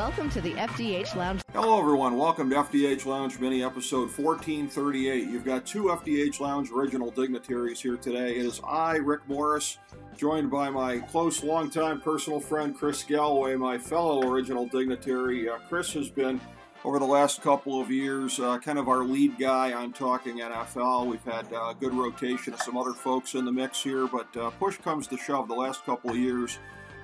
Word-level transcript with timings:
Welcome 0.00 0.30
to 0.30 0.40
the 0.40 0.52
FDH 0.52 1.14
Lounge. 1.14 1.42
Hello, 1.52 1.78
everyone. 1.78 2.16
Welcome 2.16 2.48
to 2.48 2.56
FDH 2.56 3.04
Lounge 3.04 3.38
Mini 3.38 3.62
episode 3.62 4.08
1438. 4.08 5.28
You've 5.28 5.44
got 5.44 5.66
two 5.66 5.84
FDH 5.88 6.40
Lounge 6.40 6.70
original 6.70 7.10
dignitaries 7.10 7.82
here 7.82 7.98
today. 7.98 8.36
It 8.36 8.46
is 8.46 8.62
I, 8.66 8.96
Rick 8.96 9.28
Morris, 9.28 9.76
joined 10.16 10.50
by 10.50 10.70
my 10.70 11.00
close, 11.00 11.44
longtime 11.44 12.00
personal 12.00 12.40
friend 12.40 12.74
Chris 12.74 13.02
Galloway, 13.04 13.56
my 13.56 13.76
fellow 13.76 14.26
original 14.26 14.66
dignitary. 14.66 15.50
Uh, 15.50 15.58
Chris 15.68 15.92
has 15.92 16.08
been, 16.08 16.40
over 16.82 16.98
the 16.98 17.04
last 17.04 17.42
couple 17.42 17.78
of 17.78 17.90
years, 17.90 18.40
uh, 18.40 18.58
kind 18.58 18.78
of 18.78 18.88
our 18.88 19.04
lead 19.04 19.38
guy 19.38 19.74
on 19.74 19.92
talking 19.92 20.38
NFL. 20.38 21.08
We've 21.08 21.22
had 21.24 21.52
uh, 21.52 21.74
good 21.74 21.92
rotation 21.92 22.54
of 22.54 22.62
some 22.62 22.78
other 22.78 22.94
folks 22.94 23.34
in 23.34 23.44
the 23.44 23.52
mix 23.52 23.82
here, 23.82 24.06
but 24.06 24.34
uh, 24.34 24.48
push 24.52 24.78
comes 24.78 25.06
to 25.08 25.18
shove 25.18 25.46
the 25.46 25.54
last 25.54 25.84
couple 25.84 26.08
of 26.08 26.16
years 26.16 26.58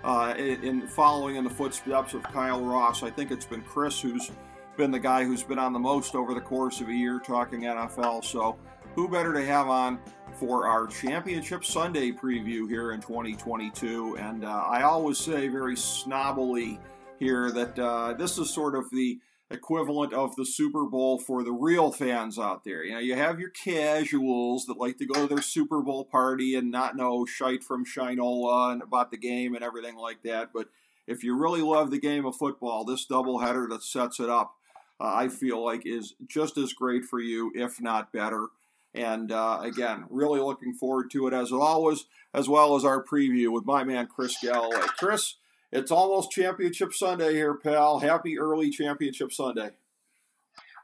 uh, 0.07 0.35
in, 0.39 0.63
in 0.63 0.87
following 0.87 1.35
in 1.37 1.45
the 1.45 1.51
footsteps 1.51 2.15
of 2.15 2.23
Kyle 2.23 2.65
Ross. 2.65 3.03
I 3.03 3.11
think 3.11 3.33
it's 3.33 3.45
been 3.45 3.63
Chris 3.63 4.01
who's 4.01 4.31
been 4.77 4.93
the 4.93 5.01
guy 5.01 5.25
who's 5.25 5.43
been 5.43 5.59
on 5.59 5.73
the 5.73 5.79
most 5.79 6.15
over 6.15 6.33
the 6.33 6.41
course 6.41 6.81
of 6.81 6.89
a 6.89 6.95
year 6.95 7.19
talking 7.19 7.63
NFL. 7.63 8.25
So, 8.25 8.57
who 8.95 9.09
better 9.09 9.33
to 9.33 9.45
have 9.45 9.69
on 9.69 9.99
for 10.35 10.67
our 10.67 10.87
Championship 10.87 11.65
Sunday 11.65 12.13
preview 12.13 12.69
here 12.69 12.93
in 12.93 13.01
2022? 13.01 14.17
And 14.19 14.45
uh, 14.45 14.49
I 14.49 14.83
always 14.83 15.19
say 15.19 15.49
very 15.49 15.75
snobbily 15.75 16.79
here 17.19 17.51
that 17.51 17.79
uh, 17.79 18.13
this 18.13 18.39
is 18.39 18.49
sort 18.49 18.77
of 18.77 18.89
the 18.91 19.19
equivalent 19.51 20.13
of 20.13 20.35
the 20.37 20.45
Super 20.45 20.87
Bowl 20.87 21.19
for 21.19 21.45
the 21.45 21.53
real 21.53 21.93
fans 21.93 22.39
out 22.39 22.65
there. 22.65 22.85
You 22.85 22.95
know, 22.95 22.99
you 22.99 23.15
have 23.15 23.39
your 23.39 23.51
casuals 23.51 24.67
that 24.67 24.79
like 24.79 24.99
to 24.99 25.07
go 25.07 25.27
to 25.27 25.35
their 25.35 25.43
Super 25.43 25.83
Bowl 25.83 26.05
party 26.05 26.55
and 26.57 26.71
not 26.71 26.97
know 26.97 27.25
shite 27.25 27.63
from 27.63 27.85
Shinola 27.85 28.73
and 28.73 28.83
about 28.83 29.11
the 29.11 29.17
game 29.17 29.55
and 29.55 29.63
everything 29.63 29.97
like 29.97 30.23
that. 30.25 30.51
But 30.53 30.69
if 31.07 31.23
you 31.23 31.37
really 31.37 31.63
love 31.63 31.91
the 31.91 32.01
game 32.01 32.27
of 32.27 32.37
football, 32.37 32.85
this 32.85 33.07
doubleheader 33.07 33.69
that 33.71 33.83
sets 33.83 34.19
it 34.19 34.29
up, 34.29 34.55
uh, 35.01 35.13
I 35.15 35.29
feel 35.29 35.65
like 35.65 35.83
is 35.85 36.15
just 36.27 36.59
as 36.59 36.73
great 36.73 37.05
for 37.05 37.21
you, 37.21 37.53
if 37.55 37.81
not 37.81 38.13
better. 38.13 38.49
And 38.95 39.31
uh, 39.31 39.61
again, 39.63 40.07
really 40.09 40.41
looking 40.41 40.73
forward 40.73 41.11
to 41.13 41.27
it 41.27 41.35
as 41.35 41.53
always, 41.53 42.07
as 42.33 42.49
well 42.49 42.77
as 42.77 42.85
our 42.85 43.05
preview 43.05 43.53
with 43.53 43.67
my 43.67 43.85
man 43.85 44.07
Chris 44.07 44.37
Galloway. 44.43 44.87
Chris, 44.99 45.35
it's 45.77 45.91
almost 45.91 46.31
Championship 46.31 46.93
Sunday 46.95 47.35
here, 47.35 47.55
pal. 47.55 47.99
Happy 47.99 48.39
early 48.39 48.71
Championship 48.71 49.33
Sunday. 49.33 49.71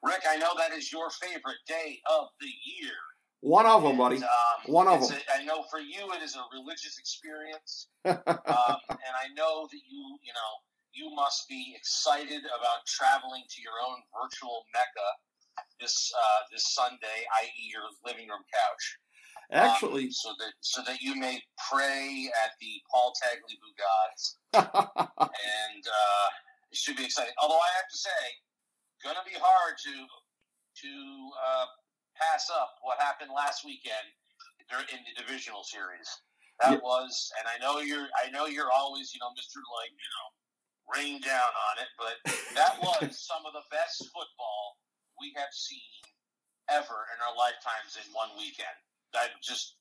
Rick, 0.02 0.22
I 0.28 0.36
know 0.36 0.50
that 0.58 0.72
is 0.76 0.92
your 0.92 1.10
favorite 1.10 1.62
day 1.66 2.00
of 2.10 2.26
the 2.40 2.46
year. 2.46 2.92
One 3.40 3.66
of 3.66 3.82
them, 3.82 3.96
buddy. 3.98 4.18
Um, 4.18 4.22
One 4.66 4.86
of 4.86 5.00
them. 5.00 5.18
a- 5.18 5.40
I 5.40 5.44
know 5.44 5.64
for 5.70 5.78
you 5.80 6.12
it 6.12 6.22
is 6.22 6.36
a 6.36 6.42
religious 6.52 6.98
experience, 6.98 7.88
um, 8.04 8.16
and 8.26 9.14
I 9.18 9.32
know 9.34 9.66
that 9.70 9.80
you, 9.88 10.18
you 10.22 10.32
know, 10.32 10.52
you 10.92 11.10
must 11.14 11.48
be 11.48 11.74
excited 11.76 12.40
about 12.42 12.86
traveling 12.86 13.42
to 13.48 13.62
your 13.62 13.72
own 13.88 13.98
virtual 14.22 14.64
mecca 14.74 15.08
this 15.80 16.12
uh, 16.16 16.40
this 16.52 16.72
Sunday, 16.74 17.26
i.e., 17.42 17.70
your 17.72 17.82
living 18.06 18.28
room 18.28 18.42
couch. 18.52 18.98
Um, 19.52 19.68
Actually, 19.68 20.10
so 20.10 20.32
that 20.38 20.52
so 20.60 20.80
that 20.86 21.00
you 21.02 21.14
may 21.14 21.40
pray 21.70 22.30
at 22.44 22.52
the 22.60 22.80
Paul 22.90 23.12
Tagliabue 23.20 23.76
gods, 23.76 24.38
and 24.56 25.82
uh, 25.84 26.28
it 26.72 26.78
should 26.78 26.96
be 26.96 27.04
exciting. 27.04 27.34
Although 27.42 27.60
I 27.60 27.70
have 27.76 27.88
to 27.90 27.98
say, 27.98 28.22
gonna 29.04 29.20
be 29.28 29.36
hard 29.36 29.76
to 29.76 29.92
to 29.92 30.92
uh, 31.36 31.66
pass 32.16 32.48
up 32.48 32.80
what 32.80 32.98
happened 32.98 33.30
last 33.36 33.64
weekend 33.64 34.08
in 34.72 35.00
the 35.04 35.14
divisional 35.20 35.64
series. 35.64 36.08
That 36.60 36.80
Yeah. 36.80 36.84
was, 36.84 37.12
and 37.38 37.44
I 37.48 37.58
know 37.58 37.80
you're, 37.80 38.08
I 38.24 38.30
know 38.30 38.46
you're 38.46 38.72
always, 38.72 39.12
you 39.12 39.20
know, 39.20 39.32
Mister 39.36 39.60
like, 39.82 39.92
you 39.92 40.10
know, 40.16 40.28
rain 40.96 41.20
down 41.20 41.52
on 41.68 41.74
it, 41.82 41.88
but 41.98 42.16
that 42.56 42.78
was 42.80 43.20
some 43.20 43.44
of 43.44 43.52
the 43.52 43.64
best 43.70 44.00
football 44.08 44.78
we 45.20 45.32
have 45.36 45.52
seen 45.52 46.00
ever 46.70 47.04
in 47.12 47.18
our 47.20 47.36
lifetimes 47.36 48.00
in 48.00 48.06
one 48.14 48.30
weekend. 48.38 48.76
That 49.14 49.28
just 49.42 49.76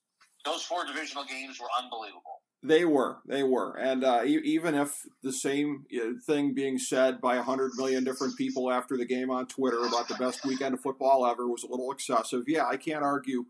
those 0.46 0.64
four 0.64 0.86
divisional 0.86 1.24
games 1.25 1.59
were 1.59 1.68
unbelievable. 1.81 2.42
they 2.64 2.86
were. 2.86 3.18
They 3.28 3.44
were. 3.44 3.75
And 3.78 4.03
uh, 4.03 4.22
e- 4.25 4.42
even 4.44 4.75
if 4.75 5.02
the 5.24 5.34
same 5.34 5.86
uh, 5.96 6.19
thing 6.25 6.53
being 6.53 6.78
said 6.78 7.22
by 7.22 7.36
a 7.38 7.44
hundred 7.44 7.72
million 7.75 8.03
different 8.03 8.38
people 8.38 8.72
after 8.72 8.97
the 8.97 9.06
game 9.06 9.30
on 9.31 9.47
Twitter 9.47 9.80
about 9.80 10.08
the 10.08 10.16
best 10.16 10.44
weekend 10.46 10.74
of 10.75 10.81
football 10.81 11.25
ever 11.25 11.47
was 11.47 11.64
a 11.64 11.68
little 11.68 11.92
excessive, 11.92 12.44
yeah, 12.47 12.66
I 12.66 12.78
can't 12.78 13.03
argue 13.03 13.46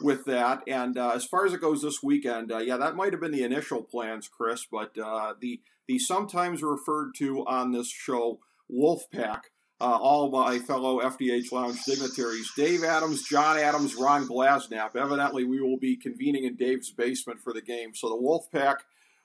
with 0.00 0.24
that. 0.24 0.62
And 0.66 0.96
uh, 0.98 1.12
as 1.14 1.24
far 1.24 1.46
as 1.46 1.52
it 1.52 1.60
goes 1.60 1.82
this 1.82 2.02
weekend, 2.02 2.50
uh, 2.50 2.58
yeah, 2.58 2.76
that 2.76 2.96
might 2.96 3.12
have 3.12 3.20
been 3.20 3.32
the 3.32 3.44
initial 3.44 3.82
plans, 3.82 4.28
Chris, 4.28 4.66
but 4.70 4.96
uh, 4.98 5.34
the 5.40 5.60
the 5.88 5.98
sometimes 5.98 6.62
referred 6.62 7.12
to 7.18 7.44
on 7.46 7.72
this 7.72 7.88
show 7.90 8.38
Wolfpack, 8.72 9.42
uh, 9.82 9.98
all 10.00 10.30
my 10.30 10.60
fellow 10.60 11.00
FDH 11.00 11.50
Lounge 11.50 11.82
dignitaries, 11.84 12.48
Dave 12.56 12.84
Adams, 12.84 13.24
John 13.28 13.58
Adams, 13.58 13.96
Ron 13.96 14.28
Glasnap. 14.28 14.94
Evidently, 14.94 15.42
we 15.42 15.60
will 15.60 15.76
be 15.76 15.96
convening 15.96 16.44
in 16.44 16.54
Dave's 16.54 16.92
basement 16.92 17.40
for 17.40 17.52
the 17.52 17.60
game, 17.60 17.92
so 17.92 18.08
the 18.08 18.14
Wolfpack 18.14 18.76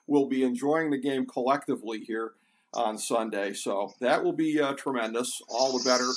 will 0.08 0.26
be 0.26 0.42
enjoying 0.42 0.90
the 0.90 0.98
game 0.98 1.26
collectively 1.26 2.00
here 2.00 2.32
on 2.74 2.98
Sunday. 2.98 3.52
So 3.52 3.94
that 4.00 4.24
will 4.24 4.32
be 4.32 4.60
uh, 4.60 4.72
tremendous. 4.72 5.30
All 5.48 5.78
the 5.78 5.84
better 5.84 6.10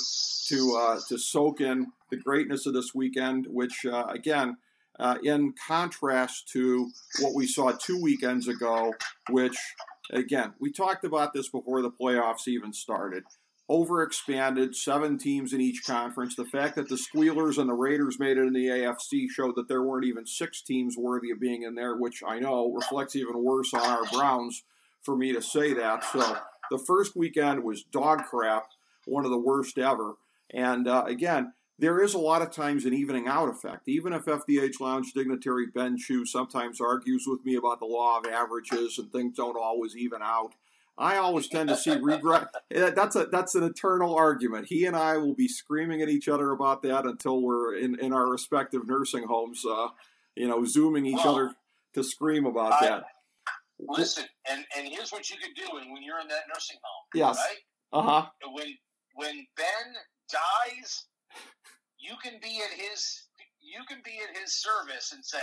to 0.48 0.76
uh, 0.76 1.00
to 1.08 1.18
soak 1.18 1.60
in 1.60 1.92
the 2.10 2.16
greatness 2.16 2.66
of 2.66 2.74
this 2.74 2.92
weekend, 2.92 3.46
which 3.48 3.86
uh, 3.86 4.06
again, 4.08 4.56
uh, 4.98 5.18
in 5.22 5.54
contrast 5.68 6.48
to 6.48 6.90
what 7.20 7.34
we 7.34 7.46
saw 7.46 7.70
two 7.70 8.02
weekends 8.02 8.48
ago, 8.48 8.92
which 9.30 9.56
again 10.10 10.52
we 10.58 10.72
talked 10.72 11.04
about 11.04 11.32
this 11.32 11.48
before 11.48 11.80
the 11.80 11.92
playoffs 11.92 12.48
even 12.48 12.72
started. 12.72 13.22
Overexpanded, 13.72 14.74
seven 14.74 15.16
teams 15.16 15.54
in 15.54 15.60
each 15.62 15.82
conference. 15.86 16.36
The 16.36 16.44
fact 16.44 16.76
that 16.76 16.90
the 16.90 16.98
Squealers 16.98 17.56
and 17.56 17.70
the 17.70 17.74
Raiders 17.74 18.18
made 18.18 18.36
it 18.36 18.46
in 18.46 18.52
the 18.52 18.66
AFC 18.66 19.30
showed 19.30 19.56
that 19.56 19.66
there 19.66 19.82
weren't 19.82 20.04
even 20.04 20.26
six 20.26 20.60
teams 20.60 20.94
worthy 20.98 21.30
of 21.30 21.40
being 21.40 21.62
in 21.62 21.74
there, 21.74 21.96
which 21.96 22.22
I 22.26 22.38
know 22.38 22.70
reflects 22.70 23.16
even 23.16 23.42
worse 23.42 23.72
on 23.72 23.80
our 23.80 24.04
Browns 24.12 24.64
for 25.00 25.16
me 25.16 25.32
to 25.32 25.40
say 25.40 25.72
that. 25.72 26.04
So 26.04 26.36
the 26.70 26.76
first 26.76 27.16
weekend 27.16 27.64
was 27.64 27.82
dog 27.82 28.24
crap, 28.24 28.66
one 29.06 29.24
of 29.24 29.30
the 29.30 29.38
worst 29.38 29.78
ever. 29.78 30.16
And 30.52 30.86
uh, 30.86 31.04
again, 31.06 31.54
there 31.78 32.02
is 32.02 32.12
a 32.12 32.18
lot 32.18 32.42
of 32.42 32.50
times 32.50 32.84
an 32.84 32.92
evening 32.92 33.26
out 33.26 33.48
effect. 33.48 33.88
Even 33.88 34.12
if 34.12 34.26
FDH 34.26 34.80
Lounge 34.80 35.12
dignitary 35.14 35.66
Ben 35.74 35.96
Chu 35.96 36.26
sometimes 36.26 36.78
argues 36.78 37.24
with 37.26 37.42
me 37.46 37.56
about 37.56 37.80
the 37.80 37.86
law 37.86 38.18
of 38.18 38.26
averages 38.26 38.98
and 38.98 39.10
things 39.10 39.34
don't 39.34 39.56
always 39.56 39.96
even 39.96 40.20
out, 40.22 40.54
I 41.02 41.16
always 41.16 41.48
tend 41.48 41.68
to 41.68 41.76
see 41.76 41.96
regret. 41.96 42.46
That's 42.70 43.16
a 43.16 43.26
that's 43.26 43.54
an 43.56 43.64
eternal 43.64 44.14
argument. 44.14 44.66
He 44.68 44.86
and 44.86 44.94
I 44.96 45.16
will 45.16 45.34
be 45.34 45.48
screaming 45.48 46.00
at 46.00 46.08
each 46.08 46.28
other 46.28 46.52
about 46.52 46.82
that 46.82 47.04
until 47.06 47.42
we're 47.42 47.74
in, 47.76 47.98
in 47.98 48.12
our 48.12 48.30
respective 48.30 48.86
nursing 48.86 49.24
homes, 49.24 49.64
uh, 49.68 49.88
you 50.36 50.46
know, 50.46 50.64
zooming 50.64 51.04
each 51.04 51.16
Well, 51.24 51.34
other 51.34 51.54
to 51.94 52.04
scream 52.04 52.46
about 52.46 52.74
I- 52.80 52.86
that. 52.88 53.04
Listen, 53.80 54.24
and 54.48 54.64
and 54.78 54.86
here's 54.86 55.10
what 55.10 55.28
you 55.28 55.36
could 55.42 55.56
do 55.56 55.64
when, 55.74 55.92
when 55.92 56.04
you're 56.04 56.20
in 56.20 56.28
that 56.28 56.44
nursing 56.54 56.76
home. 56.84 57.04
Yes. 57.14 57.36
Right? 57.36 57.98
Uh 57.98 58.02
huh. 58.02 58.26
When 58.52 58.68
when 59.16 59.46
Ben 59.56 59.94
dies, 60.30 61.06
you 61.98 62.14
can 62.22 62.34
be 62.40 62.60
at 62.62 62.70
his 62.78 63.24
you 63.60 63.80
can 63.88 63.98
be 64.04 64.20
at 64.28 64.36
his 64.40 64.54
service 64.54 65.10
and 65.12 65.24
say, 65.24 65.42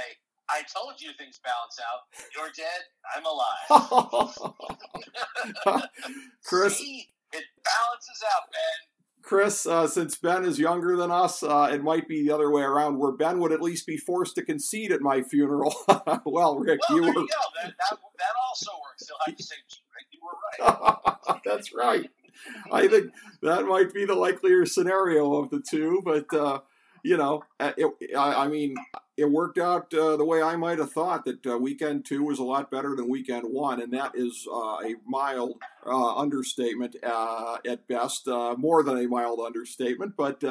"I 0.49 0.61
told 0.73 1.01
you 1.01 1.09
things 1.17 1.37
balance 1.43 1.79
out. 1.83 2.07
You're 2.33 2.51
dead. 2.55 2.81
I'm 3.13 3.25
alive." 3.25 4.77
Chris, 6.43 6.77
See, 6.77 7.07
it 7.33 7.43
balances 7.63 8.23
out, 8.25 8.51
Ben. 8.51 8.89
Chris, 9.21 9.67
uh, 9.67 9.85
since 9.85 10.17
Ben 10.17 10.43
is 10.43 10.57
younger 10.57 10.95
than 10.95 11.11
us, 11.11 11.43
uh, 11.43 11.69
it 11.71 11.83
might 11.83 12.07
be 12.07 12.23
the 12.23 12.33
other 12.33 12.49
way 12.49 12.63
around, 12.63 12.97
where 12.97 13.11
Ben 13.11 13.39
would 13.39 13.51
at 13.51 13.61
least 13.61 13.85
be 13.85 13.95
forced 13.95 14.33
to 14.35 14.43
concede 14.43 14.91
at 14.91 15.01
my 15.01 15.21
funeral. 15.21 15.75
well, 16.25 16.57
Rick, 16.57 16.79
Well, 16.89 16.97
you 16.97 17.03
were 17.03 17.21
you. 17.21 17.27
That, 17.61 17.73
that 17.77 17.99
that 18.17 18.33
also 18.49 18.71
works. 18.81 19.07
He'll 19.07 19.17
have 19.25 19.35
to 19.35 19.43
say, 19.43 19.55
"Rick, 19.95 20.07
you 20.11 20.19
you 20.19 20.25
were 20.25 20.65
right. 20.65 21.41
That's 21.45 21.73
right. 21.73 22.09
I 22.71 22.87
think 22.87 23.11
that 23.41 23.65
might 23.65 23.93
be 23.93 24.05
the 24.05 24.15
likelier 24.15 24.65
scenario 24.65 25.35
of 25.35 25.49
the 25.49 25.61
two, 25.61 26.01
but 26.03 26.33
uh, 26.33 26.59
you 27.03 27.17
know, 27.17 27.43
uh, 27.59 27.73
it, 27.77 28.15
I, 28.17 28.45
I, 28.45 28.47
mean, 28.47 28.75
it 29.19 29.29
worked 29.29 29.57
out 29.57 29.93
uh, 29.93 30.15
the 30.15 30.23
way 30.23 30.41
I 30.41 30.55
might 30.55 30.79
have 30.79 30.93
thought 30.93 31.25
that 31.25 31.45
uh, 31.45 31.57
weekend 31.57 32.05
two 32.05 32.23
was 32.23 32.39
a 32.39 32.43
lot 32.43 32.71
better 32.71 32.95
than 32.95 33.09
weekend 33.09 33.43
one, 33.43 33.81
and 33.81 33.91
that 33.91 34.13
is 34.15 34.47
uh, 34.49 34.77
a 34.77 34.95
mild 35.05 35.57
uh, 35.85 36.15
understatement 36.15 36.95
at 37.03 37.87
best, 37.87 38.27
more 38.57 38.81
than 38.81 38.97
a 38.97 39.07
mild 39.07 39.39
understatement. 39.39 40.15
But 40.15 40.43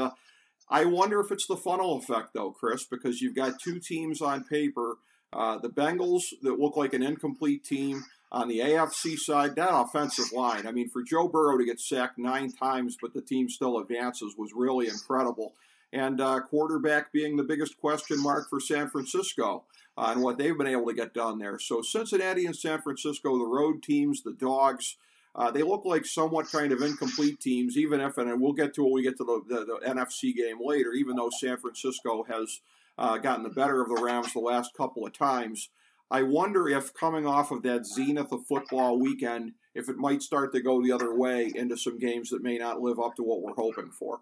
I 0.68 0.84
wonder 0.84 1.20
if 1.20 1.32
it's 1.32 1.46
the 1.46 1.56
funnel 1.56 1.96
effect, 1.96 2.34
though, 2.34 2.50
Chris, 2.50 2.84
because 2.84 3.22
you've 3.22 3.34
got 3.34 3.58
two 3.58 3.80
teams 3.80 4.20
on 4.20 4.44
paper. 4.44 4.98
the 5.32 5.70
Bengals 5.70 6.24
that 6.42 6.60
look 6.60 6.76
like 6.76 6.92
an 6.92 7.02
incomplete 7.02 7.64
team 7.64 8.04
on 8.30 8.48
the 8.48 8.58
AFC 8.58 9.16
side, 9.16 9.56
that 9.56 9.72
offensive 9.72 10.32
line, 10.32 10.66
I 10.66 10.72
mean, 10.72 10.90
for 10.90 11.02
Joe 11.02 11.28
Burrow 11.28 11.56
to 11.56 11.64
get 11.64 11.80
sacked 11.80 12.18
nine 12.18 12.52
times, 12.52 12.98
but 13.00 13.14
the 13.14 13.22
team 13.22 13.48
still 13.48 13.78
advances, 13.78 14.34
was 14.36 14.52
really 14.54 14.88
incredible. 14.88 15.54
And 15.92 16.20
uh, 16.20 16.40
quarterback 16.40 17.12
being 17.12 17.36
the 17.36 17.44
biggest 17.44 17.78
question 17.78 18.22
mark 18.22 18.50
for 18.50 18.60
San 18.60 18.90
Francisco 18.90 19.64
uh, 19.96 20.10
and 20.12 20.22
what 20.22 20.36
they've 20.36 20.56
been 20.56 20.66
able 20.66 20.86
to 20.86 20.94
get 20.94 21.14
done 21.14 21.38
there. 21.38 21.58
So, 21.58 21.80
Cincinnati 21.82 22.44
and 22.44 22.54
San 22.54 22.82
Francisco, 22.82 23.38
the 23.38 23.46
road 23.46 23.82
teams, 23.82 24.22
the 24.22 24.34
dogs, 24.34 24.96
uh, 25.34 25.50
they 25.50 25.62
look 25.62 25.84
like 25.84 26.04
somewhat 26.04 26.50
kind 26.50 26.72
of 26.72 26.82
incomplete 26.82 27.40
teams, 27.40 27.76
even 27.76 28.00
if, 28.00 28.18
and 28.18 28.40
we'll 28.40 28.52
get 28.52 28.74
to 28.74 28.82
when 28.82 28.92
we 28.92 29.02
get 29.02 29.16
to 29.18 29.24
the, 29.24 29.40
the, 29.48 29.64
the 29.64 29.88
NFC 29.88 30.34
game 30.34 30.58
later, 30.60 30.92
even 30.92 31.16
though 31.16 31.30
San 31.30 31.56
Francisco 31.56 32.24
has 32.28 32.60
uh, 32.98 33.16
gotten 33.18 33.44
the 33.44 33.50
better 33.50 33.80
of 33.80 33.88
the 33.88 34.02
Rams 34.02 34.32
the 34.32 34.40
last 34.40 34.74
couple 34.76 35.06
of 35.06 35.12
times. 35.12 35.68
I 36.10 36.22
wonder 36.22 36.68
if 36.68 36.94
coming 36.94 37.26
off 37.26 37.50
of 37.50 37.62
that 37.62 37.86
zenith 37.86 38.32
of 38.32 38.46
football 38.46 38.98
weekend, 38.98 39.52
if 39.74 39.88
it 39.88 39.96
might 39.96 40.22
start 40.22 40.52
to 40.54 40.60
go 40.60 40.82
the 40.82 40.92
other 40.92 41.14
way 41.14 41.52
into 41.54 41.76
some 41.76 41.98
games 41.98 42.30
that 42.30 42.42
may 42.42 42.56
not 42.58 42.80
live 42.80 42.98
up 42.98 43.14
to 43.16 43.22
what 43.22 43.42
we're 43.42 43.54
hoping 43.54 43.90
for. 43.90 44.20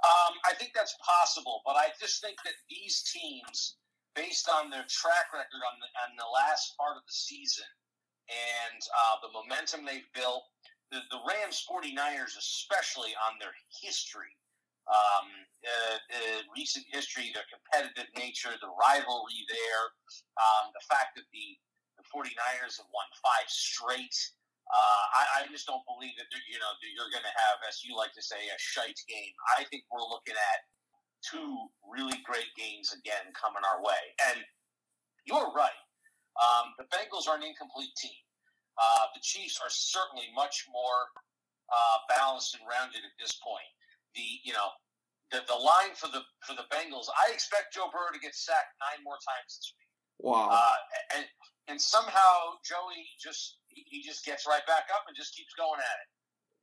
Um, 0.00 0.32
I 0.48 0.56
think 0.56 0.72
that's 0.72 0.96
possible, 1.04 1.60
but 1.64 1.76
I 1.76 1.92
just 2.00 2.24
think 2.24 2.40
that 2.44 2.56
these 2.68 3.04
teams, 3.04 3.76
based 4.16 4.48
on 4.48 4.70
their 4.70 4.88
track 4.88 5.28
record 5.32 5.60
on 5.60 5.76
the, 5.76 5.88
on 6.08 6.10
the 6.16 6.30
last 6.32 6.72
part 6.80 6.96
of 6.96 7.04
the 7.04 7.12
season 7.12 7.68
and 8.28 8.80
uh, 8.80 9.16
the 9.20 9.32
momentum 9.36 9.84
they've 9.84 10.08
built, 10.16 10.48
the, 10.90 11.04
the 11.12 11.20
Rams 11.22 11.62
49ers, 11.68 12.34
especially 12.38 13.12
on 13.28 13.38
their 13.38 13.52
history, 13.82 14.32
um, 14.90 15.28
uh, 15.62 15.98
uh, 16.00 16.40
recent 16.56 16.84
history, 16.90 17.30
their 17.30 17.46
competitive 17.46 18.10
nature, 18.18 18.50
the 18.58 18.72
rivalry 18.74 19.44
there, 19.46 19.84
um, 20.40 20.72
the 20.74 20.84
fact 20.90 21.14
that 21.14 21.28
the, 21.30 21.46
the 22.00 22.04
49ers 22.10 22.80
have 22.80 22.90
won 22.90 23.06
five 23.22 23.46
straight. 23.46 24.16
Uh, 24.70 25.04
I, 25.18 25.22
I, 25.42 25.50
just 25.50 25.66
don't 25.66 25.82
believe 25.82 26.14
that 26.14 26.30
you 26.30 26.62
know 26.62 26.70
that 26.78 26.90
you're 26.94 27.10
going 27.10 27.26
to 27.26 27.36
have, 27.42 27.58
as 27.66 27.82
you 27.82 27.98
like 27.98 28.14
to 28.14 28.22
say, 28.22 28.38
a 28.38 28.58
shite 28.58 29.02
game. 29.10 29.34
I 29.58 29.66
think 29.66 29.82
we're 29.90 30.06
looking 30.06 30.38
at 30.38 30.58
two 31.26 31.66
really 31.82 32.22
great 32.22 32.54
games 32.54 32.94
again 32.94 33.34
coming 33.34 33.66
our 33.66 33.82
way. 33.82 33.98
And 34.30 34.46
you're 35.26 35.50
right. 35.50 35.80
Um, 36.38 36.70
the 36.78 36.86
Bengals 36.94 37.26
are 37.26 37.34
an 37.34 37.42
incomplete 37.42 37.90
team. 37.98 38.22
Uh, 38.78 39.10
the 39.10 39.20
Chiefs 39.26 39.58
are 39.58 39.68
certainly 39.68 40.30
much 40.38 40.70
more 40.70 41.10
uh, 41.66 42.06
balanced 42.06 42.54
and 42.54 42.62
rounded 42.62 43.02
at 43.02 43.14
this 43.18 43.34
point 43.42 43.66
the 44.14 44.42
you 44.42 44.52
know 44.52 44.70
the, 45.30 45.42
the 45.46 45.54
line 45.54 45.94
for 45.94 46.08
the 46.08 46.22
for 46.42 46.54
the 46.54 46.66
Bengals. 46.74 47.06
I 47.14 47.30
expect 47.32 47.74
Joe 47.74 47.86
Burrow 47.92 48.10
to 48.12 48.18
get 48.18 48.34
sacked 48.34 48.74
nine 48.82 49.04
more 49.04 49.18
times 49.22 49.58
this 49.58 49.72
week. 49.78 49.90
Wow. 50.18 50.50
Uh, 50.50 50.78
and 51.16 51.24
and 51.68 51.78
somehow 51.80 52.58
Joey 52.66 53.06
just 53.20 53.59
he 53.72 54.02
just 54.02 54.26
gets 54.26 54.46
right 54.46 54.64
back 54.66 54.90
up 54.92 55.06
and 55.06 55.16
just 55.16 55.34
keeps 55.34 55.54
going 55.54 55.80
at 55.80 55.98
it. 56.02 56.10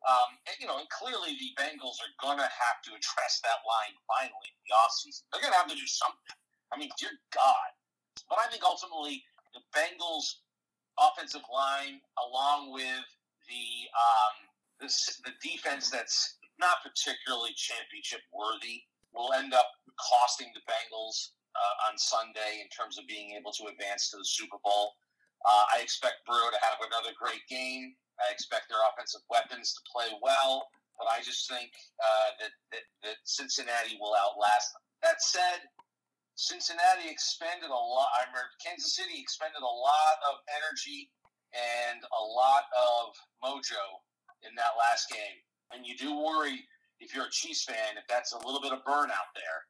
Um, 0.06 0.30
and, 0.46 0.56
you 0.62 0.68
know, 0.70 0.78
and 0.78 0.88
clearly 0.94 1.34
the 1.36 1.52
Bengals 1.58 1.98
are 2.00 2.14
going 2.22 2.38
to 2.38 2.46
have 2.46 2.78
to 2.86 2.94
address 2.94 3.42
that 3.42 3.66
line 3.66 3.96
finally 4.06 4.50
in 4.54 4.62
the 4.70 4.76
offseason. 4.78 5.26
They're 5.34 5.42
going 5.42 5.56
to 5.56 5.62
have 5.62 5.72
to 5.72 5.80
do 5.80 5.90
something. 5.90 6.38
I 6.70 6.78
mean, 6.78 6.94
dear 7.02 7.16
God. 7.34 7.70
But 8.30 8.38
I 8.38 8.48
think 8.52 8.62
ultimately 8.62 9.26
the 9.58 9.64
Bengals' 9.74 10.46
offensive 11.02 11.46
line, 11.50 11.98
along 12.30 12.74
with 12.74 13.06
the 13.50 13.68
um, 13.96 14.36
the, 14.78 14.90
the 15.26 15.34
defense 15.42 15.90
that's 15.90 16.38
not 16.60 16.86
particularly 16.86 17.58
championship 17.58 18.22
worthy. 18.30 18.86
Will 19.16 19.34
end 19.34 19.54
up 19.56 19.72
costing 19.98 20.52
the 20.54 20.62
Bengals 20.70 21.32
uh, 21.56 21.90
on 21.90 21.98
Sunday 21.98 22.62
in 22.62 22.70
terms 22.70 23.00
of 23.00 23.08
being 23.08 23.34
able 23.34 23.52
to 23.54 23.66
advance 23.66 24.12
to 24.12 24.18
the 24.18 24.26
Super 24.26 24.58
Bowl. 24.62 24.94
Uh, 25.46 25.66
I 25.74 25.82
expect 25.82 26.26
Burrow 26.26 26.50
to 26.50 26.62
have 26.62 26.82
another 26.82 27.14
great 27.18 27.46
game. 27.50 27.94
I 28.18 28.34
expect 28.34 28.70
their 28.70 28.82
offensive 28.90 29.22
weapons 29.30 29.78
to 29.78 29.82
play 29.86 30.10
well, 30.22 30.70
but 30.98 31.06
I 31.06 31.22
just 31.22 31.46
think 31.46 31.70
uh, 32.02 32.30
that, 32.42 32.54
that, 32.74 32.86
that 33.06 33.18
Cincinnati 33.24 33.98
will 34.02 34.18
outlast 34.18 34.74
them. 34.74 34.82
That 35.06 35.22
said, 35.22 35.70
Cincinnati 36.34 37.10
expended 37.10 37.70
a 37.70 37.78
lot. 37.78 38.10
I 38.18 38.26
remember 38.26 38.50
Kansas 38.58 38.98
City 38.98 39.22
expended 39.22 39.62
a 39.62 39.76
lot 39.78 40.18
of 40.26 40.42
energy 40.50 41.10
and 41.54 42.02
a 42.02 42.24
lot 42.24 42.66
of 42.74 43.14
mojo 43.42 44.02
in 44.42 44.54
that 44.58 44.78
last 44.78 45.10
game 45.10 45.42
and 45.72 45.86
you 45.86 45.96
do 45.98 46.16
worry 46.16 46.64
if 47.00 47.14
you're 47.14 47.28
a 47.28 47.32
Chiefs 47.32 47.66
fan 47.66 47.98
if 47.98 48.08
that's 48.08 48.34
a 48.34 48.42
little 48.46 48.62
bit 48.62 48.74
of 48.74 48.84
burnout 48.86 49.32
there 49.36 49.62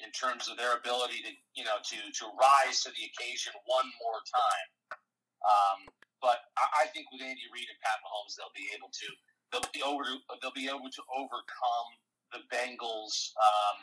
in 0.00 0.10
terms 0.12 0.48
of 0.48 0.56
their 0.56 0.76
ability 0.76 1.22
to 1.22 1.30
you 1.54 1.64
know 1.64 1.78
to 1.82 1.96
to 1.96 2.24
rise 2.38 2.82
to 2.82 2.90
the 2.90 3.04
occasion 3.12 3.52
one 3.66 3.88
more 4.00 4.20
time. 4.24 4.98
Um, 5.42 5.90
but 6.22 6.38
I, 6.54 6.86
think 6.94 7.10
with 7.10 7.18
Andy 7.18 7.42
Reid 7.50 7.66
and 7.66 7.80
Pat 7.82 7.98
Mahomes, 8.06 8.38
they'll 8.38 8.54
be 8.54 8.70
able 8.70 8.94
to 8.94 9.08
they'll 9.50 9.72
be 9.74 9.82
over 9.82 10.06
they'll 10.38 10.54
be 10.54 10.70
able 10.70 10.86
to 10.86 11.02
overcome 11.10 11.88
the 12.30 12.46
Bengals 12.46 13.34
um, 13.36 13.78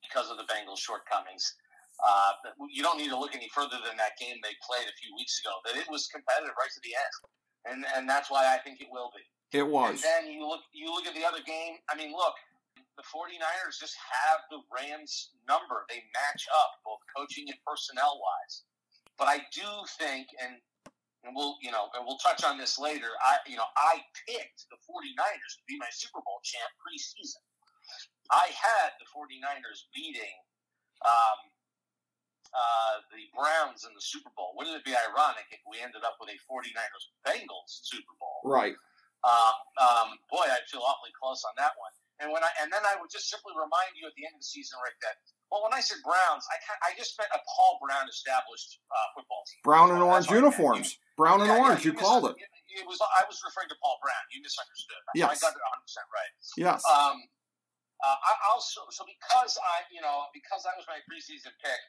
because 0.00 0.32
of 0.32 0.40
the 0.40 0.48
Bengals' 0.48 0.80
shortcomings. 0.80 1.44
Uh, 2.00 2.56
you 2.72 2.82
don't 2.82 2.96
need 2.96 3.12
to 3.12 3.20
look 3.20 3.36
any 3.36 3.52
further 3.52 3.78
than 3.84 3.94
that 4.00 4.16
game 4.16 4.40
they 4.42 4.56
played 4.64 4.88
a 4.88 4.96
few 4.96 5.12
weeks 5.14 5.38
ago. 5.44 5.52
That 5.68 5.76
it 5.76 5.86
was 5.92 6.08
competitive 6.08 6.56
right 6.56 6.72
to 6.72 6.82
the 6.82 6.96
end, 6.96 7.14
and 7.68 7.78
and 7.94 8.02
that's 8.08 8.32
why 8.32 8.48
I 8.48 8.58
think 8.64 8.80
it 8.80 8.88
will 8.88 9.12
be. 9.12 9.22
It 9.52 9.68
was. 9.68 10.00
And 10.00 10.02
then 10.02 10.22
you 10.32 10.48
look 10.48 10.64
you 10.72 10.88
look 10.88 11.04
at 11.04 11.14
the 11.14 11.28
other 11.28 11.44
game. 11.44 11.78
I 11.92 11.94
mean, 11.94 12.16
look, 12.16 12.34
the 12.96 13.04
49ers 13.06 13.78
just 13.78 13.94
have 14.00 14.40
the 14.50 14.64
Rams 14.72 15.36
number. 15.46 15.84
They 15.92 16.02
match 16.16 16.48
up 16.64 16.80
both 16.82 17.04
coaching 17.12 17.44
and 17.52 17.58
personnel 17.62 18.18
wise. 18.18 18.64
But 19.18 19.28
I 19.28 19.46
do 19.54 19.68
think 19.98 20.26
and 20.42 20.58
and 21.24 21.32
we'll 21.32 21.56
you 21.64 21.72
know 21.72 21.88
and 21.96 22.04
we'll 22.04 22.20
touch 22.20 22.44
on 22.44 22.60
this 22.60 22.78
later. 22.78 23.08
I 23.24 23.40
you 23.48 23.56
know 23.56 23.68
I 23.76 24.04
picked 24.28 24.68
the 24.68 24.78
49ers 24.84 25.52
to 25.58 25.64
be 25.66 25.80
my 25.80 25.90
Super 25.90 26.20
Bowl 26.20 26.40
champ 26.44 26.68
preseason. 26.78 27.40
I 28.32 28.52
had 28.52 28.96
the 28.96 29.08
49ers 29.12 29.84
beating 29.92 30.36
um, 31.04 31.38
uh, 32.56 32.94
the 33.12 33.28
Browns 33.36 33.84
in 33.84 33.92
the 33.92 34.00
Super 34.00 34.32
Bowl. 34.32 34.56
Wouldn't 34.56 34.76
it 34.76 34.84
be 34.84 34.96
ironic 34.96 35.44
if 35.52 35.60
we 35.68 35.84
ended 35.84 36.00
up 36.00 36.16
with 36.16 36.32
a 36.32 36.38
49ers 36.48 37.04
Bengals 37.28 37.84
Super 37.84 38.16
Bowl? 38.16 38.40
Right. 38.48 38.72
Uh, 39.24 39.52
um, 39.80 40.20
boy, 40.28 40.44
i'd 40.44 40.68
feel 40.68 40.84
awfully 40.84 41.12
close 41.16 41.40
on 41.48 41.56
that 41.56 41.72
one. 41.80 41.92
And 42.22 42.30
when 42.30 42.44
I 42.44 42.50
and 42.62 42.70
then 42.70 42.84
I 42.86 42.94
would 43.00 43.10
just 43.10 43.26
simply 43.26 43.56
remind 43.58 43.96
you 43.98 44.06
at 44.06 44.14
the 44.14 44.22
end 44.22 44.38
of 44.38 44.40
the 44.44 44.46
season, 44.46 44.78
Rick, 44.84 45.00
that 45.02 45.18
well, 45.50 45.66
when 45.66 45.74
I 45.74 45.82
said 45.82 45.98
Browns, 46.06 46.46
I 46.46 46.56
I 46.86 46.94
just 46.94 47.18
meant 47.18 47.32
a 47.34 47.40
Paul 47.42 47.82
Brown 47.82 48.06
established 48.06 48.78
uh, 48.86 49.06
football 49.18 49.42
team. 49.50 49.60
Brown 49.66 49.90
and 49.90 49.98
orange 49.98 50.30
uniforms. 50.30 50.94
Brown 51.14 51.40
and 51.40 51.50
yeah, 51.50 51.62
orange. 51.62 51.86
Yeah, 51.86 51.92
you, 51.92 51.98
you 51.98 52.02
called 52.02 52.26
it. 52.30 52.34
it. 52.38 52.86
was 52.86 52.98
I 52.98 53.22
was 53.26 53.38
referring 53.46 53.70
to 53.70 53.78
Paul 53.78 53.98
Brown. 54.02 54.24
You 54.34 54.42
misunderstood. 54.42 54.98
Yes. 55.14 55.30
I 55.30 55.38
got 55.38 55.54
it 55.54 55.62
100 55.62 55.86
percent 55.86 56.06
right. 56.10 56.32
Yes. 56.58 56.80
Um, 56.86 57.16
uh, 58.02 58.18
I 58.18 58.32
also 58.50 58.84
so 58.90 59.06
because 59.06 59.54
I 59.62 59.86
you 59.94 60.02
know 60.02 60.26
because 60.34 60.66
that 60.66 60.74
was 60.74 60.84
my 60.90 60.98
preseason 61.06 61.54
pick, 61.62 61.82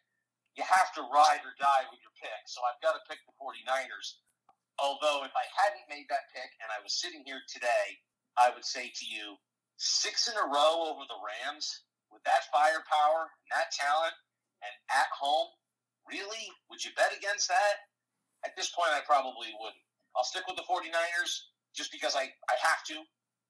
you 0.55 0.63
have 0.63 0.93
to 0.95 1.03
ride 1.11 1.43
or 1.43 1.57
die 1.59 1.85
with 1.91 1.99
your 1.99 2.13
pick. 2.15 2.41
So 2.47 2.63
I've 2.63 2.79
got 2.79 2.95
to 2.95 3.03
pick 3.09 3.19
the 3.27 3.35
49ers. 3.35 4.23
Although, 4.75 5.23
if 5.23 5.31
I 5.31 5.47
hadn't 5.55 5.87
made 5.87 6.07
that 6.11 6.27
pick 6.35 6.51
and 6.59 6.67
I 6.67 6.83
was 6.83 6.99
sitting 6.99 7.23
here 7.23 7.39
today, 7.47 7.95
I 8.35 8.51
would 8.51 8.67
say 8.67 8.91
to 8.91 9.05
you, 9.07 9.39
six 9.79 10.27
in 10.27 10.35
a 10.35 10.47
row 10.47 10.91
over 10.91 11.07
the 11.07 11.19
Rams 11.23 11.87
with 12.11 12.23
that 12.27 12.47
firepower 12.51 13.31
and 13.31 13.49
that 13.55 13.71
talent 13.71 14.15
and 14.63 14.75
at 14.91 15.07
home, 15.15 15.47
really? 16.07 16.51
Would 16.67 16.83
you 16.83 16.91
bet 16.95 17.15
against 17.15 17.47
that? 17.47 17.87
At 18.45 18.55
this 18.55 18.69
point, 18.69 18.93
I 18.93 19.01
probably 19.05 19.49
wouldn't. 19.59 19.81
I'll 20.15 20.23
stick 20.23 20.43
with 20.47 20.55
the 20.55 20.63
49ers 20.63 21.49
just 21.75 21.91
because 21.91 22.15
I, 22.15 22.23
I 22.29 22.55
have 22.61 22.85
to. 22.93 23.01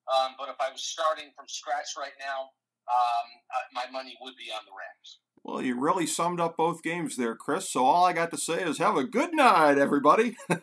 Um, 0.08 0.36
but 0.38 0.50
if 0.50 0.56
I 0.60 0.72
was 0.72 0.84
starting 0.84 1.32
from 1.36 1.46
scratch 1.48 1.94
right 1.98 2.16
now, 2.20 2.50
um, 2.88 3.28
uh, 3.52 3.66
my 3.74 3.86
money 3.92 4.18
would 4.22 4.36
be 4.38 4.52
on 4.52 4.62
the 4.66 4.72
Rams. 4.72 5.20
Well, 5.44 5.62
you 5.62 5.80
really 5.80 6.08
summed 6.08 6.40
up 6.40 6.58
both 6.58 6.82
games 6.82 7.18
there, 7.18 7.36
Chris. 7.36 7.72
So 7.72 7.86
all 7.86 8.06
I 8.06 8.14
got 8.14 8.32
to 8.32 8.38
say 8.38 8.64
is 8.64 8.80
have 8.80 8.98
a 8.98 9.04
good 9.04 9.34
night, 9.34 9.78
everybody. 9.78 10.36
oh, 10.50 10.58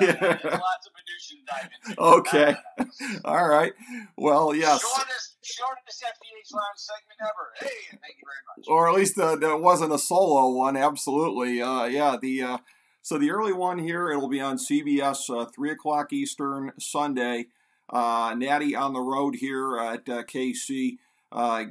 no, 0.00 0.06
no, 0.10 0.38
no. 0.42 0.60
Okay. 1.98 2.56
all 3.24 3.48
right. 3.48 3.72
Well, 4.16 4.54
yes. 4.54 4.82
Shortest, 4.82 5.33
shortest 5.44 6.02
FDH 6.02 6.54
Lounge 6.54 6.76
segment 6.76 7.20
ever. 7.20 7.52
Hey, 7.58 7.86
thank 7.90 8.16
you 8.18 8.24
very 8.24 8.42
much. 8.56 8.66
Or 8.68 8.88
at 8.88 8.94
least 8.94 9.18
uh, 9.18 9.36
there 9.36 9.56
wasn't 9.56 9.92
a 9.92 9.98
solo 9.98 10.50
one. 10.50 10.76
Absolutely. 10.76 11.60
Uh, 11.60 11.84
yeah. 11.84 12.16
The 12.20 12.42
uh, 12.42 12.58
So 13.02 13.18
the 13.18 13.30
early 13.30 13.52
one 13.52 13.78
here, 13.78 14.10
it'll 14.10 14.28
be 14.28 14.40
on 14.40 14.56
CBS, 14.56 15.28
uh, 15.30 15.46
3 15.46 15.70
o'clock 15.70 16.12
Eastern, 16.12 16.72
Sunday. 16.78 17.46
Uh, 17.90 18.34
Natty 18.36 18.74
on 18.74 18.94
the 18.94 19.00
road 19.00 19.36
here 19.36 19.78
at 19.78 20.08
uh, 20.08 20.22
KC, 20.22 20.96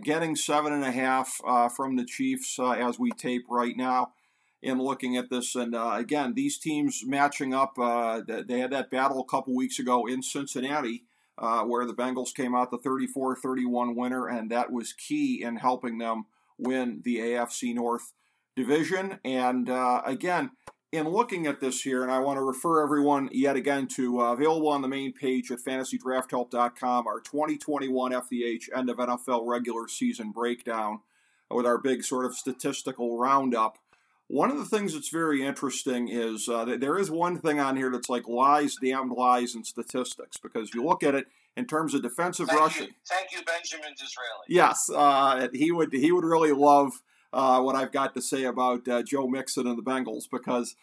getting 0.04 0.36
seven 0.36 0.72
and 0.72 0.84
a 0.84 0.92
half 0.92 1.42
from 1.76 1.96
the 1.96 2.06
Chiefs 2.06 2.60
as 2.60 3.00
we 3.00 3.10
tape 3.12 3.46
right 3.50 3.76
now. 3.76 4.14
In 4.62 4.80
looking 4.80 5.18
at 5.18 5.30
this, 5.30 5.56
and 5.56 5.76
again, 5.76 6.36
these 6.36 6.58
teams 6.58 7.04
matching 7.06 7.54
up. 7.54 7.76
they 7.76 8.60
had 8.60 8.72
that 8.72 8.90
battle 8.90 9.20
a 9.20 9.30
couple 9.30 9.54
weeks 9.54 9.78
ago 9.78 10.06
in 10.06 10.22
Cincinnati, 10.22 11.04
where 11.38 11.86
the 11.86 11.94
Bengals 11.94 12.34
came 12.34 12.56
out 12.56 12.72
the 12.72 12.78
34-31 12.78 13.96
winner, 13.96 14.28
and 14.28 14.50
that 14.52 14.72
was 14.72 14.94
key 14.94 15.42
in 15.44 15.58
helping 15.58 15.98
them 15.98 16.26
win 16.58 17.02
the 17.04 17.18
AFC 17.18 17.74
North 17.74 18.14
division. 18.56 19.20
And 19.26 19.70
again, 20.06 20.52
in 20.94 21.10
looking 21.10 21.48
at 21.48 21.60
this 21.60 21.82
here, 21.82 22.04
and 22.04 22.12
I 22.12 22.20
want 22.20 22.38
to 22.38 22.44
refer 22.44 22.84
everyone 22.84 23.28
yet 23.32 23.56
again 23.56 23.88
to 23.96 24.22
uh, 24.22 24.34
available 24.34 24.68
on 24.70 24.84
the 24.84 24.88
main 24.88 25.12
page 25.12 25.52
at 25.52 25.58
fantasydrafthelp.com, 25.58 27.08
our 27.08 27.20
2021 27.20 28.12
FDH 28.12 28.70
end 28.76 28.92
of 28.92 28.98
NFL 28.98 29.48
regular 29.48 29.88
season 29.88 30.32
breakdown 30.32 31.00
with 31.50 31.66
our 31.66 31.80
big 31.80 32.04
sort 32.04 32.26
of 32.26 32.36
statistical 32.36 33.18
roundup. 33.18 33.80
One 34.34 34.50
of 34.50 34.58
the 34.58 34.66
things 34.66 34.96
that's 34.96 35.10
very 35.10 35.46
interesting 35.46 36.08
is 36.08 36.50
uh, 36.50 36.66
that 36.66 36.80
there 36.80 36.98
is 36.98 37.12
one 37.12 37.38
thing 37.38 37.60
on 37.60 37.78
here 37.78 37.92
that's 37.92 38.10
like 38.10 38.28
lies, 38.28 38.76
damned 38.82 39.12
lies, 39.12 39.54
and 39.54 39.64
statistics. 39.64 40.38
Because 40.38 40.74
you 40.74 40.84
look 40.84 41.04
at 41.04 41.14
it 41.14 41.28
in 41.56 41.68
terms 41.68 41.94
of 41.94 42.02
defensive 42.02 42.48
thank 42.48 42.60
rushing. 42.60 42.88
You, 42.88 42.94
thank 43.08 43.32
you, 43.32 43.44
Benjamin 43.46 43.92
Disraeli. 43.92 44.46
Yes, 44.48 44.90
uh, 44.90 45.50
he 45.54 45.72
would 45.72 45.94
he 45.94 46.12
would 46.12 46.26
really 46.26 46.52
love 46.52 47.04
uh, 47.32 47.62
what 47.62 47.76
I've 47.76 47.92
got 47.92 48.16
to 48.16 48.24
say 48.24 48.46
about 48.46 48.88
uh, 48.88 49.04
Joe 49.04 49.28
Mixon 49.28 49.68
and 49.68 49.78
the 49.78 49.84
Bengals 49.84 50.24
because 50.32 50.76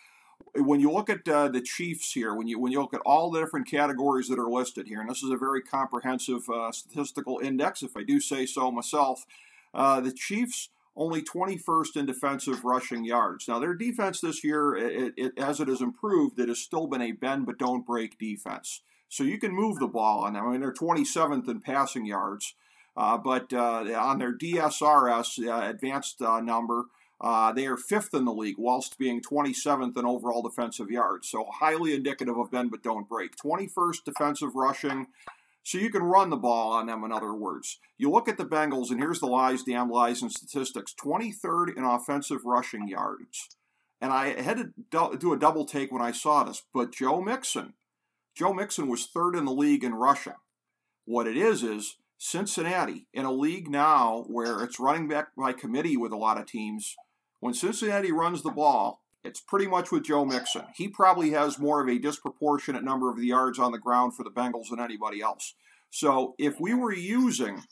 when 0.55 0.79
you 0.79 0.93
look 0.93 1.11
at 1.11 1.29
uh, 1.29 1.49
the 1.49 1.61
Chiefs 1.61 2.13
here, 2.13 2.37
when 2.37 2.47
you 2.47 2.61
when 2.61 2.71
you 2.71 2.81
look 2.81 2.95
at 2.95 3.01
all 3.05 3.33
the 3.33 3.41
different 3.41 3.69
categories 3.69 4.29
that 4.29 4.39
are 4.39 4.49
listed 4.49 4.87
here, 4.87 5.01
and 5.01 5.11
this 5.11 5.25
is 5.25 5.31
a 5.31 5.37
very 5.37 5.61
comprehensive 5.61 6.49
uh, 6.49 6.71
statistical 6.71 7.41
index, 7.43 7.83
if 7.83 7.97
I 7.97 8.05
do 8.05 8.21
say 8.21 8.47
so 8.47 8.71
myself, 8.71 9.27
uh, 9.75 10.01
the 10.01 10.13
Chiefs 10.13 10.69
only 10.97 11.23
21st 11.23 11.97
in 11.97 12.07
defensive 12.07 12.65
rushing 12.65 13.05
yards. 13.05 13.49
Now 13.49 13.59
their 13.59 13.75
defense 13.75 14.21
this 14.21 14.45
year, 14.45 14.77
it, 14.77 15.15
it, 15.17 15.33
as 15.39 15.61
it 15.61 15.69
has 15.69 15.81
improved, 15.81 16.39
it 16.39 16.49
has 16.49 16.59
still 16.59 16.87
been 16.87 17.03
a 17.03 17.13
bend 17.13 17.47
but 17.47 17.59
don't 17.59 17.87
break 17.87 18.19
defense. 18.19 18.83
So 19.09 19.25
you 19.25 19.39
can 19.39 19.53
move 19.53 19.79
the 19.79 19.89
ball 19.89 20.25
on 20.25 20.35
them. 20.35 20.47
I 20.47 20.51
mean, 20.53 20.61
they're 20.61 20.73
27th 20.73 21.49
in 21.49 21.61
passing 21.61 22.07
yards. 22.07 22.55
Uh, 22.97 23.17
but 23.17 23.53
uh, 23.53 23.85
on 23.99 24.19
their 24.19 24.37
DSRS 24.37 25.47
uh, 25.47 25.69
advanced 25.69 26.21
number, 26.21 26.85
they 27.55 27.67
are 27.67 27.77
fifth 27.77 28.15
in 28.15 28.25
the 28.25 28.33
league, 28.33 28.57
whilst 28.59 28.99
being 28.99 29.23
27th 29.23 29.97
in 29.97 30.05
overall 30.05 30.43
defensive 30.43 30.91
yards. 30.91 31.29
So 31.29 31.47
highly 31.51 31.95
indicative 31.95 32.37
of 32.37 32.51
bend 32.51 32.71
but 32.71 32.83
don't 32.83 33.09
break. 33.09 33.37
21st 33.37 34.05
defensive 34.05 34.55
rushing. 34.55 35.07
So 35.71 35.79
you 35.79 35.89
can 35.89 36.03
run 36.03 36.31
the 36.31 36.37
ball 36.37 36.73
on 36.73 36.87
them, 36.87 37.05
in 37.05 37.13
other 37.13 37.33
words. 37.33 37.79
You 37.97 38.11
look 38.11 38.29
at 38.29 38.37
the 38.37 38.45
Bengals, 38.45 38.91
and 38.91 38.99
here's 38.99 39.21
the 39.21 39.27
lies, 39.27 39.63
damn 39.63 39.89
lies, 39.89 40.21
and 40.21 40.33
statistics 40.33 40.93
23rd 41.01 41.77
in 41.77 41.85
offensive 41.85 42.45
rushing 42.45 42.89
yards. 42.89 43.51
And 44.01 44.13
I 44.13 44.43
had 44.43 44.57
to 44.57 45.17
do 45.17 45.33
a 45.33 45.39
double 45.39 45.65
take 45.65 45.93
when 45.93 46.03
I 46.03 46.11
saw 46.11 46.43
this, 46.43 46.65
but 46.75 46.91
Joe 46.91 47.21
Mixon, 47.21 47.75
Joe 48.35 48.53
Mixon 48.53 48.89
was 48.89 49.07
third 49.07 49.37
in 49.37 49.45
the 49.45 49.53
league 49.53 49.85
in 49.85 49.95
rushing. 49.95 50.33
What 51.05 51.29
it 51.29 51.37
is, 51.37 51.63
is 51.63 51.99
Cincinnati, 52.19 53.07
in 53.15 53.25
a 53.25 53.31
league 53.31 53.71
now 53.71 54.25
where 54.27 54.65
it's 54.65 54.81
running 54.81 55.07
back 55.07 55.37
by 55.39 55.53
committee 55.53 55.97
with 55.97 56.11
a 56.11 56.17
lot 56.17 56.41
of 56.41 56.47
teams, 56.47 56.97
when 57.39 57.55
Cincinnati 57.55 58.11
runs 58.11 58.43
the 58.43 58.51
ball, 58.51 59.05
it's 59.25 59.41
pretty 59.41 59.67
much 59.67 59.91
with 59.91 60.05
Joe 60.05 60.25
Mixon. 60.25 60.65
He 60.75 60.89
probably 60.89 61.31
has 61.31 61.59
more 61.59 61.83
of 61.83 61.89
a 61.89 61.99
disproportionate 61.99 62.85
number 62.85 63.11
of 63.11 63.17
the 63.17 63.27
yards 63.27 63.59
on 63.59 63.73
the 63.73 63.79
ground 63.79 64.15
for 64.17 64.25
the 64.25 64.31
Bengals 64.31 64.71
than 64.71 64.81
anybody 64.81 65.21
else. 65.21 65.55
So 65.91 66.35
if 66.39 66.61
we 66.61 66.73
were 66.73 66.95
using, 66.95 67.63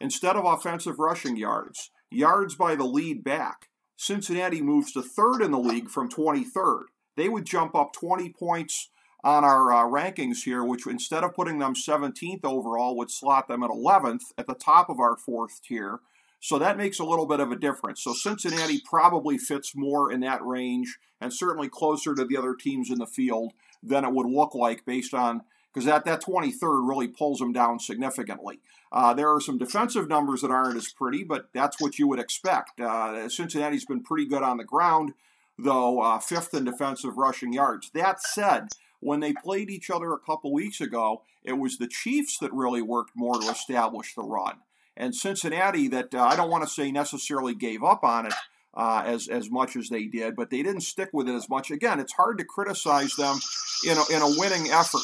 instead 0.00 0.36
of 0.36 0.44
offensive 0.44 0.98
rushing 0.98 1.36
yards, 1.36 1.90
yards 2.10 2.54
by 2.54 2.74
the 2.74 2.84
lead 2.84 3.24
back, 3.24 3.68
Cincinnati 3.96 4.62
moves 4.62 4.92
to 4.92 5.02
third 5.02 5.42
in 5.42 5.50
the 5.50 5.58
league 5.58 5.88
from 5.88 6.08
23rd. 6.08 6.84
They 7.16 7.28
would 7.28 7.46
jump 7.46 7.74
up 7.74 7.92
20 7.92 8.32
points 8.38 8.90
on 9.24 9.44
our 9.44 9.72
uh, 9.72 9.84
rankings 9.84 10.44
here, 10.44 10.62
which 10.62 10.86
instead 10.86 11.24
of 11.24 11.34
putting 11.34 11.58
them 11.58 11.74
17th 11.74 12.44
overall, 12.44 12.96
would 12.96 13.10
slot 13.10 13.48
them 13.48 13.64
at 13.64 13.70
11th 13.70 14.20
at 14.36 14.46
the 14.46 14.54
top 14.54 14.88
of 14.88 15.00
our 15.00 15.16
fourth 15.16 15.60
tier. 15.62 16.00
So 16.40 16.58
that 16.58 16.76
makes 16.76 16.98
a 16.98 17.04
little 17.04 17.26
bit 17.26 17.40
of 17.40 17.50
a 17.50 17.56
difference. 17.56 18.02
So 18.02 18.12
Cincinnati 18.12 18.80
probably 18.84 19.38
fits 19.38 19.74
more 19.74 20.12
in 20.12 20.20
that 20.20 20.44
range 20.44 20.98
and 21.20 21.32
certainly 21.32 21.68
closer 21.68 22.14
to 22.14 22.24
the 22.24 22.36
other 22.36 22.54
teams 22.54 22.90
in 22.90 22.98
the 22.98 23.06
field 23.06 23.52
than 23.82 24.04
it 24.04 24.12
would 24.12 24.30
look 24.30 24.54
like 24.54 24.84
based 24.84 25.14
on 25.14 25.42
because 25.72 25.84
that, 25.84 26.04
that 26.04 26.22
23rd 26.22 26.88
really 26.88 27.08
pulls 27.08 27.38
them 27.38 27.52
down 27.52 27.78
significantly. 27.78 28.60
Uh, 28.90 29.12
there 29.14 29.32
are 29.32 29.40
some 29.40 29.58
defensive 29.58 30.08
numbers 30.08 30.40
that 30.40 30.50
aren't 30.50 30.76
as 30.76 30.92
pretty, 30.92 31.22
but 31.22 31.50
that's 31.52 31.80
what 31.80 31.98
you 31.98 32.08
would 32.08 32.18
expect. 32.18 32.80
Uh, 32.80 33.28
Cincinnati's 33.28 33.84
been 33.84 34.02
pretty 34.02 34.26
good 34.26 34.42
on 34.42 34.56
the 34.56 34.64
ground, 34.64 35.12
though 35.58 36.00
uh, 36.00 36.18
fifth 36.18 36.54
in 36.54 36.64
defensive 36.64 37.16
rushing 37.18 37.52
yards. 37.52 37.90
That 37.90 38.22
said, 38.22 38.68
when 39.00 39.20
they 39.20 39.32
played 39.32 39.70
each 39.70 39.90
other 39.90 40.12
a 40.12 40.18
couple 40.18 40.52
weeks 40.52 40.80
ago, 40.80 41.22
it 41.44 41.58
was 41.58 41.76
the 41.76 41.86
Chiefs 41.86 42.38
that 42.38 42.52
really 42.52 42.82
worked 42.82 43.12
more 43.14 43.38
to 43.38 43.48
establish 43.48 44.14
the 44.14 44.22
run. 44.22 44.58
And 44.98 45.14
Cincinnati, 45.14 45.88
that 45.88 46.14
uh, 46.14 46.22
I 46.22 46.36
don't 46.36 46.50
want 46.50 46.64
to 46.64 46.70
say 46.70 46.92
necessarily 46.92 47.54
gave 47.54 47.82
up 47.82 48.04
on 48.04 48.26
it 48.26 48.34
uh, 48.74 49.04
as, 49.06 49.28
as 49.28 49.50
much 49.50 49.76
as 49.76 49.88
they 49.88 50.04
did, 50.04 50.36
but 50.36 50.50
they 50.50 50.62
didn't 50.62 50.82
stick 50.82 51.08
with 51.14 51.28
it 51.28 51.34
as 51.34 51.48
much. 51.48 51.70
Again, 51.70 52.00
it's 52.00 52.12
hard 52.12 52.36
to 52.38 52.44
criticize 52.44 53.14
them 53.14 53.38
in 53.86 53.96
a, 53.96 54.14
in 54.14 54.22
a 54.22 54.38
winning 54.38 54.70
effort. 54.70 55.00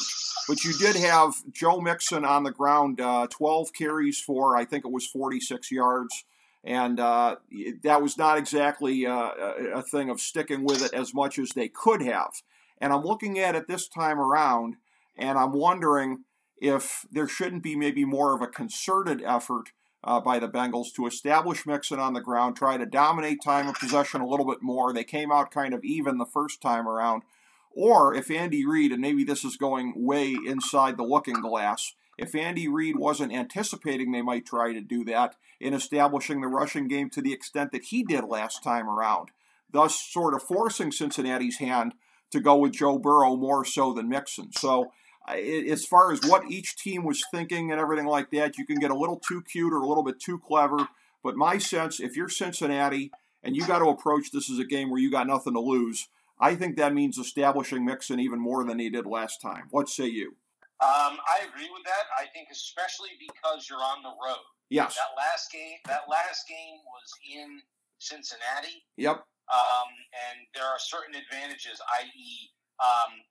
But 0.47 0.63
you 0.63 0.73
did 0.73 0.95
have 0.97 1.33
Joe 1.51 1.81
Mixon 1.81 2.23
on 2.23 2.43
the 2.43 2.51
ground, 2.51 3.01
uh, 3.01 3.25
12 3.31 3.73
carries 3.73 4.19
for, 4.19 4.55
I 4.55 4.65
think 4.65 4.85
it 4.85 4.91
was 4.91 5.07
46 5.07 5.71
yards 5.71 6.25
and 6.65 6.99
uh, 6.99 7.35
that 7.83 8.01
was 8.01 8.17
not 8.17 8.39
exactly 8.39 9.05
uh, 9.05 9.29
a 9.75 9.83
thing 9.83 10.09
of 10.09 10.19
sticking 10.19 10.65
with 10.65 10.83
it 10.83 10.93
as 10.93 11.13
much 11.13 11.37
as 11.37 11.49
they 11.49 11.67
could 11.67 12.01
have. 12.01 12.41
And 12.81 12.91
I'm 12.91 13.03
looking 13.03 13.37
at 13.37 13.55
it 13.55 13.67
this 13.67 13.87
time 13.87 14.19
around, 14.19 14.77
and 15.15 15.37
I'm 15.37 15.53
wondering 15.53 16.23
if 16.57 17.05
there 17.11 17.27
shouldn't 17.27 17.61
be 17.61 17.75
maybe 17.75 18.03
more 18.03 18.33
of 18.33 18.41
a 18.41 18.47
concerted 18.47 19.21
effort 19.23 19.71
uh, 20.05 20.19
by 20.19 20.37
the 20.39 20.47
Bengals 20.47 20.93
to 20.93 21.07
establish 21.07 21.65
Mixon 21.65 21.99
on 21.99 22.13
the 22.13 22.21
ground, 22.21 22.55
try 22.55 22.77
to 22.77 22.85
dominate 22.85 23.41
time 23.43 23.67
of 23.67 23.75
possession 23.75 24.21
a 24.21 24.27
little 24.27 24.45
bit 24.45 24.61
more. 24.61 24.93
They 24.93 25.03
came 25.03 25.31
out 25.31 25.51
kind 25.51 25.73
of 25.73 25.83
even 25.83 26.17
the 26.17 26.25
first 26.25 26.61
time 26.61 26.87
around. 26.87 27.23
Or 27.71 28.13
if 28.13 28.31
Andy 28.31 28.65
Reid, 28.65 28.91
and 28.91 29.01
maybe 29.01 29.23
this 29.23 29.43
is 29.43 29.57
going 29.57 29.93
way 29.95 30.35
inside 30.47 30.95
the 30.95 31.03
looking 31.03 31.41
glass, 31.41 31.93
if 32.17 32.35
Andy 32.35 32.67
Reid 32.67 32.97
wasn't 32.97 33.33
anticipating 33.33 34.11
they 34.11 34.21
might 34.21 34.45
try 34.45 34.71
to 34.71 34.79
do 34.79 35.03
that 35.05 35.35
in 35.59 35.73
establishing 35.73 36.39
the 36.39 36.47
rushing 36.47 36.87
game 36.87 37.09
to 37.09 37.21
the 37.21 37.33
extent 37.33 37.71
that 37.71 37.85
he 37.85 38.03
did 38.03 38.23
last 38.23 38.63
time 38.63 38.87
around, 38.87 39.29
thus 39.71 39.99
sort 39.99 40.33
of 40.33 40.43
forcing 40.43 40.91
Cincinnati's 40.91 41.57
hand 41.57 41.95
to 42.31 42.39
go 42.39 42.55
with 42.55 42.73
Joe 42.73 42.97
Burrow 42.97 43.35
more 43.35 43.65
so 43.65 43.91
than 43.91 44.07
Mixon. 44.07 44.51
So, 44.53 44.91
as 45.27 45.85
far 45.85 46.11
as 46.11 46.21
what 46.25 46.49
each 46.49 46.77
team 46.77 47.03
was 47.03 47.23
thinking 47.31 47.71
and 47.71 47.79
everything 47.79 48.05
like 48.05 48.31
that, 48.31 48.57
you 48.57 48.65
can 48.65 48.77
get 48.77 48.91
a 48.91 48.95
little 48.97 49.17
too 49.17 49.41
cute 49.41 49.73
or 49.73 49.77
a 49.77 49.87
little 49.87 50.03
bit 50.03 50.19
too 50.19 50.39
clever. 50.39 50.87
But 51.23 51.35
my 51.35 51.57
sense, 51.57 51.99
if 51.99 52.15
you're 52.15 52.29
Cincinnati 52.29 53.11
and 53.43 53.55
you 53.55 53.65
got 53.65 53.79
to 53.79 53.89
approach 53.89 54.31
this 54.31 54.49
as 54.49 54.59
a 54.59 54.65
game 54.65 54.89
where 54.89 54.99
you 54.99 55.09
got 55.09 55.27
nothing 55.27 55.53
to 55.53 55.59
lose, 55.59 56.07
I 56.39 56.55
think 56.55 56.75
that 56.77 56.93
means 56.93 57.17
establishing 57.17 57.85
Mixon 57.85 58.19
even 58.19 58.39
more 58.39 58.63
than 58.63 58.77
he 58.77 58.89
did 58.89 59.05
last 59.05 59.41
time. 59.41 59.67
What 59.71 59.89
say 59.89 60.05
you? 60.05 60.35
Um, 60.83 61.15
I 61.23 61.47
agree 61.47 61.69
with 61.71 61.83
that. 61.85 62.05
I 62.19 62.27
think 62.33 62.49
especially 62.51 63.15
because 63.17 63.69
you're 63.69 63.79
on 63.79 64.03
the 64.03 64.09
road. 64.09 64.43
Yes. 64.69 64.95
That 64.95 65.15
last 65.15 65.51
game. 65.51 65.79
That 65.87 66.09
last 66.09 66.47
game 66.47 66.83
was 66.83 67.09
in 67.23 67.61
Cincinnati. 67.99 68.83
Yep. 68.97 69.23
Um, 69.47 69.89
and 70.11 70.47
there 70.53 70.65
are 70.65 70.79
certain 70.79 71.15
advantages, 71.15 71.79
i.e., 72.01 72.49
um, 72.81 73.23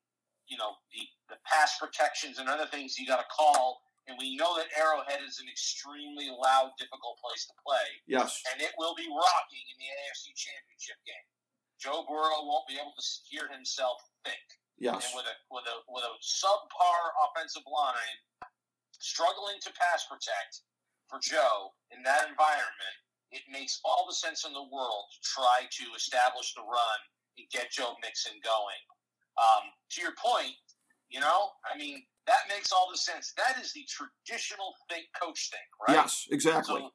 you 0.49 0.57
know, 0.57 0.77
the, 0.93 1.03
the 1.33 1.39
pass 1.49 1.79
protections 1.81 2.39
and 2.39 2.49
other 2.49 2.67
things 2.69 2.99
you 2.99 3.07
got 3.07 3.21
to 3.21 3.29
call. 3.33 3.81
And 4.05 4.21
we 4.21 4.37
know 4.37 4.53
that 4.61 4.69
Arrowhead 4.77 5.25
is 5.25 5.41
an 5.41 5.49
extremely 5.49 6.29
loud, 6.29 6.77
difficult 6.77 7.17
place 7.25 7.49
to 7.49 7.57
play. 7.65 7.89
Yes. 8.05 8.37
And 8.53 8.61
it 8.61 8.77
will 8.77 8.93
be 8.93 9.09
rocking 9.09 9.65
in 9.65 9.77
the 9.81 9.89
AFC 9.89 10.37
Championship 10.37 11.01
game. 11.09 11.27
Joe 11.81 12.05
Burrow 12.05 12.45
won't 12.45 12.69
be 12.69 12.77
able 12.77 12.93
to 12.93 13.05
hear 13.29 13.49
himself 13.49 13.97
think. 14.25 14.45
Yes. 14.77 15.01
And 15.01 15.17
with 15.17 15.29
a 15.29 15.37
with 15.49 15.67
a 15.71 15.77
with 15.89 16.05
a 16.05 16.15
subpar 16.21 17.03
offensive 17.29 17.65
line 17.65 18.19
struggling 18.99 19.57
to 19.63 19.71
pass 19.73 20.05
protect 20.09 20.65
for 21.09 21.21
Joe 21.23 21.73
in 21.93 22.03
that 22.03 22.29
environment, 22.29 22.97
it 23.31 23.43
makes 23.51 23.81
all 23.85 24.05
the 24.09 24.15
sense 24.17 24.45
in 24.45 24.53
the 24.53 24.69
world 24.73 25.07
to 25.13 25.19
try 25.23 25.67
to 25.69 25.85
establish 25.97 26.55
the 26.55 26.65
run 26.65 27.01
and 27.39 27.47
get 27.51 27.71
Joe 27.71 27.95
Mixon 28.03 28.39
going. 28.43 28.83
Um, 29.35 29.65
to 29.93 30.01
your 30.01 30.15
point, 30.19 30.55
you 31.11 31.19
know, 31.21 31.51
I 31.67 31.77
mean, 31.77 32.03
that 32.27 32.47
makes 32.49 32.73
all 32.73 32.89
the 32.91 32.97
sense. 32.99 33.33
That 33.37 33.59
is 33.63 33.73
the 33.73 33.85
traditional 33.91 34.75
think 34.89 35.07
coach 35.21 35.51
think, 35.51 35.67
right? 35.87 35.99
Yes, 36.03 36.27
exactly. 36.31 36.81
So, 36.81 36.91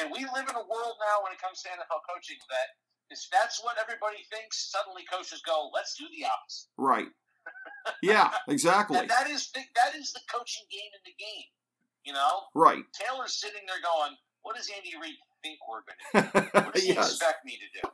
and 0.00 0.10
we 0.10 0.24
live 0.24 0.48
in 0.48 0.56
a 0.56 0.66
world 0.66 0.96
now 1.02 1.22
when 1.24 1.32
it 1.32 1.40
comes 1.40 1.62
to 1.62 1.68
NFL 1.68 2.02
coaching 2.08 2.38
that 2.50 2.68
if 3.10 3.20
that's 3.32 3.62
what 3.64 3.76
everybody 3.80 4.20
thinks, 4.32 4.70
suddenly 4.70 5.02
coaches 5.10 5.40
go, 5.44 5.70
"Let's 5.72 5.96
do 5.96 6.04
the 6.12 6.24
opposite." 6.26 6.68
Right. 6.76 7.08
Yeah, 8.02 8.30
exactly. 8.48 8.98
and 8.98 9.08
that 9.08 9.28
is 9.30 9.48
the, 9.56 9.60
that 9.74 9.96
is 9.96 10.12
the 10.12 10.20
coaching 10.30 10.64
game 10.70 10.92
in 10.92 11.00
the 11.08 11.16
game. 11.16 11.48
You 12.04 12.12
know, 12.12 12.44
right. 12.54 12.84
Taylor's 12.92 13.40
sitting 13.40 13.62
there 13.66 13.80
going, 13.80 14.12
"What 14.42 14.56
does 14.56 14.68
Andy 14.68 14.92
Reid 15.00 15.16
think 15.42 15.56
we're 15.64 15.80
going 15.88 16.28
to 16.28 16.42
do? 16.42 16.48
What 16.68 16.74
does 16.74 16.84
he 16.84 16.92
expect 16.92 17.44
me 17.46 17.56
to 17.56 17.68
do?" 17.80 17.84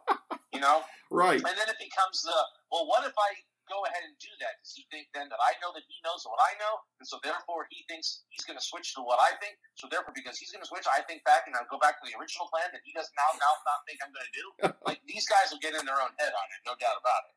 You 0.52 0.60
know, 0.60 0.82
Right. 1.10 1.38
and 1.38 1.46
then 1.56 1.68
it 1.70 1.78
becomes 1.78 2.22
the, 2.22 2.34
"Well, 2.72 2.86
what 2.86 3.06
if 3.06 3.14
I 3.14 3.30
go 3.68 3.84
ahead 3.88 4.04
and 4.04 4.14
do 4.20 4.32
that? 4.44 4.60
Does 4.60 4.76
he 4.76 4.84
think 4.92 5.08
then 5.12 5.28
that 5.32 5.40
I 5.40 5.56
know 5.64 5.72
that 5.74 5.84
he 5.88 5.96
knows 6.04 6.24
what 6.24 6.40
I 6.40 6.54
know, 6.60 6.84
and 7.00 7.06
so 7.06 7.18
therefore 7.24 7.66
he 7.68 7.84
thinks 7.88 8.24
he's 8.28 8.44
going 8.44 8.58
to 8.58 8.64
switch 8.64 8.94
to 8.96 9.02
what 9.02 9.20
I 9.20 9.36
think? 9.40 9.56
So 9.76 9.88
therefore, 9.90 10.12
because 10.16 10.36
he's 10.36 10.52
going 10.52 10.62
to 10.62 10.68
switch, 10.68 10.84
I 10.88 11.02
think 11.04 11.24
back 11.24 11.48
and 11.48 11.56
I'll 11.56 11.68
go 11.70 11.80
back 11.80 12.00
to 12.00 12.04
the 12.04 12.14
original 12.16 12.48
plan 12.52 12.68
that 12.72 12.84
he 12.84 12.92
does 12.92 13.08
now 13.16 13.30
now 13.36 13.54
not 13.64 13.80
think 13.88 13.98
I'm 14.04 14.12
going 14.12 14.28
to 14.28 14.36
do. 14.36 14.46
like 14.88 15.00
these 15.08 15.26
guys 15.26 15.52
will 15.52 15.62
get 15.62 15.76
in 15.76 15.84
their 15.86 15.98
own 15.98 16.12
head 16.20 16.32
on 16.32 16.46
it, 16.52 16.60
no 16.64 16.74
doubt 16.76 17.00
about 17.00 17.22
it. 17.28 17.34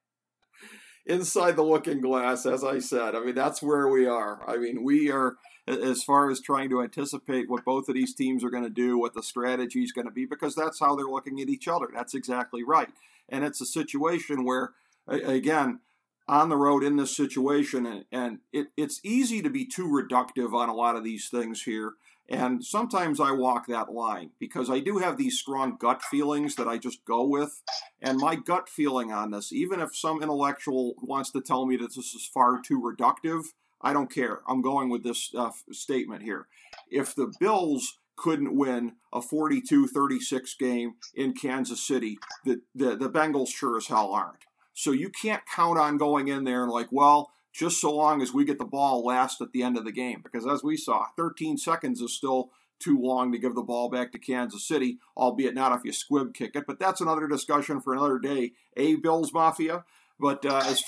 inside 1.07 1.55
the 1.55 1.63
looking 1.63 2.01
glass, 2.01 2.45
as 2.45 2.63
I 2.63 2.79
said. 2.79 3.15
I 3.15 3.21
mean, 3.21 3.35
that's 3.35 3.61
where 3.61 3.87
we 3.87 4.05
are. 4.05 4.43
I 4.47 4.57
mean, 4.57 4.83
we 4.83 5.11
are, 5.11 5.35
as 5.67 6.03
far 6.03 6.29
as 6.29 6.41
trying 6.41 6.69
to 6.69 6.81
anticipate 6.81 7.49
what 7.49 7.65
both 7.65 7.89
of 7.89 7.95
these 7.95 8.13
teams 8.13 8.43
are 8.43 8.49
going 8.49 8.63
to 8.63 8.69
do, 8.69 8.97
what 8.97 9.13
the 9.13 9.23
strategy 9.23 9.83
is 9.83 9.91
going 9.91 10.07
to 10.07 10.13
be, 10.13 10.25
because 10.25 10.55
that's 10.55 10.79
how 10.79 10.95
they're 10.95 11.05
looking 11.05 11.41
at 11.41 11.49
each 11.49 11.67
other. 11.67 11.87
That's 11.93 12.13
exactly 12.13 12.63
right. 12.63 12.89
And 13.29 13.43
it's 13.43 13.61
a 13.61 13.65
situation 13.65 14.43
where, 14.43 14.71
again, 15.07 15.79
on 16.27 16.49
the 16.49 16.57
road 16.57 16.83
in 16.83 16.97
this 16.97 17.15
situation, 17.15 17.85
and, 17.85 18.05
and 18.11 18.39
it, 18.51 18.67
it's 18.75 18.99
easy 19.03 19.41
to 19.41 19.49
be 19.49 19.65
too 19.65 19.87
reductive 19.87 20.53
on 20.53 20.69
a 20.69 20.73
lot 20.73 20.95
of 20.95 21.03
these 21.03 21.29
things 21.29 21.63
here. 21.63 21.93
And 22.29 22.63
sometimes 22.63 23.21
I 23.21 23.31
walk 23.31 23.67
that 23.67 23.93
line 23.93 24.31
because 24.37 24.69
I 24.69 24.79
do 24.79 24.97
have 24.97 25.15
these 25.15 25.39
strong 25.39 25.77
gut 25.79 26.01
feelings 26.01 26.55
that 26.55 26.67
I 26.67 26.77
just 26.77 27.05
go 27.05 27.23
with. 27.23 27.61
And 28.01 28.17
my 28.17 28.35
gut 28.35 28.67
feeling 28.67 29.13
on 29.13 29.31
this, 29.31 29.53
even 29.53 29.79
if 29.79 29.95
some 29.95 30.21
intellectual 30.21 30.95
wants 31.01 31.31
to 31.31 31.41
tell 31.41 31.65
me 31.65 31.77
that 31.77 31.95
this 31.95 32.13
is 32.13 32.29
far 32.33 32.59
too 32.61 32.81
reductive, 32.81 33.45
I 33.81 33.93
don't 33.93 34.13
care. 34.13 34.41
I'm 34.47 34.61
going 34.61 34.89
with 34.89 35.03
this 35.03 35.33
uh, 35.33 35.51
statement 35.71 36.23
here. 36.23 36.47
If 36.89 37.15
the 37.15 37.33
Bills 37.39 37.99
couldn't 38.17 38.57
win 38.57 38.93
a 39.13 39.21
42 39.21 39.87
36 39.87 40.55
game 40.55 40.95
in 41.15 41.33
Kansas 41.33 41.85
City, 41.85 42.17
the, 42.43 42.61
the, 42.75 42.97
the 42.97 43.09
Bengals 43.09 43.49
sure 43.49 43.77
as 43.77 43.87
hell 43.87 44.11
aren't. 44.11 44.43
So 44.77 44.91
you 44.91 45.09
can't 45.09 45.41
count 45.55 45.79
on 45.79 45.97
going 45.97 46.27
in 46.27 46.43
there 46.43 46.61
and, 46.61 46.71
like, 46.71 46.91
well, 46.91 47.31
just 47.51 47.81
so 47.81 47.91
long 47.91 48.21
as 48.21 48.31
we 48.31 48.45
get 48.45 48.59
the 48.59 48.63
ball 48.63 49.03
last 49.03 49.41
at 49.41 49.51
the 49.51 49.63
end 49.63 49.75
of 49.75 49.85
the 49.85 49.91
game. 49.91 50.21
Because 50.23 50.45
as 50.45 50.63
we 50.63 50.77
saw, 50.77 51.07
13 51.17 51.57
seconds 51.57 51.99
is 51.99 52.13
still 52.13 52.51
too 52.79 53.01
long 53.01 53.31
to 53.31 53.39
give 53.39 53.55
the 53.55 53.63
ball 53.63 53.89
back 53.89 54.11
to 54.11 54.19
Kansas 54.19 54.67
City, 54.67 54.99
albeit 55.17 55.55
not 55.55 55.75
if 55.75 55.83
you 55.83 55.91
squib 55.91 56.35
kick 56.35 56.55
it. 56.55 56.65
But 56.67 56.77
that's 56.77 57.01
another 57.01 57.27
discussion 57.27 57.81
for 57.81 57.91
another 57.91 58.19
day. 58.19 58.51
A 58.77 58.97
Bills 58.97 59.33
Mafia. 59.33 59.83
But 60.19 60.45
uh, 60.45 60.61
as 60.65 60.83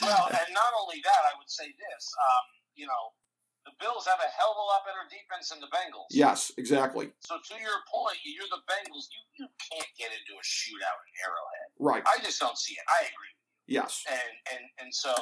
well, 0.00 0.26
and 0.30 0.54
not 0.54 0.72
only 0.80 1.02
that, 1.04 1.22
I 1.30 1.36
would 1.38 1.50
say 1.50 1.66
this. 1.66 2.14
Um, 2.16 2.44
you 2.74 2.86
know, 2.86 3.12
the 3.74 3.82
Bills 3.82 4.06
have 4.06 4.22
a 4.22 4.30
hell 4.30 4.54
of 4.54 4.58
a 4.62 4.66
lot 4.70 4.86
better 4.86 5.02
defense 5.10 5.50
than 5.50 5.58
the 5.58 5.70
Bengals. 5.74 6.06
yes, 6.14 6.54
exactly. 6.54 7.10
So 7.26 7.42
to 7.42 7.54
your 7.58 7.82
point, 7.90 8.18
you're 8.22 8.46
the 8.50 8.62
Bengals. 8.70 9.10
You 9.10 9.22
you 9.34 9.46
can't 9.58 9.90
get 9.98 10.14
into 10.14 10.38
a 10.38 10.44
shootout 10.46 10.98
in 11.02 11.12
Arrowhead. 11.26 11.68
Right. 11.82 12.02
I 12.06 12.22
just 12.22 12.38
don't 12.38 12.58
see 12.58 12.78
it. 12.78 12.84
I 12.86 13.10
agree. 13.10 13.34
Yes. 13.66 14.06
And 14.06 14.32
and 14.54 14.64
and 14.78 14.90
so 14.94 15.12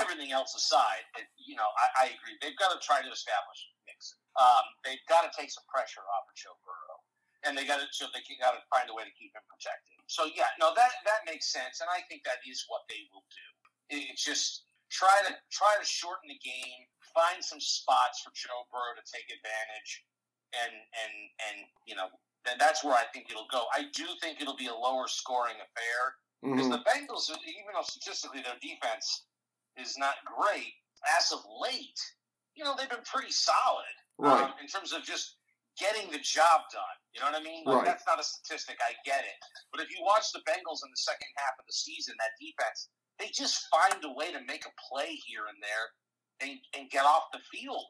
everything 0.00 0.32
else 0.32 0.56
aside, 0.56 1.04
it, 1.20 1.28
you 1.36 1.54
know, 1.54 1.68
I, 1.76 2.08
I 2.08 2.16
agree. 2.16 2.40
They've 2.40 2.56
got 2.56 2.72
to 2.72 2.80
try 2.80 3.04
to 3.04 3.10
establish 3.12 3.60
Mixon. 3.84 4.18
Um, 4.40 4.64
they've 4.82 5.02
got 5.06 5.28
to 5.28 5.30
take 5.36 5.52
some 5.52 5.66
pressure 5.68 6.02
off 6.16 6.24
of 6.26 6.34
Joe 6.34 6.56
Burrow, 6.64 6.98
and 7.44 7.52
they 7.52 7.68
got 7.68 7.84
to 7.84 7.86
so 7.92 8.08
they 8.16 8.24
got 8.40 8.56
to 8.56 8.62
find 8.72 8.88
a 8.88 8.94
way 8.96 9.04
to 9.04 9.14
keep 9.14 9.36
him 9.36 9.44
protected. 9.44 10.00
So 10.08 10.24
yeah, 10.32 10.48
no, 10.56 10.72
that 10.72 11.04
that 11.04 11.28
makes 11.28 11.52
sense, 11.52 11.84
and 11.84 11.88
I 11.92 12.00
think 12.08 12.24
that 12.24 12.40
is 12.48 12.64
what 12.66 12.88
they 12.88 13.04
will 13.12 13.26
do. 13.28 13.48
It's 13.92 14.24
just 14.24 14.64
try 14.94 15.18
to 15.26 15.34
try 15.50 15.74
to 15.78 15.84
shorten 15.84 16.30
the 16.30 16.38
game, 16.38 16.86
find 17.12 17.42
some 17.42 17.58
spots 17.60 18.22
for 18.22 18.30
Joe 18.30 18.62
Burrow 18.70 18.94
to 18.94 19.02
take 19.10 19.26
advantage, 19.26 20.06
and 20.54 20.72
and 20.72 21.12
and 21.50 21.56
you 21.86 21.94
know. 21.98 22.08
And 22.46 22.60
that's 22.60 22.84
where 22.84 22.92
I 22.92 23.08
think 23.08 23.30
it'll 23.32 23.48
go. 23.48 23.64
I 23.72 23.88
do 23.96 24.04
think 24.20 24.38
it'll 24.40 24.56
be 24.60 24.68
a 24.68 24.74
lower 24.74 25.08
scoring 25.08 25.56
affair 25.56 26.00
because 26.44 26.66
Mhm. 26.68 26.76
the 26.76 26.84
Bengals, 26.84 27.30
even 27.32 27.72
though 27.72 27.80
statistically 27.88 28.42
their 28.42 28.58
defense 28.60 29.24
is 29.76 29.96
not 29.96 30.22
great, 30.26 30.74
as 31.16 31.32
of 31.32 31.40
late, 31.46 31.98
you 32.52 32.62
know, 32.62 32.74
they've 32.76 32.90
been 32.90 33.02
pretty 33.04 33.32
solid 33.32 33.88
Right. 34.18 34.44
um, 34.44 34.58
in 34.58 34.68
terms 34.68 34.92
of 34.92 35.02
just 35.04 35.36
getting 35.78 36.10
the 36.10 36.18
job 36.18 36.68
done. 36.70 36.98
You 37.12 37.20
know 37.20 37.32
what 37.32 37.40
I 37.40 37.40
mean? 37.42 37.64
Like, 37.64 37.76
Right. 37.76 37.84
That's 37.86 38.04
not 38.04 38.20
a 38.20 38.24
statistic. 38.24 38.78
I 38.82 38.92
get 39.06 39.24
it. 39.24 39.38
But 39.72 39.80
if 39.80 39.90
you 39.90 40.02
watch 40.04 40.30
the 40.32 40.40
Bengals 40.42 40.84
in 40.84 40.90
the 40.90 40.98
second 40.98 41.32
half 41.38 41.58
of 41.58 41.64
the 41.66 41.72
season, 41.72 42.14
that 42.18 42.32
defense, 42.38 42.90
they 43.18 43.28
just 43.32 43.66
find 43.70 44.02
a 44.04 44.12
way 44.12 44.32
to 44.32 44.40
make 44.46 44.64
a 44.66 44.72
play 44.90 45.14
here 45.26 45.46
and 45.48 45.58
there 45.62 45.86
and, 46.42 46.58
and 46.76 46.90
get 46.90 47.04
off 47.04 47.30
the 47.32 47.40
field. 47.52 47.84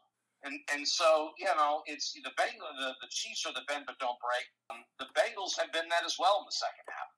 And 0.45 0.61
and 0.75 0.87
so 0.87 1.33
you 1.39 1.47
know 1.57 1.81
it's 1.87 2.13
the 2.13 2.29
Bengal 2.37 2.69
the, 2.77 2.93
the 3.01 3.09
Chiefs 3.09 3.47
are 3.49 3.55
the 3.57 3.65
bend 3.67 3.85
but 3.89 3.97
don't 3.99 4.21
break. 4.21 4.45
Um, 4.69 4.85
the 5.01 5.09
Bengals 5.17 5.57
have 5.57 5.73
been 5.73 5.89
that 5.89 6.05
as 6.05 6.17
well 6.21 6.45
in 6.45 6.45
the 6.45 6.53
second 6.53 6.85
half. 6.93 7.11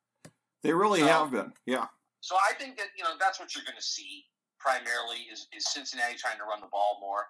They 0.62 0.72
really 0.72 1.00
So- 1.00 1.10
have 1.10 1.30
been. 1.34 1.52
Yeah. 1.66 1.86
So 2.22 2.34
I 2.38 2.54
think 2.54 2.78
that 2.78 2.94
you 2.96 3.02
know 3.02 3.18
that's 3.18 3.38
what 3.42 3.54
you're 3.54 3.66
going 3.66 3.78
to 3.78 3.82
see 3.82 4.24
primarily 4.62 5.26
is, 5.30 5.46
is 5.54 5.66
Cincinnati 5.70 6.14
trying 6.14 6.38
to 6.38 6.46
run 6.46 6.60
the 6.62 6.70
ball 6.70 6.98
more. 7.00 7.26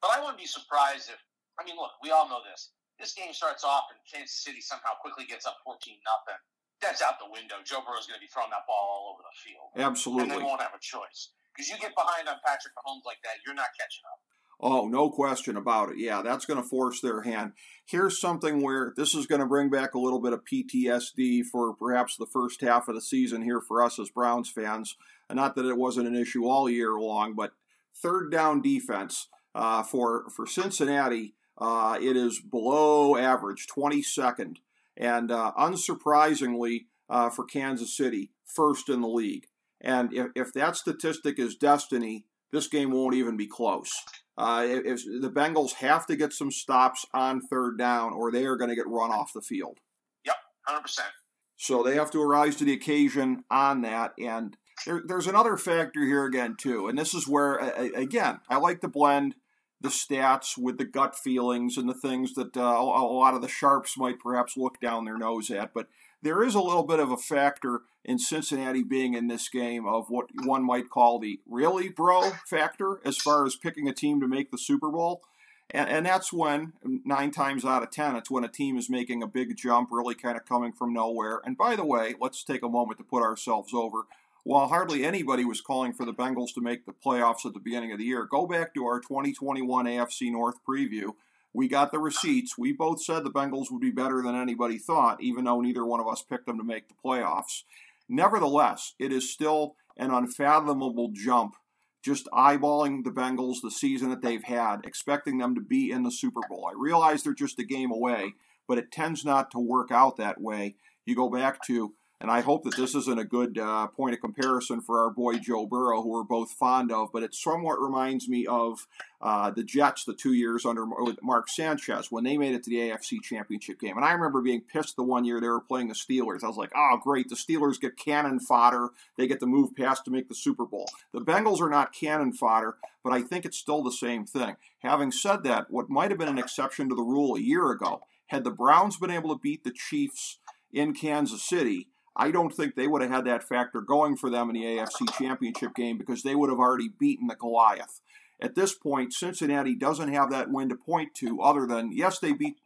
But 0.00 0.10
I 0.14 0.18
wouldn't 0.18 0.38
be 0.38 0.46
surprised 0.46 1.10
if 1.10 1.18
I 1.58 1.64
mean 1.66 1.74
look, 1.76 1.98
we 2.02 2.10
all 2.14 2.28
know 2.30 2.40
this. 2.46 2.70
This 3.02 3.12
game 3.14 3.32
starts 3.34 3.64
off 3.64 3.90
and 3.90 3.98
Kansas 4.06 4.44
City 4.44 4.60
somehow 4.60 4.94
quickly 5.02 5.26
gets 5.26 5.46
up 5.50 5.58
fourteen 5.66 5.98
nothing. 6.06 6.38
That's 6.82 7.02
out 7.02 7.20
the 7.20 7.30
window. 7.30 7.60
Joe 7.64 7.84
Burrow's 7.84 8.08
going 8.08 8.16
to 8.16 8.24
be 8.24 8.30
throwing 8.32 8.50
that 8.50 8.64
ball 8.66 8.80
all 8.80 9.04
over 9.12 9.22
the 9.22 9.36
field, 9.36 9.68
Absolutely. 9.76 10.22
and 10.22 10.30
they 10.32 10.42
won't 10.42 10.60
have 10.60 10.72
a 10.74 10.80
choice 10.80 11.30
because 11.52 11.68
you 11.68 11.76
get 11.78 11.94
behind 11.94 12.28
on 12.28 12.36
Patrick 12.44 12.72
Mahomes 12.74 13.04
like 13.04 13.20
that, 13.22 13.44
you're 13.44 13.54
not 13.54 13.68
catching 13.78 14.04
up. 14.08 14.20
Oh, 14.62 14.88
no 14.88 15.10
question 15.10 15.56
about 15.56 15.90
it. 15.90 15.98
Yeah, 15.98 16.20
that's 16.22 16.44
going 16.44 16.60
to 16.60 16.68
force 16.68 17.00
their 17.00 17.22
hand. 17.22 17.52
Here's 17.86 18.20
something 18.20 18.62
where 18.62 18.92
this 18.94 19.14
is 19.14 19.26
going 19.26 19.40
to 19.40 19.46
bring 19.46 19.70
back 19.70 19.94
a 19.94 19.98
little 19.98 20.20
bit 20.20 20.34
of 20.34 20.44
PTSD 20.44 21.44
for 21.46 21.74
perhaps 21.74 22.16
the 22.16 22.26
first 22.26 22.60
half 22.60 22.86
of 22.88 22.94
the 22.94 23.00
season 23.00 23.42
here 23.42 23.60
for 23.60 23.82
us 23.82 23.98
as 23.98 24.10
Browns 24.10 24.50
fans. 24.50 24.96
And 25.28 25.36
Not 25.36 25.54
that 25.56 25.64
it 25.64 25.78
wasn't 25.78 26.08
an 26.08 26.16
issue 26.16 26.44
all 26.44 26.68
year 26.68 26.92
long, 26.98 27.34
but 27.34 27.52
third 27.94 28.30
down 28.30 28.60
defense 28.60 29.28
uh, 29.54 29.82
for 29.82 30.28
for 30.28 30.46
Cincinnati, 30.46 31.34
uh, 31.56 31.98
it 32.00 32.16
is 32.16 32.40
below 32.40 33.16
average, 33.16 33.66
22nd, 33.66 34.56
and 35.00 35.32
uh, 35.32 35.52
unsurprisingly 35.58 36.82
uh, 37.08 37.30
for 37.30 37.44
Kansas 37.44 37.96
City, 37.96 38.30
first 38.44 38.88
in 38.88 39.00
the 39.00 39.08
league. 39.08 39.46
And 39.80 40.12
if, 40.12 40.26
if 40.36 40.52
that 40.52 40.76
statistic 40.76 41.38
is 41.38 41.56
destiny, 41.56 42.26
this 42.52 42.68
game 42.68 42.90
won't 42.92 43.14
even 43.14 43.36
be 43.36 43.46
close. 43.46 43.90
Uh, 44.36 44.64
if, 44.68 45.00
if 45.00 45.22
the 45.22 45.30
Bengals 45.30 45.74
have 45.74 46.06
to 46.06 46.16
get 46.16 46.32
some 46.32 46.50
stops 46.50 47.06
on 47.14 47.40
third 47.40 47.78
down, 47.78 48.12
or 48.12 48.30
they 48.30 48.44
are 48.44 48.56
going 48.56 48.68
to 48.70 48.76
get 48.76 48.86
run 48.86 49.10
off 49.10 49.32
the 49.34 49.40
field. 49.40 49.78
Yep, 50.24 50.36
Hundred 50.66 50.82
percent. 50.82 51.08
So 51.56 51.82
they 51.82 51.94
have 51.94 52.10
to 52.12 52.22
arise 52.22 52.56
to 52.56 52.64
the 52.64 52.72
occasion 52.72 53.44
on 53.50 53.82
that. 53.82 54.12
And 54.18 54.56
there, 54.86 55.02
there's 55.06 55.26
another 55.26 55.56
factor 55.56 56.04
here 56.04 56.24
again 56.24 56.56
too, 56.58 56.88
and 56.88 56.98
this 56.98 57.14
is 57.14 57.28
where 57.28 57.56
again 57.56 58.40
I 58.48 58.56
like 58.56 58.80
to 58.80 58.88
blend 58.88 59.34
the 59.80 59.88
stats 59.88 60.58
with 60.58 60.78
the 60.78 60.84
gut 60.84 61.16
feelings 61.16 61.76
and 61.76 61.88
the 61.88 61.94
things 61.94 62.34
that 62.34 62.56
uh, 62.56 62.60
a 62.60 62.84
lot 62.84 63.34
of 63.34 63.40
the 63.40 63.48
sharps 63.48 63.96
might 63.96 64.20
perhaps 64.20 64.56
look 64.56 64.78
down 64.80 65.04
their 65.04 65.16
nose 65.16 65.50
at. 65.50 65.72
But 65.72 65.88
there 66.22 66.42
is 66.42 66.54
a 66.54 66.60
little 66.60 66.82
bit 66.82 67.00
of 67.00 67.10
a 67.10 67.16
factor 67.16 67.80
in 68.04 68.18
Cincinnati 68.18 68.82
being 68.82 69.14
in 69.14 69.28
this 69.28 69.48
game 69.48 69.86
of 69.86 70.10
what 70.10 70.26
one 70.44 70.64
might 70.64 70.90
call 70.90 71.18
the 71.18 71.40
really 71.48 71.88
bro 71.88 72.32
factor 72.46 73.00
as 73.04 73.16
far 73.16 73.46
as 73.46 73.56
picking 73.56 73.88
a 73.88 73.94
team 73.94 74.20
to 74.20 74.28
make 74.28 74.50
the 74.50 74.58
Super 74.58 74.90
Bowl. 74.90 75.22
And, 75.70 75.88
and 75.88 76.06
that's 76.06 76.32
when, 76.32 76.72
nine 76.82 77.30
times 77.30 77.64
out 77.64 77.82
of 77.82 77.90
ten, 77.90 78.16
it's 78.16 78.30
when 78.30 78.44
a 78.44 78.48
team 78.48 78.76
is 78.76 78.90
making 78.90 79.22
a 79.22 79.26
big 79.26 79.56
jump, 79.56 79.90
really 79.92 80.14
kind 80.14 80.36
of 80.36 80.44
coming 80.44 80.72
from 80.72 80.92
nowhere. 80.92 81.40
And 81.44 81.56
by 81.56 81.76
the 81.76 81.84
way, 81.84 82.14
let's 82.20 82.44
take 82.44 82.62
a 82.62 82.68
moment 82.68 82.98
to 82.98 83.04
put 83.04 83.22
ourselves 83.22 83.72
over. 83.72 84.02
While 84.44 84.68
hardly 84.68 85.04
anybody 85.04 85.44
was 85.44 85.60
calling 85.60 85.92
for 85.92 86.06
the 86.06 86.14
Bengals 86.14 86.54
to 86.54 86.60
make 86.60 86.86
the 86.86 86.92
playoffs 86.92 87.44
at 87.44 87.52
the 87.52 87.60
beginning 87.60 87.92
of 87.92 87.98
the 87.98 88.04
year, 88.04 88.26
go 88.30 88.46
back 88.46 88.74
to 88.74 88.84
our 88.86 89.00
2021 89.00 89.84
AFC 89.86 90.32
North 90.32 90.56
preview. 90.66 91.12
We 91.52 91.68
got 91.68 91.92
the 91.92 91.98
receipts. 91.98 92.56
We 92.56 92.72
both 92.72 93.02
said 93.02 93.24
the 93.24 93.30
Bengals 93.30 93.70
would 93.70 93.80
be 93.80 93.90
better 93.90 94.22
than 94.22 94.34
anybody 94.34 94.78
thought, 94.78 95.22
even 95.22 95.44
though 95.44 95.60
neither 95.60 95.84
one 95.84 96.00
of 96.00 96.08
us 96.08 96.22
picked 96.22 96.46
them 96.46 96.58
to 96.58 96.64
make 96.64 96.88
the 96.88 96.94
playoffs. 97.04 97.64
Nevertheless, 98.08 98.94
it 98.98 99.12
is 99.12 99.30
still 99.30 99.76
an 99.96 100.10
unfathomable 100.10 101.10
jump 101.12 101.54
just 102.02 102.28
eyeballing 102.32 103.04
the 103.04 103.10
Bengals 103.10 103.56
the 103.62 103.70
season 103.70 104.08
that 104.10 104.22
they've 104.22 104.44
had, 104.44 104.78
expecting 104.84 105.38
them 105.38 105.54
to 105.54 105.60
be 105.60 105.90
in 105.90 106.02
the 106.02 106.10
Super 106.10 106.40
Bowl. 106.48 106.66
I 106.66 106.72
realize 106.74 107.22
they're 107.22 107.34
just 107.34 107.58
a 107.58 107.64
game 107.64 107.90
away, 107.90 108.34
but 108.66 108.78
it 108.78 108.90
tends 108.90 109.24
not 109.24 109.50
to 109.50 109.58
work 109.58 109.90
out 109.90 110.16
that 110.16 110.40
way. 110.40 110.76
You 111.04 111.14
go 111.14 111.28
back 111.28 111.62
to 111.66 111.92
and 112.20 112.30
I 112.30 112.42
hope 112.42 112.64
that 112.64 112.76
this 112.76 112.94
isn't 112.94 113.18
a 113.18 113.24
good 113.24 113.56
uh, 113.56 113.86
point 113.86 114.14
of 114.14 114.20
comparison 114.20 114.82
for 114.82 115.00
our 115.02 115.10
boy 115.10 115.38
Joe 115.38 115.64
Burrow, 115.64 116.02
who 116.02 116.10
we're 116.10 116.22
both 116.22 116.50
fond 116.50 116.92
of, 116.92 117.10
but 117.12 117.22
it 117.22 117.34
somewhat 117.34 117.80
reminds 117.80 118.28
me 118.28 118.46
of 118.46 118.86
uh, 119.22 119.50
the 119.50 119.64
Jets 119.64 120.04
the 120.04 120.12
two 120.12 120.34
years 120.34 120.66
under 120.66 120.84
Mark 121.22 121.48
Sanchez 121.48 122.12
when 122.12 122.24
they 122.24 122.36
made 122.36 122.54
it 122.54 122.62
to 122.64 122.70
the 122.70 122.76
AFC 122.76 123.22
Championship 123.22 123.80
game. 123.80 123.96
And 123.96 124.04
I 124.04 124.12
remember 124.12 124.42
being 124.42 124.60
pissed 124.60 124.96
the 124.96 125.02
one 125.02 125.24
year 125.24 125.40
they 125.40 125.48
were 125.48 125.62
playing 125.62 125.88
the 125.88 125.94
Steelers. 125.94 126.44
I 126.44 126.48
was 126.48 126.58
like, 126.58 126.72
oh, 126.76 126.98
great, 127.02 127.30
the 127.30 127.36
Steelers 127.36 127.80
get 127.80 127.96
cannon 127.96 128.38
fodder. 128.38 128.90
They 129.16 129.26
get 129.26 129.40
to 129.40 129.46
move 129.46 129.74
past 129.74 130.04
to 130.04 130.10
make 130.10 130.28
the 130.28 130.34
Super 130.34 130.66
Bowl. 130.66 130.90
The 131.12 131.22
Bengals 131.22 131.60
are 131.60 131.70
not 131.70 131.94
cannon 131.94 132.34
fodder, 132.34 132.76
but 133.02 133.14
I 133.14 133.22
think 133.22 133.46
it's 133.46 133.58
still 133.58 133.82
the 133.82 133.92
same 133.92 134.26
thing. 134.26 134.56
Having 134.80 135.12
said 135.12 135.42
that, 135.44 135.70
what 135.70 135.88
might 135.88 136.10
have 136.10 136.18
been 136.18 136.28
an 136.28 136.38
exception 136.38 136.90
to 136.90 136.94
the 136.94 137.02
rule 137.02 137.34
a 137.36 137.40
year 137.40 137.70
ago, 137.70 138.02
had 138.26 138.44
the 138.44 138.50
Browns 138.50 138.98
been 138.98 139.10
able 139.10 139.34
to 139.34 139.40
beat 139.40 139.64
the 139.64 139.72
Chiefs 139.72 140.38
in 140.72 140.94
Kansas 140.94 141.42
City, 141.42 141.88
I 142.16 142.30
don't 142.30 142.54
think 142.54 142.74
they 142.74 142.86
would 142.86 143.02
have 143.02 143.10
had 143.10 143.24
that 143.26 143.48
factor 143.48 143.80
going 143.80 144.16
for 144.16 144.30
them 144.30 144.50
in 144.50 144.54
the 144.54 144.64
AFC 144.64 145.16
Championship 145.16 145.74
game 145.74 145.96
because 145.96 146.22
they 146.22 146.34
would 146.34 146.50
have 146.50 146.58
already 146.58 146.88
beaten 146.88 147.28
the 147.28 147.36
Goliath. 147.36 148.00
At 148.42 148.54
this 148.54 148.72
point, 148.74 149.12
Cincinnati 149.12 149.74
doesn't 149.74 150.12
have 150.12 150.30
that 150.30 150.50
win 150.50 150.70
to 150.70 150.74
point 150.74 151.14
to 151.16 151.42
other 151.42 151.66
than, 151.66 151.92
yes, 151.92 152.18
they 152.18 152.32
beat 152.32 152.56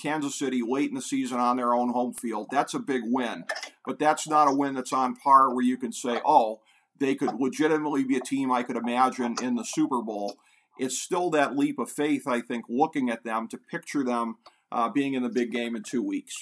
Kansas 0.00 0.38
City 0.38 0.62
late 0.66 0.90
in 0.90 0.94
the 0.94 1.02
season 1.02 1.38
on 1.38 1.56
their 1.56 1.74
own 1.74 1.88
home 1.90 2.14
field. 2.14 2.48
That's 2.52 2.72
a 2.72 2.78
big 2.78 3.02
win. 3.04 3.44
But 3.84 3.98
that's 3.98 4.28
not 4.28 4.48
a 4.48 4.54
win 4.54 4.74
that's 4.74 4.92
on 4.92 5.16
par 5.16 5.52
where 5.52 5.64
you 5.64 5.76
can 5.76 5.92
say, 5.92 6.20
oh, 6.24 6.60
they 7.00 7.16
could 7.16 7.34
legitimately 7.40 8.04
be 8.04 8.16
a 8.16 8.20
team 8.20 8.52
I 8.52 8.62
could 8.62 8.76
imagine 8.76 9.34
in 9.42 9.56
the 9.56 9.64
Super 9.64 10.02
Bowl. 10.02 10.36
It's 10.78 10.96
still 10.96 11.30
that 11.30 11.56
leap 11.56 11.80
of 11.80 11.90
faith, 11.90 12.28
I 12.28 12.40
think, 12.40 12.66
looking 12.68 13.10
at 13.10 13.24
them 13.24 13.48
to 13.48 13.58
picture 13.58 14.04
them 14.04 14.36
uh, 14.70 14.88
being 14.88 15.14
in 15.14 15.24
the 15.24 15.28
big 15.28 15.50
game 15.50 15.74
in 15.74 15.82
two 15.82 16.02
weeks. 16.02 16.40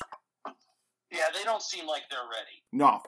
Yeah, 1.11 1.31
they 1.35 1.45
don't 1.45 1.63
seem 1.63 1.87
like 1.87 2.03
they're 2.11 2.31
ready. 2.31 2.63
No. 2.73 3.03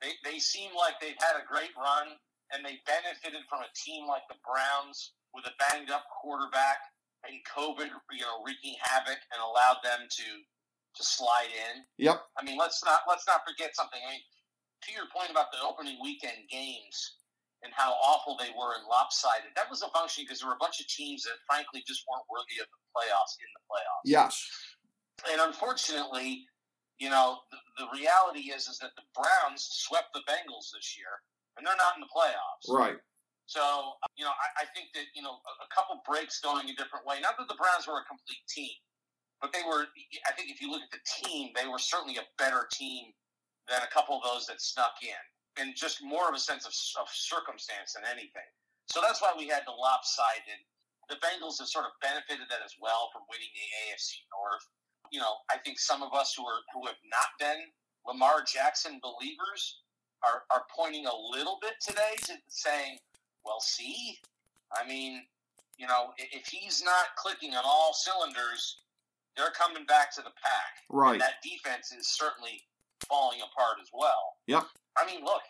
They, 0.00 0.16
they 0.24 0.38
seem 0.38 0.72
like 0.76 1.00
they've 1.00 1.18
had 1.20 1.36
a 1.36 1.44
great 1.44 1.72
run 1.76 2.16
and 2.52 2.64
they 2.64 2.80
benefited 2.84 3.44
from 3.48 3.64
a 3.64 3.70
team 3.72 4.06
like 4.06 4.24
the 4.28 4.40
Browns 4.44 5.16
with 5.32 5.44
a 5.48 5.54
banged 5.58 5.90
up 5.90 6.04
quarterback 6.08 6.78
and 7.24 7.40
COVID, 7.48 7.88
you 8.12 8.24
know, 8.24 8.44
wreaking 8.44 8.76
havoc 8.80 9.18
and 9.32 9.40
allowed 9.40 9.80
them 9.82 10.06
to 10.08 10.28
to 10.94 11.02
slide 11.02 11.50
in. 11.50 11.82
Yep. 11.98 12.22
I 12.38 12.44
mean, 12.44 12.56
let's 12.56 12.84
not 12.84 13.02
let's 13.08 13.26
not 13.26 13.42
forget 13.42 13.74
something. 13.74 13.98
I 13.98 14.14
mean, 14.14 14.24
to 14.86 14.88
your 14.92 15.10
point 15.10 15.30
about 15.30 15.50
the 15.50 15.58
opening 15.64 15.98
weekend 15.98 16.46
games 16.46 17.18
and 17.64 17.72
how 17.74 17.96
awful 17.98 18.36
they 18.38 18.52
were 18.54 18.76
and 18.78 18.86
lopsided, 18.86 19.50
that 19.56 19.66
was 19.66 19.82
a 19.82 19.90
function 19.90 20.22
because 20.22 20.38
there 20.38 20.48
were 20.48 20.58
a 20.58 20.62
bunch 20.62 20.78
of 20.78 20.86
teams 20.86 21.24
that 21.24 21.40
frankly 21.48 21.82
just 21.88 22.04
weren't 22.06 22.28
worthy 22.30 22.60
of 22.62 22.68
the 22.70 22.80
playoffs 22.94 23.34
in 23.40 23.50
the 23.56 23.64
playoffs. 23.66 24.06
Yes. 24.06 24.36
And 25.32 25.40
unfortunately, 25.40 26.46
you 26.98 27.10
know, 27.10 27.42
the, 27.50 27.58
the 27.84 27.88
reality 27.90 28.54
is 28.54 28.68
is 28.70 28.78
that 28.78 28.94
the 28.94 29.06
Browns 29.14 29.66
swept 29.84 30.14
the 30.14 30.22
Bengals 30.30 30.70
this 30.70 30.94
year, 30.94 31.22
and 31.56 31.66
they're 31.66 31.78
not 31.78 31.98
in 31.98 32.02
the 32.02 32.12
playoffs. 32.12 32.70
Right. 32.70 32.98
So, 33.46 33.60
uh, 33.60 34.08
you 34.16 34.24
know, 34.24 34.32
I, 34.32 34.64
I 34.64 34.66
think 34.72 34.94
that 34.94 35.10
you 35.12 35.22
know 35.22 35.36
a, 35.42 35.52
a 35.66 35.68
couple 35.74 36.00
breaks 36.06 36.40
going 36.40 36.70
a 36.70 36.76
different 36.78 37.04
way. 37.04 37.18
Not 37.20 37.36
that 37.36 37.50
the 37.50 37.58
Browns 37.58 37.84
were 37.90 37.98
a 37.98 38.06
complete 38.06 38.40
team, 38.46 38.78
but 39.42 39.52
they 39.52 39.66
were. 39.66 39.90
I 40.24 40.32
think 40.38 40.48
if 40.54 40.62
you 40.62 40.70
look 40.70 40.86
at 40.86 40.94
the 40.94 41.04
team, 41.04 41.50
they 41.52 41.66
were 41.66 41.82
certainly 41.82 42.16
a 42.16 42.26
better 42.38 42.70
team 42.70 43.10
than 43.66 43.82
a 43.82 43.90
couple 43.90 44.16
of 44.16 44.22
those 44.22 44.46
that 44.46 44.62
snuck 44.62 44.96
in, 45.02 45.22
and 45.58 45.74
just 45.74 45.98
more 46.00 46.30
of 46.30 46.34
a 46.34 46.40
sense 46.40 46.64
of, 46.64 46.72
of 47.00 47.10
circumstance 47.10 47.98
than 47.98 48.06
anything. 48.06 48.48
So 48.86 49.00
that's 49.02 49.20
why 49.20 49.34
we 49.34 49.48
had 49.48 49.66
the 49.66 49.74
lopsided. 49.74 50.62
The 51.12 51.20
Bengals 51.20 51.60
have 51.60 51.68
sort 51.68 51.84
of 51.84 51.92
benefited 52.00 52.48
that 52.48 52.64
as 52.64 52.72
well 52.80 53.12
from 53.12 53.28
winning 53.28 53.52
the 53.52 53.66
AFC 53.84 54.24
North 54.32 54.64
you 55.10 55.20
know, 55.20 55.34
I 55.50 55.58
think 55.58 55.78
some 55.78 56.02
of 56.02 56.12
us 56.14 56.34
who 56.36 56.44
are 56.44 56.60
who 56.72 56.86
have 56.86 56.96
not 57.10 57.38
been 57.38 57.64
Lamar 58.06 58.44
Jackson 58.46 59.00
believers 59.02 59.80
are 60.22 60.42
are 60.50 60.64
pointing 60.74 61.06
a 61.06 61.16
little 61.30 61.58
bit 61.60 61.74
today 61.80 62.14
to 62.24 62.34
saying, 62.48 62.98
well, 63.44 63.60
see, 63.60 64.18
I 64.72 64.86
mean, 64.86 65.22
you 65.78 65.86
know, 65.86 66.12
if 66.18 66.46
he's 66.46 66.82
not 66.84 67.16
clicking 67.16 67.54
on 67.54 67.62
all 67.64 67.92
cylinders, 67.92 68.78
they're 69.36 69.50
coming 69.50 69.84
back 69.86 70.14
to 70.14 70.22
the 70.22 70.30
pack. 70.30 70.84
Right. 70.88 71.12
And 71.12 71.20
that 71.20 71.42
defense 71.42 71.92
is 71.92 72.08
certainly 72.08 72.62
falling 73.08 73.40
apart 73.40 73.78
as 73.82 73.88
well. 73.92 74.36
Yep. 74.46 74.64
I 74.96 75.06
mean, 75.06 75.24
look, 75.24 75.42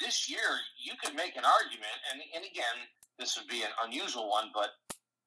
this 0.00 0.28
year 0.28 0.60
you 0.82 0.92
could 1.02 1.14
make 1.14 1.36
an 1.36 1.44
argument, 1.44 1.96
and 2.12 2.20
and 2.34 2.44
again, 2.44 2.88
this 3.18 3.36
would 3.38 3.48
be 3.48 3.62
an 3.62 3.70
unusual 3.84 4.28
one, 4.28 4.50
but 4.52 4.70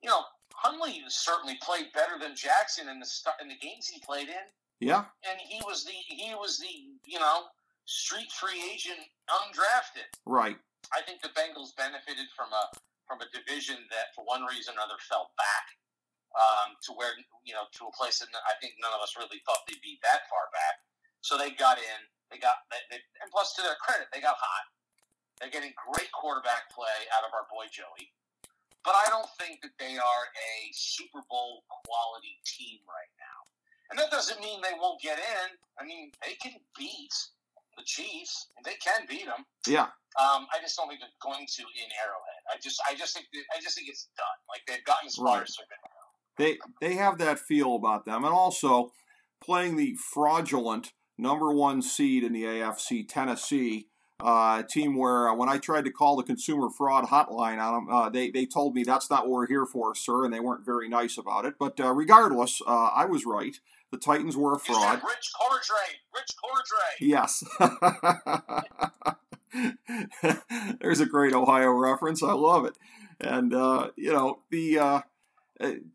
you 0.01 0.09
know, 0.09 0.21
Huntley 0.63 1.03
certainly 1.11 1.59
played 1.61 1.91
better 1.91 2.15
than 2.15 2.35
Jackson 2.39 2.87
in 2.87 2.99
the 2.99 3.09
in 3.43 3.51
the 3.51 3.59
games 3.59 3.87
he 3.87 3.99
played 3.99 4.31
in. 4.31 4.47
Yeah, 4.79 5.11
and 5.27 5.37
he 5.43 5.59
was 5.67 5.83
the 5.83 5.95
he 6.07 6.31
was 6.35 6.57
the 6.57 6.71
you 7.03 7.19
know 7.19 7.51
street 7.85 8.31
free 8.31 8.63
agent, 8.71 9.03
undrafted. 9.27 10.07
Right. 10.25 10.55
I 10.95 11.03
think 11.03 11.19
the 11.19 11.31
Bengals 11.35 11.75
benefited 11.75 12.31
from 12.31 12.51
a 12.55 12.63
from 13.03 13.19
a 13.19 13.27
division 13.35 13.75
that, 13.91 14.15
for 14.15 14.23
one 14.23 14.47
reason 14.47 14.75
or 14.75 14.79
another, 14.79 14.95
fell 15.03 15.35
back 15.35 15.65
um, 16.39 16.79
to 16.87 16.95
where 16.95 17.11
you 17.43 17.51
know 17.51 17.67
to 17.79 17.91
a 17.91 17.93
place 17.95 18.23
that 18.23 18.31
I 18.31 18.55
think 18.63 18.79
none 18.79 18.95
of 18.95 19.03
us 19.03 19.19
really 19.19 19.43
thought 19.43 19.67
they'd 19.67 19.83
be 19.83 19.99
that 20.03 20.31
far 20.31 20.47
back. 20.55 20.79
So 21.19 21.35
they 21.35 21.51
got 21.55 21.75
in. 21.75 21.99
They 22.31 22.39
got 22.39 22.63
they, 22.71 22.79
they, 22.87 22.99
and 23.19 23.27
plus 23.35 23.51
to 23.59 23.61
their 23.61 23.77
credit, 23.83 24.07
they 24.15 24.23
got 24.23 24.39
hot. 24.39 24.65
They're 25.39 25.51
getting 25.51 25.75
great 25.75 26.11
quarterback 26.15 26.71
play 26.71 27.03
out 27.11 27.27
of 27.27 27.35
our 27.35 27.43
boy 27.51 27.67
Joey 27.67 28.15
but 28.83 28.95
I 28.95 29.09
don't 29.09 29.29
think 29.39 29.61
that 29.63 29.71
they 29.79 29.95
are 29.95 30.23
a 30.35 30.53
Super 30.73 31.23
Bowl 31.29 31.63
quality 31.67 32.39
team 32.45 32.79
right 32.87 33.13
now. 33.17 33.39
And 33.91 33.99
that 33.99 34.11
doesn't 34.11 34.39
mean 34.39 34.61
they 34.61 34.75
won't 34.79 35.01
get 35.01 35.17
in. 35.17 35.47
I 35.79 35.85
mean, 35.85 36.11
they 36.25 36.35
can 36.35 36.53
beat 36.77 37.13
the 37.77 37.83
Chiefs. 37.85 38.47
They 38.63 38.75
can 38.83 39.05
beat 39.07 39.25
them. 39.25 39.45
Yeah. 39.67 39.87
Um, 40.19 40.45
I 40.53 40.61
just 40.61 40.77
don't 40.77 40.87
think 40.87 40.99
they're 40.99 41.21
going 41.21 41.45
to 41.47 41.61
in 41.63 41.89
Arrowhead. 42.01 42.41
I 42.51 42.59
just, 42.61 42.81
I 42.89 42.95
just 42.95 43.13
think, 43.15 43.27
that, 43.33 43.43
I 43.55 43.61
just 43.61 43.75
think 43.75 43.89
it's 43.89 44.09
done. 44.17 44.25
Like 44.49 44.61
they've 44.67 44.85
gotten 44.85 45.07
as 45.07 45.15
far 45.15 45.37
right. 45.37 45.43
as 45.43 45.55
they're 45.57 45.67
going 45.69 45.83
to 45.83 45.89
go. 45.89 46.03
They, 46.35 46.57
they 46.81 46.95
have 46.97 47.17
that 47.19 47.39
feel 47.39 47.75
about 47.75 48.05
them, 48.05 48.23
and 48.23 48.33
also 48.33 48.91
playing 49.43 49.75
the 49.75 49.95
fraudulent 50.13 50.93
number 51.17 51.51
one 51.51 51.81
seed 51.81 52.23
in 52.23 52.33
the 52.33 52.43
AFC, 52.43 53.07
Tennessee 53.07 53.87
uh, 54.23 54.63
team 54.63 54.95
where 54.95 55.27
uh, 55.27 55.35
when 55.35 55.49
I 55.49 55.57
tried 55.57 55.83
to 55.83 55.91
call 55.91 56.15
the 56.15 56.23
consumer 56.23 56.69
fraud 56.69 57.05
hotline 57.09 57.61
on 57.61 57.73
them, 57.73 57.93
uh, 57.93 58.09
they, 58.09 58.31
they 58.31 58.45
told 58.45 58.73
me 58.73 58.83
that's 58.83 59.09
not 59.09 59.23
what 59.23 59.31
we're 59.31 59.47
here 59.47 59.65
for, 59.65 59.93
sir, 59.93 60.23
and 60.23 60.33
they 60.33 60.39
weren't 60.39 60.65
very 60.65 60.87
nice 60.87 61.17
about 61.17 61.43
it. 61.43 61.55
But 61.59 61.77
uh, 61.77 61.91
regardless, 61.91 62.61
uh, 62.65 62.89
I 62.95 63.03
was 63.03 63.25
right. 63.25 63.59
The 63.91 63.97
Titans 63.97 64.37
were 64.37 64.53
a 64.53 64.59
fraud. 64.59 65.01
Rich 65.03 65.33
Cordray. 65.39 65.99
Rich 66.15 66.31
Cordray. 66.41 66.99
Yes. 67.01 67.43
There's 70.81 71.01
a 71.01 71.05
great 71.05 71.33
Ohio 71.33 71.71
reference. 71.71 72.23
I 72.23 72.31
love 72.31 72.65
it. 72.65 72.77
And, 73.19 73.53
uh, 73.53 73.91
you 73.97 74.13
know, 74.13 74.39
the 74.49 75.03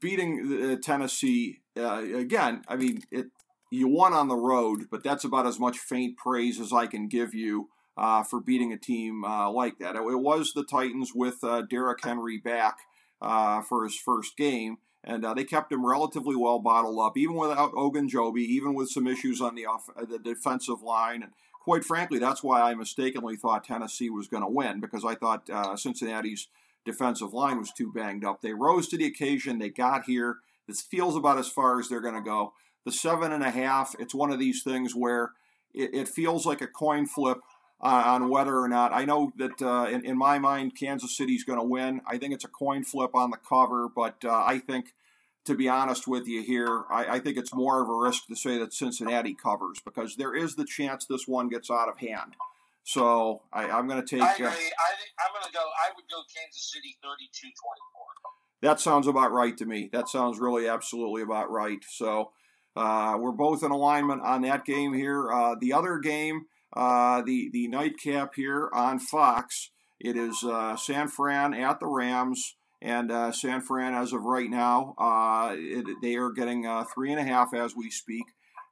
beating 0.00 0.78
Tennessee, 0.82 1.60
again, 1.74 2.62
I 2.68 2.76
mean, 2.76 3.02
it, 3.10 3.28
you 3.70 3.88
won 3.88 4.12
on 4.12 4.28
the 4.28 4.36
road, 4.36 4.88
but 4.90 5.02
that's 5.02 5.24
about 5.24 5.46
as 5.46 5.58
much 5.58 5.78
faint 5.78 6.18
praise 6.18 6.60
as 6.60 6.72
I 6.72 6.86
can 6.86 7.08
give 7.08 7.34
you 7.34 7.68
uh, 7.98 8.22
for 8.22 8.40
beating 8.40 8.72
a 8.72 8.78
team 8.78 9.24
uh, 9.24 9.50
like 9.50 9.78
that. 9.78 9.96
It, 9.96 10.02
was 10.02 10.52
the 10.54 10.64
Titans 10.64 11.12
with 11.14 11.42
uh, 11.42 11.62
Derrick 11.62 12.04
Henry 12.04 12.38
back 12.38 12.78
uh, 13.20 13.60
for 13.62 13.82
his 13.82 13.96
first 13.96 14.36
game, 14.36 14.78
and 15.02 15.24
uh, 15.24 15.34
they 15.34 15.44
kept 15.44 15.72
him 15.72 15.84
relatively 15.84 16.36
well 16.36 16.60
bottled 16.60 17.00
up, 17.00 17.16
even 17.16 17.34
without 17.34 17.72
Ogunjobi, 17.72 18.38
even 18.38 18.74
with 18.74 18.88
some 18.88 19.08
issues 19.08 19.40
on 19.40 19.56
the 19.56 19.66
off- 19.66 19.90
uh, 19.96 20.04
the 20.04 20.20
defensive 20.20 20.80
line. 20.80 21.24
And 21.24 21.32
quite 21.60 21.84
frankly, 21.84 22.20
that's 22.20 22.42
why 22.42 22.60
I 22.60 22.74
mistakenly 22.74 23.36
thought 23.36 23.64
Tennessee 23.64 24.10
was 24.10 24.28
going 24.28 24.44
to 24.44 24.48
win 24.48 24.80
because 24.80 25.04
I 25.04 25.16
thought 25.16 25.50
Cincinnati's 25.76 26.46
defensive 26.84 27.32
line 27.34 27.58
was 27.58 27.72
too 27.72 27.92
banged 27.92 28.24
up. 28.24 28.42
They 28.42 28.54
rose 28.54 28.86
to 28.88 28.96
the 28.96 29.06
occasion. 29.06 29.58
They 29.58 29.70
got 29.70 30.04
here. 30.04 30.36
This 30.68 30.80
feels 30.80 31.16
about 31.16 31.38
as 31.38 31.48
far 31.48 31.80
as 31.80 31.88
they're 31.88 32.00
going 32.00 32.14
to 32.14 32.20
go. 32.20 32.52
The 32.84 32.92
seven 32.92 33.32
and 33.32 33.42
a 33.42 33.50
half. 33.50 33.96
It's 33.98 34.14
one 34.14 34.30
of 34.30 34.38
these 34.38 34.62
things 34.62 34.94
where 34.94 35.32
it, 35.74 35.90
it 35.92 36.08
feels 36.08 36.46
like 36.46 36.60
a 36.60 36.66
coin 36.68 37.06
flip 37.06 37.38
uh, 37.80 38.02
on 38.06 38.28
whether 38.28 38.58
or 38.58 38.68
not. 38.68 38.92
I 38.92 39.04
know 39.04 39.32
that 39.36 39.62
uh, 39.62 39.88
in, 39.88 40.04
in, 40.04 40.18
my 40.18 40.38
mind, 40.38 40.76
Kansas 40.76 41.16
City's 41.16 41.44
going 41.44 41.58
to 41.58 41.64
win. 41.64 42.00
I 42.06 42.18
think 42.18 42.34
it's 42.34 42.44
a 42.44 42.48
coin 42.48 42.84
flip 42.84 43.14
on 43.14 43.30
the 43.30 43.36
cover, 43.36 43.88
but 43.88 44.16
uh, 44.24 44.30
I 44.32 44.58
think, 44.58 44.94
to 45.44 45.54
be 45.54 45.68
honest 45.68 46.08
with 46.08 46.26
you 46.26 46.42
here, 46.42 46.84
I, 46.90 47.16
I, 47.16 47.18
think 47.20 47.38
it's 47.38 47.54
more 47.54 47.80
of 47.80 47.88
a 47.88 47.94
risk 47.94 48.26
to 48.26 48.36
say 48.36 48.58
that 48.58 48.74
Cincinnati 48.74 49.34
covers 49.34 49.80
because 49.84 50.16
there 50.16 50.34
is 50.34 50.56
the 50.56 50.64
chance 50.64 51.06
this 51.06 51.28
one 51.28 51.48
gets 51.48 51.70
out 51.70 51.88
of 51.88 51.98
hand. 51.98 52.34
So 52.82 53.42
I, 53.52 53.78
am 53.78 53.86
going 53.86 54.04
to 54.04 54.06
take. 54.06 54.22
I 54.22 54.32
agree. 54.32 54.46
I 54.46 54.50
am 54.50 55.32
going 55.32 55.44
to 55.44 55.52
go. 55.52 55.60
I 55.60 55.92
would 55.94 56.08
go 56.10 56.22
Kansas 56.34 56.72
City 56.72 56.96
32 57.02 57.48
24. 57.48 57.52
That 58.60 58.80
sounds 58.80 59.06
about 59.06 59.30
right 59.30 59.56
to 59.58 59.66
me. 59.66 59.88
That 59.92 60.08
sounds 60.08 60.38
really 60.38 60.68
absolutely 60.68 61.22
about 61.22 61.50
right. 61.50 61.78
So 61.88 62.32
uh, 62.74 63.16
we're 63.20 63.32
both 63.32 63.62
in 63.62 63.70
alignment 63.70 64.22
on 64.22 64.42
that 64.42 64.64
game 64.64 64.94
here. 64.94 65.30
Uh, 65.32 65.54
the 65.60 65.74
other 65.74 65.98
game 65.98 66.46
uh, 66.74 67.22
the 67.22 67.50
the 67.52 67.68
nightcap 67.68 68.34
here 68.34 68.68
on 68.72 68.98
Fox. 68.98 69.70
It 70.00 70.16
is 70.16 70.44
uh, 70.44 70.76
San 70.76 71.08
Fran 71.08 71.54
at 71.54 71.80
the 71.80 71.86
Rams, 71.88 72.56
and 72.80 73.10
uh, 73.10 73.32
San 73.32 73.60
Fran, 73.60 73.94
as 73.94 74.12
of 74.12 74.22
right 74.22 74.48
now, 74.48 74.94
uh, 74.98 75.50
it, 75.54 75.86
they 76.02 76.14
are 76.16 76.30
getting 76.30 76.66
uh, 76.66 76.84
three 76.84 77.10
and 77.10 77.20
a 77.20 77.24
half 77.24 77.52
as 77.52 77.74
we 77.74 77.90
speak. 77.90 78.24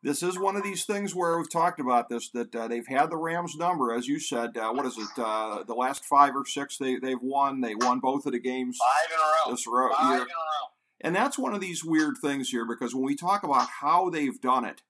this 0.05 0.23
is 0.23 0.39
one 0.39 0.55
of 0.55 0.63
these 0.63 0.85
things 0.85 1.15
where 1.17 1.37
we've 1.37 1.51
talked 1.51 1.81
about 1.81 2.09
this 2.09 2.31
that 2.31 2.55
uh, 2.55 2.69
they've 2.69 2.87
had 2.87 3.11
the 3.11 3.17
Rams 3.17 3.57
number, 3.57 3.93
as 3.93 4.07
you 4.07 4.21
said. 4.21 4.57
Uh, 4.57 4.71
what 4.73 4.87
is 4.87 4.97
it? 4.99 5.09
Uh, 5.19 5.65
the 5.65 5.75
last 5.75 6.05
five 6.05 6.37
or 6.37 6.45
six 6.47 6.79
they 6.79 6.97
they've 6.99 7.21
won. 7.21 7.61
They 7.61 7.75
won 7.75 7.99
both 7.99 8.25
of 8.27 8.33
the 8.33 8.39
games. 8.39 8.79
Five 8.79 9.13
in 9.13 9.19
a 9.19 9.51
row. 9.51 9.53
This 9.53 9.67
row, 9.67 9.91
Five 9.97 10.11
year. 10.11 10.17
in 10.19 10.23
a 10.23 10.25
row. 10.27 10.69
And 11.01 11.15
that's 11.15 11.39
one 11.39 11.55
of 11.55 11.61
these 11.61 11.85
weird 11.85 12.15
things 12.23 12.49
here 12.51 12.65
because 12.67 12.95
when 12.95 13.05
we 13.05 13.17
talk 13.17 13.43
about 13.43 13.69
how 13.81 14.09
they've 14.11 14.41
done 14.41 14.65
it, 14.65 14.83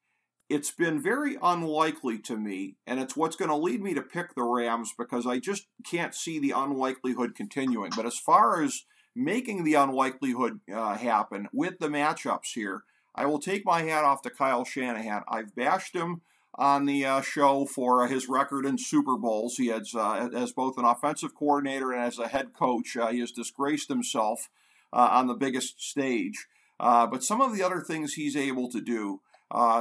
it's 0.48 0.70
been 0.70 1.02
very 1.02 1.36
unlikely 1.42 2.18
to 2.20 2.36
me, 2.36 2.76
and 2.86 3.00
it's 3.00 3.16
what's 3.16 3.36
going 3.36 3.50
to 3.50 3.56
lead 3.56 3.82
me 3.82 3.94
to 3.94 4.02
pick 4.02 4.34
the 4.34 4.44
Rams 4.44 4.92
because 4.96 5.26
I 5.26 5.38
just 5.38 5.66
can't 5.84 6.14
see 6.14 6.38
the 6.38 6.52
unlikelihood 6.52 7.34
continuing. 7.34 7.90
But 7.96 8.06
as 8.06 8.18
far 8.18 8.62
as 8.62 8.84
making 9.14 9.64
the 9.64 9.74
unlikelihood 9.74 10.60
uh, 10.72 10.96
happen 10.96 11.48
with 11.52 11.78
the 11.78 11.88
matchups 11.88 12.52
here, 12.54 12.84
I 13.14 13.26
will 13.26 13.40
take 13.40 13.64
my 13.64 13.82
hat 13.82 14.04
off 14.04 14.22
to 14.22 14.30
Kyle 14.30 14.64
Shanahan. 14.64 15.22
I've 15.28 15.54
bashed 15.54 15.96
him 15.96 16.20
on 16.54 16.86
the 16.86 17.04
uh, 17.04 17.20
show 17.22 17.66
for 17.66 18.04
uh, 18.04 18.08
his 18.08 18.28
record 18.28 18.64
in 18.64 18.78
Super 18.78 19.16
Bowls. 19.16 19.56
He 19.56 19.68
has, 19.68 19.94
uh, 19.94 20.28
as 20.34 20.52
both 20.52 20.78
an 20.78 20.84
offensive 20.84 21.34
coordinator 21.34 21.92
and 21.92 22.02
as 22.02 22.18
a 22.18 22.28
head 22.28 22.52
coach, 22.52 22.96
uh, 22.96 23.08
he 23.08 23.20
has 23.20 23.32
disgraced 23.32 23.88
himself 23.88 24.48
uh, 24.92 25.08
on 25.12 25.26
the 25.26 25.34
biggest 25.34 25.82
stage. 25.82 26.46
But 26.78 27.24
some 27.24 27.40
of 27.40 27.56
the 27.56 27.62
other 27.62 27.80
things 27.80 28.14
he's 28.14 28.36
able 28.36 28.70
to 28.70 28.80
do 28.80 29.20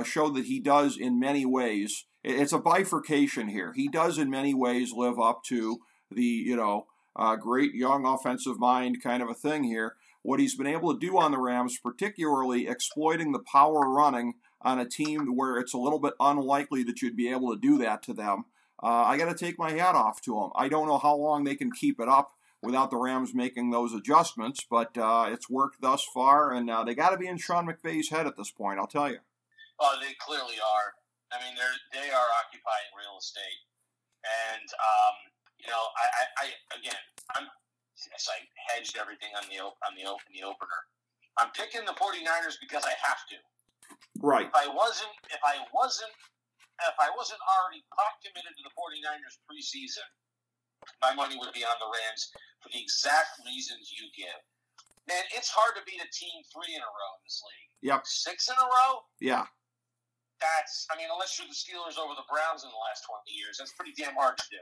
show 0.04 0.30
that 0.30 0.46
he 0.46 0.60
does 0.60 0.98
in 0.98 1.20
many 1.20 1.46
ways. 1.46 2.06
It's 2.24 2.54
a 2.54 2.60
bifurcation 2.60 3.50
here. 3.50 3.74
He 3.74 3.88
does 3.88 4.18
in 4.18 4.30
many 4.30 4.54
ways 4.54 4.92
live 4.92 5.20
up 5.20 5.44
to 5.46 5.80
the 6.12 6.24
you 6.24 6.56
know 6.56 6.88
great 7.40 7.74
young 7.74 8.06
offensive 8.06 8.60
mind 8.60 9.02
kind 9.02 9.24
of 9.24 9.30
a 9.30 9.34
thing 9.34 9.64
here 9.64 9.96
what 10.26 10.40
he's 10.40 10.56
been 10.56 10.68
able 10.68 10.94
to 10.94 11.00
do 11.00 11.18
on 11.20 11.32
the 11.32 11.38
Rams, 11.38 11.78
particularly 11.78 12.68
exploiting 12.68 13.32
the 13.32 13.40
power 13.40 13.82
running 13.82 14.34
on 14.62 14.80
a 14.80 14.90
team 14.90 15.36
where 15.36 15.58
it's 15.58 15.74
a 15.74 15.78
little 15.78 16.00
bit 16.00 16.14
unlikely 16.20 16.84
that 16.84 17.02
you'd 17.02 17.16
be 17.16 17.30
able 17.30 17.54
to 17.54 17.60
do 17.60 17.78
that 17.78 18.02
to 18.04 18.14
them. 18.14 18.46
Uh, 18.82 19.04
I 19.06 19.18
got 19.18 19.30
to 19.30 19.46
take 19.46 19.60
my 19.60 19.72
hat 19.72 19.96
off 19.96 20.22
to 20.22 20.38
him. 20.38 20.50
I 20.56 20.68
don't 20.68 20.88
know 20.88 20.98
how 20.98 21.16
long 21.16 21.44
they 21.44 21.56
can 21.56 21.72
keep 21.72 22.00
it 22.00 22.10
up 22.10 22.32
without 22.62 22.90
the 22.90 22.98
Rams 22.98 23.36
making 23.36 23.70
those 23.70 23.94
adjustments, 23.94 24.66
but 24.70 24.98
uh, 24.98 25.28
it's 25.30 25.50
worked 25.50 25.82
thus 25.82 26.04
far, 26.12 26.52
and 26.52 26.70
uh, 26.70 26.84
they 26.84 26.96
got 26.96 27.12
to 27.12 27.18
be 27.18 27.28
in 27.28 27.38
Sean 27.38 27.68
McVay's 27.68 28.10
head 28.10 28.26
at 28.26 28.36
this 28.36 28.50
point. 28.50 28.80
I'll 28.80 28.88
tell 28.88 29.10
you. 29.10 29.20
Oh, 29.80 30.00
they 30.00 30.16
clearly 30.24 30.58
are. 30.60 30.90
I 31.34 31.42
mean, 31.44 31.58
they're 31.58 31.80
they 31.92 32.10
are 32.14 32.30
occupying 32.40 32.90
real 32.96 33.20
estate, 33.20 33.62
and 34.24 34.68
um, 34.78 35.16
you 35.60 35.68
know, 35.68 35.84
I, 35.98 36.06
I, 36.06 36.24
I 36.38 36.46
again, 36.80 37.02
I'm 37.36 37.50
yes, 38.08 38.30
I 38.30 38.40
hedged 38.72 38.96
everything 38.96 39.34
on 39.36 39.44
the 39.52 39.60
on 39.60 39.92
the 39.98 40.06
open 40.08 40.30
the 40.32 40.46
opener. 40.46 40.82
I'm 41.36 41.52
picking 41.52 41.84
the 41.84 41.98
49ers 42.00 42.56
because 42.64 42.88
I 42.88 42.96
have 43.04 43.28
to. 43.28 43.38
Right. 44.24 44.48
If 44.48 44.56
I 44.56 44.72
wasn't 44.72 45.12
if 45.28 45.44
I 45.44 45.60
wasn't 45.76 46.14
if 46.80 46.98
I 47.00 47.12
wasn't 47.16 47.44
already 47.44 47.84
pot 47.92 48.20
committed 48.24 48.56
to 48.56 48.64
the 48.64 48.74
49ers 48.76 49.36
preseason, 49.44 50.08
my 51.04 51.12
money 51.12 51.36
would 51.36 51.52
be 51.52 51.64
on 51.64 51.76
the 51.80 51.88
Rams 51.88 52.32
for 52.64 52.70
the 52.72 52.80
exact 52.80 53.40
reasons 53.44 53.92
you 53.92 54.08
give. 54.16 54.40
Man, 55.08 55.22
it's 55.36 55.52
hard 55.52 55.76
to 55.78 55.84
beat 55.86 56.02
a 56.02 56.10
team 56.10 56.42
three 56.50 56.74
in 56.74 56.82
a 56.82 56.90
row 56.90 57.12
in 57.20 57.22
this 57.24 57.44
league. 57.46 57.72
Yep. 57.86 58.02
Six 58.06 58.50
in 58.50 58.58
a 58.58 58.66
row? 58.66 59.06
Yeah. 59.22 59.46
That's 60.46 60.86
I 60.92 60.98
mean, 60.98 61.08
unless 61.12 61.40
you're 61.40 61.48
the 61.50 61.58
Steelers 61.58 61.98
over 61.98 62.14
the 62.14 62.28
Browns 62.30 62.64
in 62.64 62.70
the 62.70 62.82
last 62.86 63.06
twenty 63.10 63.34
years, 63.34 63.58
that's 63.58 63.74
pretty 63.74 63.94
damn 63.98 64.14
hard 64.14 64.38
to 64.38 64.48
do. 64.52 64.62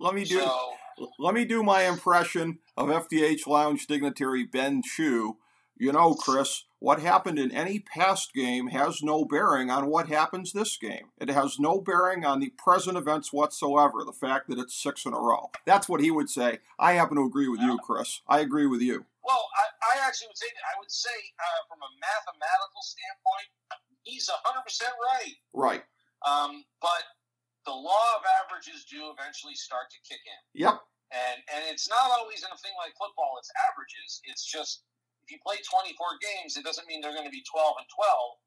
Let 0.00 0.14
me 0.14 0.24
do 0.24 0.40
So 0.40 1.10
let 1.18 1.34
me 1.34 1.44
do 1.44 1.62
my 1.62 1.82
impression 1.82 2.58
of 2.76 2.88
FDH 2.88 3.46
Lounge 3.46 3.86
dignitary 3.86 4.44
Ben 4.44 4.82
Chu. 4.82 5.36
You 5.76 5.92
know, 5.92 6.14
Chris, 6.14 6.64
what 6.80 7.00
happened 7.00 7.38
in 7.38 7.52
any 7.52 7.78
past 7.78 8.34
game 8.34 8.68
has 8.68 9.00
no 9.00 9.24
bearing 9.24 9.70
on 9.70 9.86
what 9.86 10.08
happens 10.08 10.52
this 10.52 10.76
game. 10.76 11.14
It 11.20 11.28
has 11.28 11.60
no 11.60 11.80
bearing 11.80 12.24
on 12.24 12.40
the 12.40 12.50
present 12.58 12.96
events 12.98 13.32
whatsoever. 13.32 14.02
The 14.04 14.12
fact 14.12 14.48
that 14.48 14.58
it's 14.58 14.74
six 14.74 15.06
in 15.06 15.12
a 15.12 15.20
row. 15.20 15.50
That's 15.66 15.88
what 15.88 16.00
he 16.00 16.10
would 16.10 16.30
say. 16.30 16.58
I 16.80 16.94
happen 16.94 17.16
to 17.16 17.26
agree 17.26 17.46
with 17.46 17.60
you, 17.60 17.78
Chris. 17.78 18.22
I 18.26 18.40
agree 18.40 18.66
with 18.66 18.80
you. 18.80 19.06
Well, 19.22 19.46
I, 19.54 19.94
I 19.94 20.06
actually 20.06 20.28
would 20.28 20.38
say 20.38 20.50
that. 20.50 20.66
I 20.66 20.74
would 20.80 20.90
say 20.90 21.14
uh, 21.38 21.60
from 21.68 21.78
a 21.78 21.90
mathematical 22.00 22.82
standpoint, 22.82 23.48
he's 24.08 24.28
hundred 24.44 24.64
percent 24.64 24.92
right. 24.96 25.36
Right. 25.52 25.84
Um, 26.24 26.64
but 26.80 27.04
the 27.68 27.76
law 27.76 28.06
of 28.16 28.24
averages 28.42 28.88
do 28.88 29.12
eventually 29.12 29.54
start 29.54 29.92
to 29.92 29.98
kick 30.08 30.18
in, 30.24 30.40
Yep. 30.64 30.80
and 31.12 31.38
and 31.52 31.62
it's 31.68 31.86
not 31.86 32.08
always 32.16 32.40
in 32.42 32.50
a 32.50 32.58
thing 32.58 32.72
like 32.80 32.96
football. 32.96 33.36
It's 33.38 33.52
averages. 33.68 34.24
It's 34.24 34.42
just 34.48 34.82
if 35.22 35.30
you 35.30 35.38
play 35.44 35.60
twenty 35.68 35.92
four 36.00 36.16
games, 36.24 36.56
it 36.56 36.64
doesn't 36.64 36.88
mean 36.88 37.04
they're 37.04 37.14
going 37.14 37.28
to 37.28 37.34
be 37.34 37.44
twelve 37.46 37.76
and 37.76 37.86
twelve. 37.92 38.40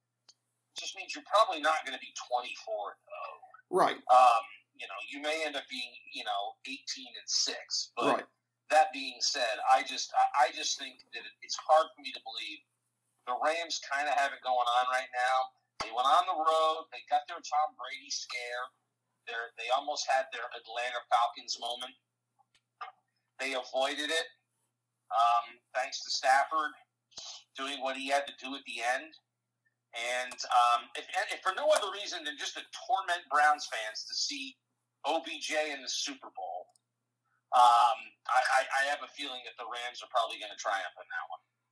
It 0.73 0.81
just 0.81 0.97
means 0.97 1.13
you're 1.13 1.27
probably 1.29 1.61
not 1.61 1.85
going 1.85 1.93
to 1.95 2.01
be 2.03 2.11
twenty 2.17 2.57
four 2.65 2.97
though. 3.05 3.37
Right. 3.71 3.99
Um, 4.09 4.43
you 4.75 4.89
know, 4.89 4.99
you 5.13 5.21
may 5.21 5.45
end 5.45 5.55
up 5.55 5.69
being 5.69 5.93
you 6.11 6.25
know 6.25 6.57
eighteen 6.65 7.13
and 7.15 7.29
six, 7.29 7.93
but. 7.95 8.25
Right. 8.25 8.27
That 8.71 8.87
being 8.95 9.19
said, 9.19 9.59
I 9.67 9.83
just 9.83 10.15
I 10.15 10.47
I 10.47 10.55
just 10.55 10.79
think 10.79 11.03
that 11.11 11.27
it's 11.43 11.59
hard 11.59 11.91
for 11.91 11.99
me 11.99 12.15
to 12.15 12.21
believe 12.23 12.63
the 13.29 13.37
Rams 13.37 13.81
kind 13.85 14.09
of 14.09 14.15
have 14.17 14.33
it 14.33 14.41
going 14.41 14.69
on 14.81 14.85
right 14.89 15.11
now. 15.13 15.37
They 15.85 15.91
went 15.93 16.09
on 16.09 16.25
the 16.29 16.37
road. 16.37 16.89
They 16.93 17.01
got 17.09 17.25
their 17.25 17.41
Tom 17.41 17.73
Brady 17.77 18.09
scare. 18.09 18.65
They 19.29 19.37
they 19.57 19.69
almost 19.73 20.09
had 20.09 20.29
their 20.33 20.45
Atlanta 20.49 21.01
Falcons 21.09 21.57
moment. 21.61 21.93
They 23.41 23.57
avoided 23.57 24.13
it, 24.13 24.27
um, 25.09 25.57
thanks 25.73 26.05
to 26.05 26.09
Stafford 26.13 26.73
doing 27.57 27.81
what 27.81 27.97
he 27.97 28.07
had 28.07 28.29
to 28.29 28.35
do 28.37 28.53
at 28.53 28.63
the 28.69 28.79
end. 28.79 29.11
And 29.91 30.39
um, 30.47 30.87
if, 30.95 31.03
if 31.33 31.43
for 31.43 31.51
no 31.57 31.67
other 31.67 31.91
reason 31.91 32.23
than 32.23 32.39
just 32.39 32.55
to 32.55 32.63
torment 32.71 33.27
Browns 33.27 33.67
fans 33.67 34.07
to 34.07 34.15
see 34.15 34.55
OBJ 35.03 35.51
in 35.67 35.83
the 35.83 35.91
Super 35.91 36.31
Bowl, 36.31 36.71
um, 37.51 37.99
I, 38.31 38.63
I, 38.63 38.81
have 38.87 39.03
a 39.03 39.11
feeling 39.11 39.43
that 39.43 39.59
the 39.59 39.67
Rams 39.67 39.99
are 39.99 40.07
probably 40.07 40.39
going 40.39 40.55
to 40.55 40.61
triumph 40.61 40.95
in 40.95 41.03
that. 41.03 41.25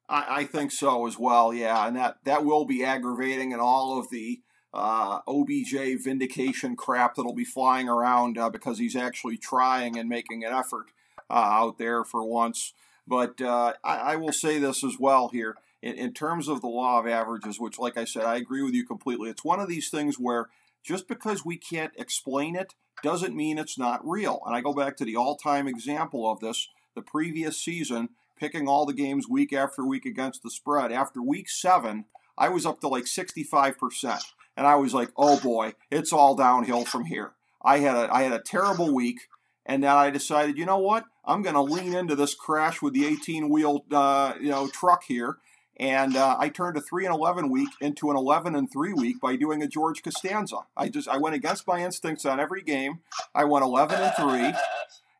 I, 0.09 0.39
I 0.39 0.43
think 0.45 0.71
so 0.71 1.07
as 1.07 1.17
well. 1.17 1.53
Yeah, 1.53 1.87
and 1.87 1.95
that 1.95 2.17
that 2.25 2.43
will 2.43 2.65
be 2.65 2.83
aggravating, 2.83 3.53
and 3.53 3.61
all 3.61 3.99
of 3.99 4.09
the 4.09 4.41
uh, 4.73 5.19
OBJ 5.27 6.03
vindication 6.03 6.75
crap 6.75 7.15
that'll 7.15 7.33
be 7.33 7.45
flying 7.45 7.87
around 7.87 8.37
uh, 8.37 8.49
because 8.49 8.79
he's 8.79 8.95
actually 8.95 9.37
trying 9.37 9.97
and 9.97 10.09
making 10.09 10.43
an 10.43 10.53
effort 10.53 10.87
uh, 11.29 11.33
out 11.33 11.77
there 11.77 12.03
for 12.03 12.23
once. 12.23 12.73
But 13.07 13.41
uh, 13.41 13.73
I, 13.83 13.95
I 13.97 14.15
will 14.15 14.33
say 14.33 14.59
this 14.59 14.83
as 14.83 14.97
well 14.99 15.29
here. 15.29 15.55
In, 15.81 15.93
in 15.95 16.13
terms 16.13 16.49
of 16.49 16.59
the 16.59 16.67
law 16.67 16.99
of 16.99 17.07
averages, 17.07 17.59
which, 17.59 17.79
like 17.79 17.97
I 17.97 18.03
said, 18.03 18.23
I 18.23 18.35
agree 18.35 18.61
with 18.61 18.73
you 18.73 18.85
completely. 18.85 19.29
It's 19.29 19.45
one 19.45 19.61
of 19.61 19.69
these 19.69 19.89
things 19.89 20.19
where 20.19 20.49
just 20.83 21.07
because 21.07 21.45
we 21.45 21.57
can't 21.57 21.93
explain 21.97 22.55
it 22.55 22.73
doesn't 23.01 23.35
mean 23.35 23.57
it's 23.57 23.77
not 23.77 24.05
real. 24.07 24.41
And 24.45 24.55
I 24.55 24.61
go 24.61 24.73
back 24.73 24.97
to 24.97 25.05
the 25.05 25.15
all 25.15 25.37
time 25.37 25.67
example 25.67 26.29
of 26.29 26.41
this 26.41 26.67
the 26.95 27.01
previous 27.01 27.61
season, 27.61 28.09
picking 28.39 28.67
all 28.67 28.85
the 28.85 28.93
games 28.93 29.27
week 29.27 29.53
after 29.53 29.85
week 29.85 30.05
against 30.05 30.43
the 30.43 30.51
spread. 30.51 30.91
After 30.91 31.21
week 31.21 31.49
seven, 31.49 32.05
I 32.37 32.49
was 32.49 32.65
up 32.65 32.79
to 32.81 32.87
like 32.87 33.05
65%. 33.05 34.21
And 34.57 34.67
I 34.67 34.75
was 34.75 34.93
like, 34.93 35.09
oh 35.17 35.39
boy, 35.39 35.73
it's 35.91 36.13
all 36.13 36.35
downhill 36.35 36.85
from 36.85 37.05
here. 37.05 37.33
I 37.61 37.79
had 37.79 37.95
a, 37.95 38.13
I 38.13 38.23
had 38.23 38.33
a 38.33 38.41
terrible 38.41 38.93
week. 38.93 39.21
And 39.65 39.83
then 39.83 39.91
I 39.91 40.09
decided, 40.09 40.57
you 40.57 40.65
know 40.65 40.79
what? 40.79 41.05
I'm 41.25 41.43
going 41.43 41.55
to 41.55 41.61
lean 41.61 41.93
into 41.93 42.15
this 42.15 42.33
crash 42.33 42.81
with 42.81 42.93
the 42.93 43.05
18 43.05 43.49
wheel 43.49 43.85
uh, 43.91 44.33
you 44.39 44.49
know 44.49 44.67
truck 44.67 45.03
here. 45.07 45.37
And 45.79 46.17
uh, 46.17 46.35
I 46.37 46.49
turned 46.49 46.75
a 46.75 46.81
three 46.81 47.05
and 47.05 47.15
eleven 47.15 47.49
week 47.49 47.69
into 47.79 48.11
an 48.11 48.17
eleven 48.17 48.53
and 48.53 48.69
three 48.69 48.91
week 48.91 49.21
by 49.21 49.37
doing 49.37 49.63
a 49.63 49.67
George 49.67 50.03
Costanza. 50.03 50.57
I 50.75 50.89
just 50.89 51.07
I 51.07 51.17
went 51.17 51.35
against 51.35 51.65
my 51.67 51.81
instincts 51.81 52.25
on 52.25 52.37
every 52.37 52.61
game. 52.61 52.99
I 53.33 53.45
went 53.45 53.63
eleven 53.63 53.97
and 54.01 54.13
three, 54.17 54.53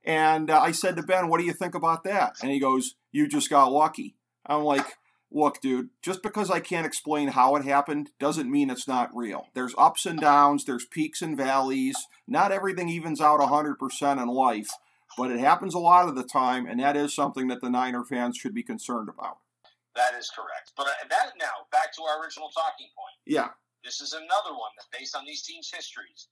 and 0.03 0.49
uh, 0.49 0.59
I 0.59 0.73
said 0.73 0.97
to 0.97 1.03
Ben, 1.03 1.29
"What 1.29 1.39
do 1.39 1.45
you 1.45 1.53
think 1.53 1.75
about 1.75 2.03
that?" 2.03 2.35
And 2.41 2.51
he 2.51 2.59
goes, 2.59 2.95
"You 3.11 3.27
just 3.27 3.49
got 3.49 3.71
lucky." 3.71 4.15
I'm 4.45 4.63
like, 4.63 4.97
"Look, 5.31 5.61
dude, 5.61 5.89
just 6.01 6.23
because 6.23 6.49
I 6.49 6.59
can't 6.59 6.85
explain 6.85 7.29
how 7.29 7.55
it 7.55 7.63
happened 7.65 8.11
doesn't 8.19 8.51
mean 8.51 8.69
it's 8.69 8.87
not 8.87 9.15
real. 9.15 9.47
There's 9.53 9.75
ups 9.77 10.05
and 10.05 10.19
downs, 10.19 10.65
there's 10.65 10.85
peaks 10.85 11.21
and 11.21 11.37
valleys. 11.37 11.97
Not 12.27 12.51
everything 12.51 12.89
evens 12.89 13.21
out 13.21 13.39
100% 13.39 14.21
in 14.21 14.27
life, 14.27 14.69
but 15.17 15.31
it 15.31 15.39
happens 15.39 15.73
a 15.73 15.79
lot 15.79 16.07
of 16.07 16.15
the 16.15 16.23
time, 16.23 16.65
and 16.65 16.79
that 16.79 16.97
is 16.97 17.15
something 17.15 17.47
that 17.47 17.61
the 17.61 17.69
Niner 17.69 18.03
fans 18.03 18.37
should 18.37 18.53
be 18.53 18.63
concerned 18.63 19.09
about." 19.09 19.39
That 19.95 20.13
is 20.15 20.29
correct. 20.29 20.71
But 20.77 20.87
that 21.09 21.33
now 21.37 21.67
back 21.71 21.93
to 21.95 22.03
our 22.03 22.23
original 22.23 22.49
talking 22.49 22.87
point. 22.95 23.17
Yeah, 23.25 23.49
This 23.83 24.01
is 24.01 24.13
another 24.13 24.51
one 24.51 24.71
that's 24.75 24.89
based 24.91 25.15
on 25.15 25.25
these 25.25 25.41
teams' 25.41 25.71
histories 25.73 26.27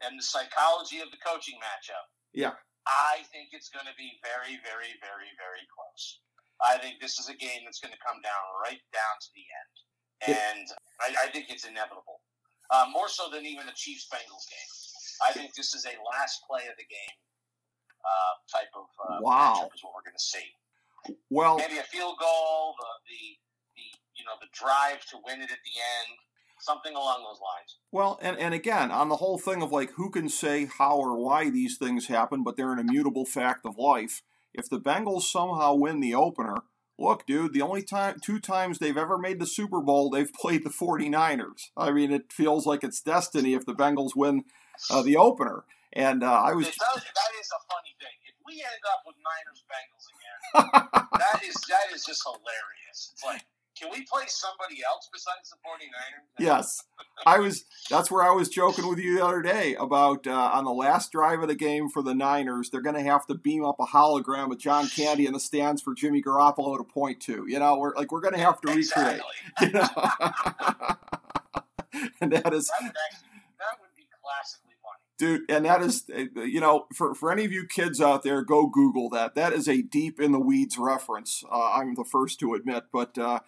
and 0.00 0.18
the 0.18 0.22
psychology 0.22 1.00
of 1.00 1.10
the 1.10 1.16
coaching 1.18 1.58
matchup. 1.58 2.06
Yeah. 2.32 2.52
I 2.86 3.22
think 3.30 3.54
it's 3.54 3.70
going 3.70 3.86
to 3.86 3.94
be 3.94 4.18
very, 4.22 4.58
very, 4.66 4.92
very, 4.98 5.30
very 5.38 5.64
close. 5.70 6.20
I 6.62 6.78
think 6.78 6.98
this 7.02 7.18
is 7.18 7.26
a 7.30 7.36
game 7.38 7.62
that's 7.66 7.78
going 7.82 7.94
to 7.94 8.02
come 8.02 8.18
down 8.22 8.42
right 8.62 8.82
down 8.94 9.14
to 9.22 9.30
the 9.34 9.46
end. 9.46 9.74
And 10.22 10.66
I, 11.02 11.26
I 11.26 11.30
think 11.34 11.50
it's 11.50 11.66
inevitable. 11.66 12.22
Uh, 12.70 12.86
more 12.90 13.10
so 13.10 13.26
than 13.30 13.44
even 13.44 13.66
the 13.66 13.74
Chiefs 13.74 14.06
Bengals 14.06 14.46
game. 14.46 14.70
I 15.26 15.30
think 15.34 15.54
this 15.54 15.74
is 15.74 15.84
a 15.86 15.94
last 16.14 16.42
play 16.46 16.62
of 16.70 16.74
the 16.78 16.86
game 16.86 17.16
uh, 18.02 18.32
type 18.50 18.70
of 18.74 18.86
uh, 19.02 19.18
Wow. 19.22 19.58
matchup 19.58 19.74
is 19.74 19.82
what 19.82 19.94
we're 19.94 20.06
going 20.06 20.18
to 20.18 20.22
see. 20.22 20.46
well, 21.30 21.58
Maybe 21.58 21.78
a 21.78 21.86
field 21.86 22.18
goal, 22.18 22.74
the, 22.78 22.90
the 23.10 23.22
the 23.74 23.86
you 24.14 24.24
know 24.24 24.36
the 24.40 24.48
drive 24.54 25.02
to 25.10 25.18
win 25.26 25.40
it 25.42 25.50
at 25.50 25.62
the 25.66 25.74
end. 25.74 26.10
Something 26.62 26.94
along 26.94 27.18
those 27.20 27.40
lines. 27.40 27.78
Well, 27.90 28.18
and, 28.22 28.38
and 28.38 28.54
again, 28.54 28.90
on 28.90 29.08
the 29.08 29.16
whole 29.16 29.38
thing 29.38 29.62
of 29.62 29.72
like 29.72 29.92
who 29.92 30.10
can 30.10 30.28
say 30.28 30.66
how 30.78 30.96
or 30.96 31.16
why 31.18 31.50
these 31.50 31.76
things 31.76 32.06
happen, 32.06 32.42
but 32.42 32.56
they're 32.56 32.72
an 32.72 32.78
immutable 32.78 33.26
fact 33.26 33.66
of 33.66 33.76
life. 33.78 34.22
If 34.54 34.68
the 34.68 34.80
Bengals 34.80 35.22
somehow 35.22 35.74
win 35.74 36.00
the 36.00 36.14
opener, 36.14 36.56
look, 36.98 37.26
dude, 37.26 37.52
the 37.52 37.62
only 37.62 37.82
time 37.82 38.16
two 38.22 38.38
times 38.38 38.78
they've 38.78 38.96
ever 38.96 39.18
made 39.18 39.40
the 39.40 39.46
Super 39.46 39.80
Bowl, 39.80 40.10
they've 40.10 40.32
played 40.32 40.64
the 40.64 40.70
49ers. 40.70 41.70
I 41.76 41.90
mean, 41.90 42.12
it 42.12 42.32
feels 42.32 42.66
like 42.66 42.84
it's 42.84 43.00
destiny 43.00 43.54
if 43.54 43.66
the 43.66 43.74
Bengals 43.74 44.14
win 44.14 44.44
uh, 44.90 45.02
the 45.02 45.16
opener. 45.16 45.64
And 45.92 46.22
uh, 46.22 46.32
I 46.32 46.54
was 46.54 46.66
that 46.66 46.72
is 46.72 47.50
a 47.52 47.60
funny 47.68 47.92
thing. 48.00 48.16
If 48.24 48.36
we 48.46 48.54
end 48.54 48.84
up 48.88 49.04
with 49.04 49.16
Niners 49.20 49.62
Bengals 49.68 50.06
again, 50.08 51.08
that 51.18 51.42
is 51.44 51.54
that 51.68 51.94
is 51.94 52.04
just 52.04 52.22
hilarious. 52.24 53.12
It's 53.12 53.24
like, 53.24 53.44
can 53.78 53.90
we 53.90 54.04
play 54.04 54.24
somebody 54.26 54.82
else 54.86 55.08
besides 55.12 55.50
the 55.50 55.56
49ers? 55.56 56.24
yes, 56.38 56.82
I 57.26 57.38
was. 57.38 57.64
That's 57.90 58.10
where 58.10 58.22
I 58.22 58.30
was 58.32 58.48
joking 58.48 58.88
with 58.88 58.98
you 58.98 59.16
the 59.16 59.24
other 59.24 59.42
day 59.42 59.74
about 59.76 60.26
uh, 60.26 60.50
on 60.52 60.64
the 60.64 60.72
last 60.72 61.12
drive 61.12 61.40
of 61.42 61.48
the 61.48 61.54
game 61.54 61.88
for 61.88 62.02
the 62.02 62.14
Niners, 62.14 62.70
they're 62.70 62.82
going 62.82 62.96
to 62.96 63.02
have 63.02 63.26
to 63.26 63.34
beam 63.34 63.64
up 63.64 63.76
a 63.80 63.86
hologram 63.86 64.50
of 64.52 64.58
John 64.58 64.88
Candy 64.88 65.26
in 65.26 65.32
the 65.32 65.40
stands 65.40 65.80
for 65.82 65.94
Jimmy 65.94 66.22
Garoppolo 66.22 66.76
to 66.76 66.84
point 66.84 67.20
to. 67.22 67.44
You 67.48 67.58
know, 67.58 67.78
we're 67.78 67.94
like 67.94 68.12
we're 68.12 68.20
going 68.20 68.34
to 68.34 68.40
have 68.40 68.60
to 68.62 68.68
recreate. 68.68 69.20
Exactly. 69.20 69.34
You 69.62 69.70
know? 69.70 69.88
and 72.20 72.32
that 72.32 72.52
is 72.54 72.68
That 72.68 72.82
would 72.82 72.92
actually 73.10 73.28
that 73.58 73.80
would 73.80 73.94
be 73.96 74.06
classically 74.22 74.74
funny. 74.82 75.02
dude 75.18 75.50
and 75.50 75.64
that 75.64 75.82
is 75.82 76.04
uh, 76.14 76.42
you 76.42 76.60
know 76.60 76.86
for, 76.94 77.14
for 77.14 77.30
any 77.30 77.44
of 77.44 77.52
you 77.52 77.66
kids 77.66 78.00
out 78.00 78.22
there 78.22 78.42
go 78.42 78.66
google 78.66 79.08
that 79.10 79.34
that 79.34 79.52
is 79.52 79.68
a 79.68 79.82
deep 79.82 80.20
in 80.20 80.32
the 80.32 80.40
weeds 80.40 80.78
reference 80.78 81.44
uh, 81.50 81.72
i'm 81.74 81.94
the 81.94 82.04
first 82.04 82.40
to 82.40 82.54
admit 82.54 82.84
but 82.92 83.16
uh, 83.18 83.40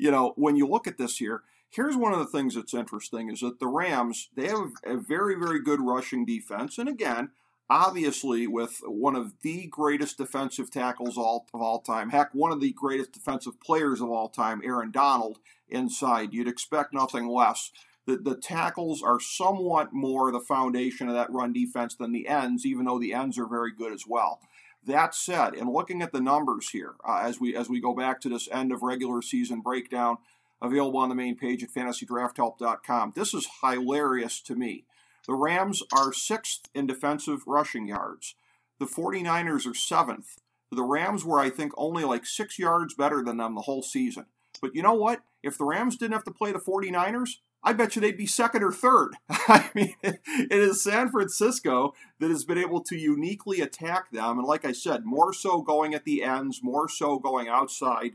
you 0.00 0.10
know 0.10 0.32
when 0.36 0.56
you 0.56 0.66
look 0.66 0.86
at 0.86 0.98
this 0.98 1.18
here 1.18 1.42
here's 1.70 1.96
one 1.96 2.12
of 2.12 2.18
the 2.18 2.26
things 2.26 2.54
that's 2.54 2.74
interesting 2.74 3.30
is 3.30 3.40
that 3.40 3.60
the 3.60 3.66
rams 3.66 4.28
they 4.34 4.48
have 4.48 4.72
a 4.84 4.96
very 4.96 5.34
very 5.34 5.60
good 5.60 5.80
rushing 5.80 6.24
defense. 6.24 6.78
And 6.78 6.88
again 6.88 7.30
obviously 7.68 8.48
with 8.48 8.80
one 8.84 9.14
of 9.14 9.32
the 9.42 9.66
greatest 9.68 10.18
defensive 10.18 10.72
tackles 10.72 11.16
all, 11.16 11.46
of 11.54 11.60
all 11.62 11.80
time 11.80 12.10
heck 12.10 12.34
one 12.34 12.50
of 12.50 12.60
the 12.60 12.72
greatest 12.72 13.12
defensive 13.12 13.60
players 13.60 14.00
of 14.00 14.10
all 14.10 14.28
time 14.28 14.60
aaron 14.64 14.90
donald 14.90 15.38
inside. 15.70 16.32
You'd 16.32 16.48
expect 16.48 16.92
nothing 16.92 17.28
less. 17.28 17.70
The, 18.06 18.16
the 18.16 18.36
tackles 18.36 19.02
are 19.02 19.20
somewhat 19.20 19.92
more 19.92 20.32
the 20.32 20.40
foundation 20.40 21.08
of 21.08 21.14
that 21.14 21.30
run 21.30 21.52
defense 21.52 21.94
than 21.94 22.12
the 22.12 22.26
ends, 22.26 22.66
even 22.66 22.86
though 22.86 22.98
the 22.98 23.14
ends 23.14 23.38
are 23.38 23.46
very 23.46 23.72
good 23.72 23.92
as 23.92 24.04
well. 24.06 24.40
That 24.86 25.14
said, 25.14 25.54
and 25.54 25.70
looking 25.70 26.00
at 26.00 26.12
the 26.12 26.20
numbers 26.20 26.70
here, 26.70 26.94
uh, 27.06 27.20
as 27.22 27.38
we 27.38 27.54
as 27.54 27.68
we 27.68 27.80
go 27.80 27.94
back 27.94 28.20
to 28.22 28.28
this 28.28 28.48
end 28.50 28.72
of 28.72 28.82
regular 28.82 29.20
season 29.20 29.60
breakdown, 29.60 30.18
available 30.62 31.00
on 31.00 31.10
the 31.10 31.14
main 31.14 31.36
page 31.36 31.62
at 31.62 31.70
fantasydrafthelp.com, 31.70 33.12
this 33.14 33.34
is 33.34 33.46
hilarious 33.62 34.40
to 34.42 34.54
me. 34.54 34.84
The 35.26 35.34
Rams 35.34 35.82
are 35.92 36.12
sixth 36.12 36.68
in 36.74 36.86
defensive 36.86 37.42
rushing 37.46 37.86
yards. 37.86 38.34
The 38.78 38.86
49ers 38.86 39.70
are 39.70 39.74
seventh. 39.74 40.38
The 40.72 40.82
Rams 40.82 41.24
were, 41.24 41.38
I 41.38 41.50
think, 41.50 41.72
only 41.76 42.04
like 42.04 42.24
six 42.24 42.58
yards 42.58 42.94
better 42.94 43.22
than 43.22 43.36
them 43.36 43.54
the 43.54 43.62
whole 43.62 43.82
season. 43.82 44.26
But 44.62 44.74
you 44.74 44.82
know 44.82 44.94
what? 44.94 45.20
If 45.42 45.58
the 45.58 45.64
Rams 45.64 45.96
didn't 45.96 46.14
have 46.14 46.24
to 46.24 46.30
play 46.30 46.52
the 46.52 46.58
49ers, 46.58 47.36
I 47.62 47.74
bet 47.74 47.94
you 47.94 48.00
they'd 48.00 48.16
be 48.16 48.26
second 48.26 48.62
or 48.62 48.72
third. 48.72 49.16
I 49.28 49.70
mean, 49.74 49.94
it 50.02 50.50
is 50.50 50.82
San 50.82 51.10
Francisco 51.10 51.94
that 52.18 52.30
has 52.30 52.44
been 52.44 52.58
able 52.58 52.82
to 52.84 52.96
uniquely 52.96 53.60
attack 53.60 54.10
them. 54.10 54.38
And 54.38 54.46
like 54.46 54.64
I 54.64 54.72
said, 54.72 55.04
more 55.04 55.32
so 55.32 55.60
going 55.60 55.94
at 55.94 56.04
the 56.04 56.22
ends, 56.22 56.60
more 56.62 56.88
so 56.88 57.18
going 57.18 57.48
outside 57.48 58.12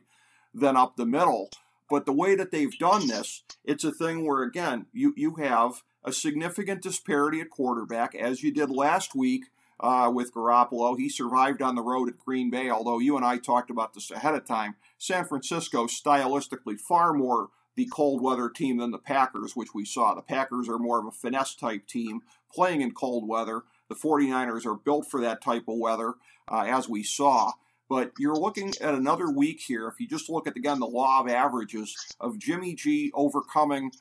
than 0.54 0.76
up 0.76 0.96
the 0.96 1.06
middle. 1.06 1.50
But 1.90 2.06
the 2.06 2.14
way 2.14 2.36
that 2.36 2.50
they've 2.52 2.78
done 2.78 3.08
this, 3.08 3.44
it's 3.64 3.84
a 3.84 3.92
thing 3.92 4.26
where, 4.26 4.42
again, 4.42 4.88
you, 4.92 5.14
you 5.16 5.36
have 5.36 5.84
a 6.04 6.12
significant 6.12 6.82
disparity 6.82 7.42
at 7.42 7.50
quarterback, 7.50 8.16
as 8.16 8.42
you 8.42 8.52
did 8.52 8.72
last 8.72 9.16
week 9.16 9.46
uh, 9.80 10.12
with 10.14 10.34
Garoppolo. 10.34 10.98
He 10.98 11.10
survived 11.10 11.62
on 11.62 11.76
the 11.76 11.84
road 11.84 12.10
at 12.10 12.18
Green 12.18 12.50
Bay, 12.50 12.70
although 12.70 13.00
you 13.00 13.16
and 13.18 13.26
I 13.26 13.38
talked 13.38 13.70
about 13.70 13.94
this 13.94 14.10
ahead 14.10 14.34
of 14.34 14.46
time. 14.46 14.76
San 14.98 15.26
Francisco, 15.26 15.86
stylistically, 15.86 16.80
far 16.80 17.14
more 17.14 17.50
the 17.76 17.86
cold 17.86 18.22
weather 18.22 18.50
team 18.50 18.78
than 18.78 18.92
the 18.92 18.98
Packers, 18.98 19.56
which 19.56 19.74
we 19.74 19.86
saw. 19.86 20.14
The 20.14 20.22
Packers 20.22 20.70
are 20.70 20.80
more 20.80 21.00
of 21.00 21.06
a 21.06 21.12
finesse 21.12 21.56
type 21.56 21.88
team 21.88 22.22
playing 22.54 22.82
in 22.82 22.94
cold 22.94 23.28
weather. 23.28 23.64
The 23.90 23.96
49ers 23.96 24.66
are 24.66 24.76
built 24.76 25.08
for 25.10 25.22
that 25.22 25.42
type 25.42 25.68
of 25.68 25.78
weather, 25.78 26.14
uh, 26.50 26.66
as 26.68 26.90
we 26.90 27.04
saw. 27.04 27.52
But 27.88 28.14
you're 28.18 28.36
looking 28.36 28.74
at 28.82 28.96
another 28.96 29.30
week 29.30 29.62
here. 29.62 29.88
If 29.88 30.00
you 30.00 30.08
just 30.08 30.30
look 30.30 30.48
at, 30.48 30.56
again, 30.56 30.80
the 30.80 30.88
law 30.88 31.22
of 31.22 31.30
averages 31.30 31.96
of 32.20 32.40
Jimmy 32.40 32.74
G 32.74 33.12
overcoming. 33.14 33.92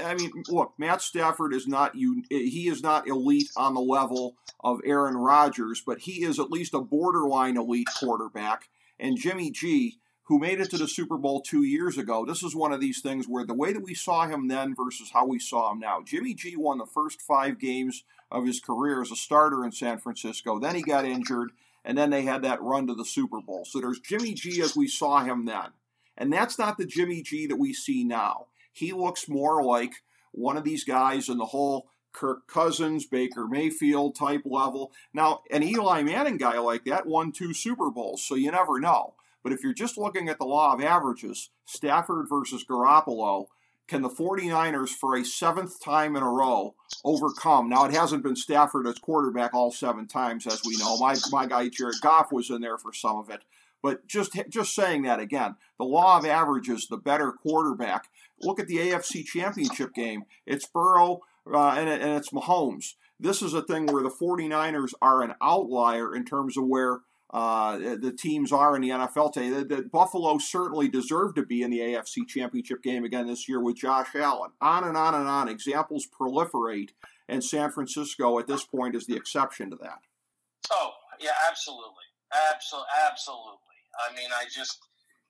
I 0.00 0.14
mean, 0.14 0.44
look, 0.48 0.72
Matt 0.78 1.02
Stafford 1.02 1.52
is 1.52 1.68
not 1.68 1.94
you. 1.94 2.24
he 2.30 2.68
is 2.68 2.82
not 2.82 3.06
elite 3.06 3.50
on 3.56 3.74
the 3.74 3.80
level 3.80 4.36
of 4.62 4.80
Aaron 4.84 5.16
Rodgers, 5.16 5.82
but 5.84 6.00
he 6.00 6.24
is 6.24 6.38
at 6.40 6.50
least 6.50 6.74
a 6.74 6.80
borderline 6.80 7.56
elite 7.56 7.88
quarterback. 7.98 8.70
And 8.98 9.18
Jimmy 9.18 9.50
G, 9.50 9.98
who 10.24 10.38
made 10.38 10.60
it 10.60 10.70
to 10.70 10.78
the 10.78 10.88
Super 10.88 11.18
Bowl 11.18 11.40
two 11.40 11.62
years 11.62 11.98
ago, 11.98 12.24
this 12.24 12.42
is 12.42 12.54
one 12.54 12.72
of 12.72 12.80
these 12.80 13.00
things 13.00 13.26
where 13.28 13.44
the 13.44 13.54
way 13.54 13.72
that 13.72 13.82
we 13.82 13.94
saw 13.94 14.26
him 14.26 14.48
then 14.48 14.74
versus 14.74 15.10
how 15.12 15.26
we 15.26 15.38
saw 15.38 15.72
him 15.72 15.78
now. 15.78 16.02
Jimmy 16.04 16.34
G 16.34 16.56
won 16.56 16.78
the 16.78 16.86
first 16.86 17.20
five 17.20 17.58
games 17.58 18.04
of 18.30 18.46
his 18.46 18.60
career 18.60 19.02
as 19.02 19.10
a 19.10 19.16
starter 19.16 19.64
in 19.64 19.72
San 19.72 19.98
Francisco. 19.98 20.58
Then 20.58 20.74
he 20.74 20.82
got 20.82 21.04
injured, 21.04 21.50
and 21.84 21.96
then 21.96 22.10
they 22.10 22.22
had 22.22 22.42
that 22.42 22.62
run 22.62 22.86
to 22.86 22.94
the 22.94 23.04
Super 23.04 23.40
Bowl. 23.40 23.64
So 23.64 23.80
there's 23.80 24.00
Jimmy 24.00 24.32
G 24.32 24.62
as 24.62 24.74
we 24.74 24.88
saw 24.88 25.22
him 25.22 25.44
then. 25.44 25.72
And 26.16 26.32
that's 26.32 26.58
not 26.58 26.78
the 26.78 26.86
Jimmy 26.86 27.22
G 27.22 27.46
that 27.46 27.56
we 27.56 27.72
see 27.74 28.04
now. 28.04 28.46
He 28.72 28.92
looks 28.92 29.28
more 29.28 29.62
like 29.62 30.02
one 30.32 30.56
of 30.56 30.64
these 30.64 30.84
guys 30.84 31.28
in 31.28 31.38
the 31.38 31.46
whole 31.46 31.88
Kirk 32.12 32.46
Cousins, 32.46 33.04
Baker 33.06 33.46
Mayfield 33.46 34.14
type 34.14 34.42
level. 34.44 34.92
Now, 35.12 35.42
an 35.50 35.62
Eli 35.62 36.02
Manning 36.02 36.38
guy 36.38 36.58
like 36.60 36.84
that 36.84 37.06
won 37.06 37.32
two 37.32 37.52
Super 37.52 37.90
Bowls, 37.90 38.22
so 38.22 38.36
you 38.36 38.50
never 38.50 38.80
know. 38.80 39.14
But 39.44 39.52
if 39.52 39.62
you're 39.62 39.74
just 39.74 39.98
looking 39.98 40.28
at 40.28 40.38
the 40.38 40.46
law 40.46 40.72
of 40.72 40.82
averages, 40.82 41.50
Stafford 41.66 42.26
versus 42.28 42.64
Garoppolo, 42.64 43.46
can 43.86 44.00
the 44.00 44.08
49ers 44.08 44.88
for 44.88 45.14
a 45.14 45.24
seventh 45.24 45.78
time 45.84 46.16
in 46.16 46.22
a 46.22 46.30
row 46.30 46.74
overcome? 47.04 47.68
Now, 47.68 47.84
it 47.84 47.92
hasn't 47.92 48.22
been 48.22 48.34
Stafford 48.34 48.86
as 48.86 48.98
quarterback 48.98 49.52
all 49.52 49.70
seven 49.70 50.08
times, 50.08 50.46
as 50.46 50.62
we 50.64 50.78
know. 50.78 50.96
My, 50.96 51.14
my 51.30 51.46
guy 51.46 51.68
Jared 51.68 52.00
Goff 52.00 52.32
was 52.32 52.48
in 52.48 52.62
there 52.62 52.78
for 52.78 52.94
some 52.94 53.18
of 53.18 53.28
it. 53.28 53.42
But 53.82 54.06
just 54.06 54.32
just 54.48 54.74
saying 54.74 55.02
that 55.02 55.20
again, 55.20 55.56
the 55.76 55.84
law 55.84 56.16
of 56.16 56.24
averages, 56.24 56.86
the 56.88 56.96
better 56.96 57.32
quarterback. 57.32 58.08
Look 58.40 58.58
at 58.58 58.66
the 58.66 58.78
AFC 58.78 59.26
Championship 59.26 59.92
game. 59.92 60.22
It's 60.46 60.66
Burrow 60.66 61.20
uh, 61.52 61.74
and, 61.76 61.90
and 61.90 62.12
it's 62.12 62.30
Mahomes. 62.30 62.94
This 63.20 63.42
is 63.42 63.52
a 63.52 63.60
thing 63.60 63.84
where 63.84 64.02
the 64.02 64.08
49ers 64.08 64.94
are 65.02 65.22
an 65.22 65.34
outlier 65.42 66.16
in 66.16 66.24
terms 66.24 66.56
of 66.56 66.64
where 66.66 67.00
uh, 67.34 67.76
the 67.76 68.14
teams 68.16 68.52
are 68.52 68.76
in 68.76 68.82
the 68.82 68.90
NFL 68.90 69.32
today. 69.32 69.50
The, 69.50 69.64
the, 69.64 69.82
Buffalo 69.82 70.38
certainly 70.38 70.86
deserve 70.86 71.34
to 71.34 71.44
be 71.44 71.62
in 71.62 71.70
the 71.72 71.80
AFC 71.80 72.28
Championship 72.28 72.80
game 72.80 73.02
again 73.02 73.26
this 73.26 73.48
year 73.48 73.60
with 73.60 73.74
Josh 73.74 74.14
Allen. 74.14 74.52
On 74.60 74.84
and 74.84 74.96
on 74.96 75.16
and 75.16 75.26
on. 75.26 75.48
Examples 75.48 76.06
proliferate, 76.06 76.90
and 77.28 77.42
San 77.42 77.72
Francisco 77.72 78.38
at 78.38 78.46
this 78.46 78.64
point 78.64 78.94
is 78.94 79.06
the 79.06 79.16
exception 79.16 79.68
to 79.70 79.76
that. 79.82 79.98
Oh, 80.70 80.92
yeah, 81.18 81.34
absolutely. 81.50 82.06
Absolutely. 82.54 82.86
Absolutely. 83.10 83.78
I 83.98 84.14
mean, 84.14 84.30
I 84.30 84.44
just, 84.46 84.78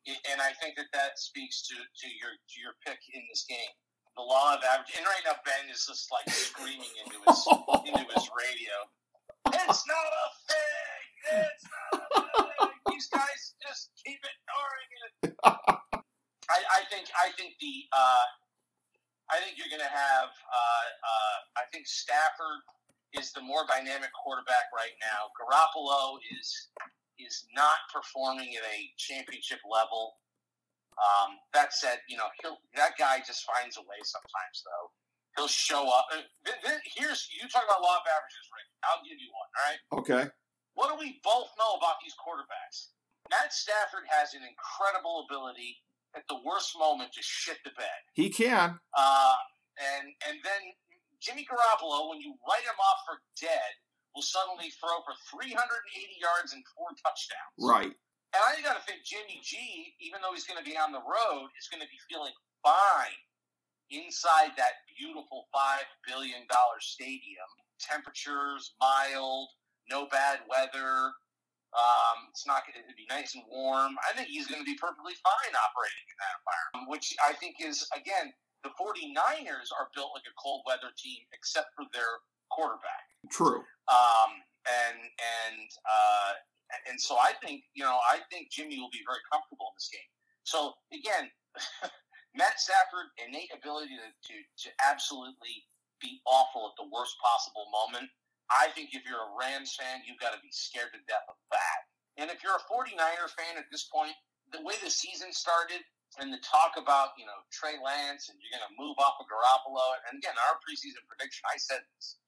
and 0.07 0.43
I 0.45 0.53
think 0.61 0.77
that 0.77 0.93
that 0.93 1.19
speaks 1.19 1.67
to, 1.69 1.75
to 1.75 2.07
your 2.21 2.37
to 2.37 2.57
your 2.61 2.77
pick 2.85 3.01
in 3.14 3.23
this 3.33 3.47
game. 3.49 3.73
The 4.14 4.23
law 4.23 4.55
of 4.55 4.61
average, 4.62 4.93
and 4.95 5.07
right 5.09 5.25
now 5.25 5.40
Ben 5.43 5.73
is 5.73 5.88
just 5.88 6.12
like 6.12 6.29
screaming 6.29 6.93
into 7.01 7.17
his 7.17 8.29
radio. 8.45 8.77
It's 9.49 9.85
not 9.88 10.05
a 10.05 10.27
thing. 10.53 11.05
It's 11.25 11.64
not 11.67 12.01
a 12.05 12.43
thing. 12.45 12.79
These 12.93 13.09
guys 13.09 13.55
just 13.59 13.90
keep 13.99 14.21
ignoring 14.21 14.90
it. 15.01 15.35
I, 16.47 16.59
I 16.61 16.81
think 16.93 17.09
I 17.17 17.33
think 17.33 17.57
the 17.61 17.88
uh, 17.90 18.25
I 19.33 19.40
think 19.40 19.57
you're 19.57 19.73
going 19.73 19.83
to 19.83 19.88
have 19.88 20.29
uh, 20.31 20.87
uh, 21.01 21.37
I 21.59 21.64
think 21.75 21.91
Stafford 21.91 22.63
is 23.19 23.35
the 23.35 23.43
more 23.43 23.67
dynamic 23.67 24.15
quarterback 24.15 24.71
right 24.71 24.95
now. 25.03 25.35
Garoppolo 25.35 26.23
is 26.39 26.71
is 27.19 27.47
not 27.55 27.83
performing 27.91 28.55
at 28.55 28.63
a 28.63 28.79
championship 28.95 29.59
level. 29.67 30.19
Um, 30.95 31.43
that 31.51 31.75
said, 31.75 31.99
you 32.07 32.15
know 32.17 32.31
that 32.79 32.95
guy 32.95 33.19
just 33.27 33.43
finds 33.43 33.75
a 33.75 33.83
way 33.83 33.99
sometimes. 34.07 34.63
Though 34.63 34.95
he'll 35.35 35.51
show 35.51 35.91
up. 35.91 36.07
Here's 36.95 37.27
you 37.35 37.51
talk 37.51 37.67
about 37.67 37.83
law 37.83 37.99
of 37.99 38.07
averages, 38.07 38.47
Rick. 38.55 38.70
I'll 38.87 39.03
give 39.03 39.18
you 39.18 39.31
one. 39.35 39.51
All 39.51 39.66
right. 39.66 39.81
Okay. 39.99 40.25
What 40.79 40.91
do 40.91 40.99
we 40.99 41.18
both 41.22 41.51
know 41.59 41.75
about 41.79 41.99
these 42.03 42.14
quarterbacks? 42.14 42.95
Matt 43.31 43.55
Stafford 43.55 44.07
has 44.11 44.35
an 44.35 44.43
incredible 44.43 45.27
ability 45.27 45.83
at 46.14 46.22
the 46.29 46.39
worst 46.45 46.79
moment 46.79 47.11
to 47.14 47.22
shit 47.22 47.59
the 47.64 47.70
bed. 47.75 48.01
He 48.14 48.31
can. 48.31 48.79
Uh, 48.95 49.35
and 49.79 50.07
and 50.29 50.39
then 50.43 50.62
Jimmy 51.25 51.49
Garoppolo, 51.49 52.12
when 52.12 52.20
you 52.20 52.37
write 52.45 52.68
him 52.68 52.77
off 52.77 53.01
for 53.09 53.16
dead, 53.41 53.72
will 54.14 54.22
suddenly 54.22 54.68
throw 54.77 55.01
for 55.09 55.16
380 55.33 55.72
yards 56.20 56.53
and 56.53 56.62
four 56.77 56.93
touchdowns. 57.01 57.57
Right. 57.59 57.93
And 58.37 58.43
I 58.45 58.61
got 58.61 58.77
to 58.77 58.85
think 58.85 59.03
Jimmy 59.09 59.41
G, 59.43 59.57
even 60.05 60.20
though 60.20 60.35
he's 60.37 60.45
going 60.45 60.61
to 60.61 60.66
be 60.66 60.77
on 60.77 60.93
the 60.93 61.03
road, 61.03 61.49
is 61.57 61.66
going 61.72 61.81
to 61.83 61.89
be 61.89 61.99
feeling 62.11 62.35
fine. 62.62 63.18
inside 63.91 64.53
that 64.57 64.85
beautiful 64.99 65.47
$5 65.55 65.87
billion 66.07 66.45
stadium. 66.81 67.49
Temperatures 67.81 68.75
mild, 68.81 69.49
no 69.91 70.07
bad 70.09 70.41
weather. 70.49 71.12
Um, 71.75 72.31
it's 72.31 72.47
not 72.47 72.62
going 72.66 72.79
to 72.87 72.95
be 72.95 73.07
nice 73.11 73.35
and 73.35 73.43
warm. 73.51 73.95
I 74.09 74.14
think 74.16 74.29
he's 74.29 74.47
going 74.47 74.62
to 74.62 74.68
be 74.68 74.79
perfectly 74.79 75.14
fine 75.22 75.55
operating 75.59 76.07
in 76.07 76.16
that 76.22 76.35
environment, 76.43 76.91
which 76.91 77.14
I 77.18 77.35
think 77.35 77.59
is, 77.59 77.87
again, 77.95 78.33
the 78.65 78.73
49ers 78.81 79.69
are 79.77 79.93
built 79.93 80.17
like 80.17 80.25
a 80.25 80.35
cold 80.41 80.65
weather 80.65 80.91
team 80.97 81.21
except 81.37 81.71
for 81.77 81.85
their 81.93 82.25
quarterback. 82.49 83.05
True. 83.29 83.61
Um, 83.93 84.41
and, 84.65 84.99
and, 84.99 85.69
uh, 85.85 86.33
and 86.89 86.97
so 86.97 87.21
I 87.21 87.37
think, 87.45 87.69
you 87.77 87.85
know, 87.85 88.01
I 88.09 88.25
think 88.33 88.49
Jimmy 88.49 88.81
will 88.81 88.93
be 88.93 89.05
very 89.05 89.21
comfortable 89.29 89.69
in 89.69 89.77
this 89.77 89.93
game. 89.93 90.11
So 90.49 90.73
again, 90.91 91.29
Matt 92.39 92.59
Stafford, 92.59 93.12
innate 93.21 93.53
ability 93.53 93.95
to, 93.95 94.09
to, 94.11 94.35
to 94.67 94.69
absolutely 94.81 95.69
be 96.01 96.25
awful 96.27 96.73
at 96.73 96.75
the 96.81 96.89
worst 96.89 97.15
possible 97.21 97.69
moment. 97.71 98.09
I 98.49 98.73
think 98.73 98.93
if 98.93 99.05
you're 99.09 99.23
a 99.23 99.33
Rams 99.37 99.77
fan, 99.77 100.05
you've 100.05 100.21
got 100.21 100.37
to 100.37 100.41
be 100.41 100.53
scared 100.53 100.93
to 100.93 101.01
death 101.09 101.25
of 101.29 101.39
that. 101.53 101.81
And 102.17 102.29
if 102.33 102.45
you're 102.45 102.57
a 102.57 102.67
49er 102.69 103.29
fan 103.37 103.57
at 103.57 103.69
this 103.73 103.89
point, 103.89 104.12
the 104.53 104.61
way 104.61 104.75
the 104.83 104.91
season 104.91 105.33
started 105.33 105.81
and 106.21 106.33
the 106.33 106.39
talk 106.43 106.79
about, 106.79 107.17
you 107.19 107.27
know, 107.27 107.39
Trey 107.51 107.77
Lance 107.79 108.31
and 108.31 108.39
you're 108.39 108.55
going 108.55 108.67
to 108.67 108.75
move 108.79 108.95
off 108.99 109.19
of 109.19 109.27
Garoppolo, 109.27 109.99
and 110.11 110.19
again, 110.19 110.35
our 110.51 110.59
preseason 110.62 111.03
prediction, 111.07 111.43
I 111.49 111.59
said 111.59 111.83
this. 111.95 112.19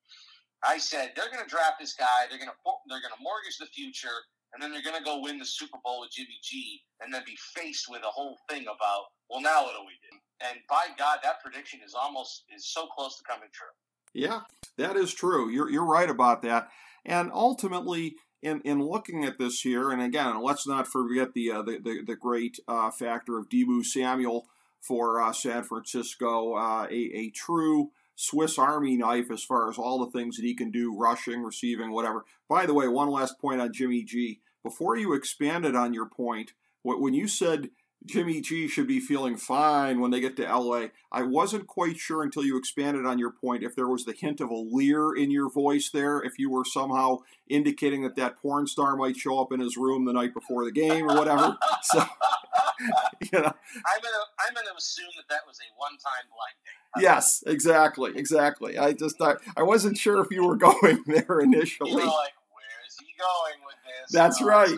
I 0.65 0.79
said 0.79 1.13
they're 1.15 1.31
going 1.31 1.45
to 1.45 1.51
draft 1.51 1.79
this 1.79 1.95
guy. 1.95 2.27
They're 2.29 2.41
going 2.41 2.51
to 2.51 2.59
they're 2.89 3.05
going 3.05 3.15
to 3.15 3.23
mortgage 3.23 3.59
the 3.61 3.71
future, 3.71 4.25
and 4.53 4.63
then 4.63 4.73
they're 4.73 4.83
going 4.83 4.99
to 4.99 5.05
go 5.05 5.21
win 5.21 5.39
the 5.39 5.47
Super 5.47 5.79
Bowl 5.85 6.01
with 6.01 6.11
Jimmy 6.11 6.41
G, 6.43 6.81
and 7.01 7.13
then 7.13 7.23
be 7.27 7.37
faced 7.55 7.87
with 7.89 8.03
a 8.03 8.11
whole 8.11 8.39
thing 8.49 8.65
about, 8.65 9.13
well, 9.29 9.41
now 9.41 9.65
what 9.65 9.77
do 9.77 9.85
we 9.85 9.97
do? 10.01 10.17
And 10.41 10.59
by 10.69 10.89
God, 10.99 11.19
that 11.23 11.43
prediction 11.43 11.81
is 11.85 11.95
almost 11.95 12.45
is 12.55 12.67
so 12.73 12.87
close 12.87 13.17
to 13.19 13.25
coming 13.25 13.49
true. 13.53 13.73
Yeah, 14.15 14.41
that 14.79 14.97
is 14.97 15.13
true. 15.13 15.51
You're 15.51 15.71
you're 15.71 15.85
right 15.85 16.11
about 16.11 16.43
that. 16.43 16.69
And 17.05 17.31
ultimately, 17.33 18.17
in 18.43 18.61
in 18.63 18.81
looking 18.81 19.25
at 19.25 19.39
this 19.39 19.61
here, 19.61 19.91
and 19.91 20.03
again, 20.03 20.43
let's 20.43 20.67
not 20.67 20.87
forget 20.87 21.35
the 21.35 21.51
uh, 21.51 21.63
the, 21.63 21.79
the, 21.79 22.03
the 22.07 22.17
great 22.17 22.59
uh, 22.69 22.91
factor 22.91 23.39
of 23.39 23.49
Deebo 23.49 23.85
Samuel 23.85 24.47
for 24.81 25.21
uh, 25.21 25.33
San 25.33 25.65
Francisco, 25.65 26.55
uh, 26.55 26.87
a 26.91 27.11
a 27.15 27.31
true 27.31 27.91
Swiss 28.15 28.59
Army 28.59 28.97
knife 28.97 29.31
as 29.31 29.45
far 29.45 29.69
as 29.69 29.79
all 29.79 30.05
the 30.05 30.11
things 30.11 30.37
that 30.37 30.45
he 30.45 30.55
can 30.55 30.71
do, 30.71 30.97
rushing, 30.97 31.43
receiving, 31.43 31.93
whatever. 31.93 32.25
By 32.49 32.67
the 32.67 32.75
way, 32.75 32.89
one 32.89 33.11
last 33.11 33.39
point 33.39 33.61
on 33.61 33.73
Jimmy 33.73 34.03
G. 34.03 34.41
Before 34.63 34.97
you 34.97 35.13
expanded 35.13 35.77
on 35.77 35.95
your 35.95 36.07
point, 36.07 36.53
when 36.83 37.15
you 37.15 37.29
said 37.29 37.71
Jimmy 38.05 38.41
G 38.41 38.69
should 38.69 38.87
be 38.87 39.01
feeling 39.01 39.37
fine 39.37 40.01
when 40.01 40.11
they 40.11 40.21
get 40.21 40.37
to 40.37 40.45
LA. 40.45 40.89
I 41.11 41.23
wasn't 41.23 41.67
quite 41.67 41.97
sure 41.97 42.23
until 42.23 42.45
you 42.45 42.57
expanded 42.57 43.05
on 43.05 43.19
your 43.19 43.31
point 43.31 43.65
if 43.65 43.75
there 43.75 43.89
was 43.89 44.05
the 44.05 44.13
hint 44.13 44.41
of 44.41 44.51
a 44.51 44.55
leer 44.55 45.15
in 45.15 45.31
your 45.31 45.51
voice 45.51 45.91
there, 45.91 46.21
if 46.23 46.39
you 46.39 46.51
were 46.51 46.65
somehow 46.65 47.19
indicating 47.49 48.03
that 48.03 48.17
that 48.17 48.37
porn 48.37 48.67
star 48.67 48.97
might 48.97 49.17
show 49.17 49.41
up 49.41 49.53
in 49.53 49.61
his 49.61 49.77
room 49.77 50.05
the 50.05 50.13
night 50.13 50.35
before 50.35 50.65
the 50.65 50.71
game 50.71 51.11
or 51.11 51.17
whatever. 51.17 51.57
so, 51.83 51.99
you 53.21 53.29
know. 53.33 53.53
I'm 53.53 54.03
gonna 54.03 54.25
I'm 54.39 54.55
gonna 54.55 54.77
assume 54.77 55.11
that 55.17 55.29
that 55.29 55.47
was 55.47 55.59
a 55.59 55.69
one-time 55.77 56.29
blind 56.29 56.55
date. 56.65 57.03
Yes, 57.03 57.43
exactly, 57.47 58.13
exactly. 58.15 58.79
I 58.79 58.93
just 58.93 59.21
I, 59.21 59.35
I 59.57 59.63
wasn't 59.63 59.99
sure 59.99 60.23
if 60.23 60.29
you 60.31 60.47
were 60.47 60.57
going 60.57 61.03
there 61.07 61.41
initially. 61.41 61.91
You 61.91 61.99
know, 61.99 62.05
like, 62.05 62.33
where's 62.53 62.99
he 63.01 63.07
going 63.19 63.65
with 63.67 63.77
this? 63.85 64.13
That's 64.13 64.41
no, 64.41 64.47
right. 64.47 64.77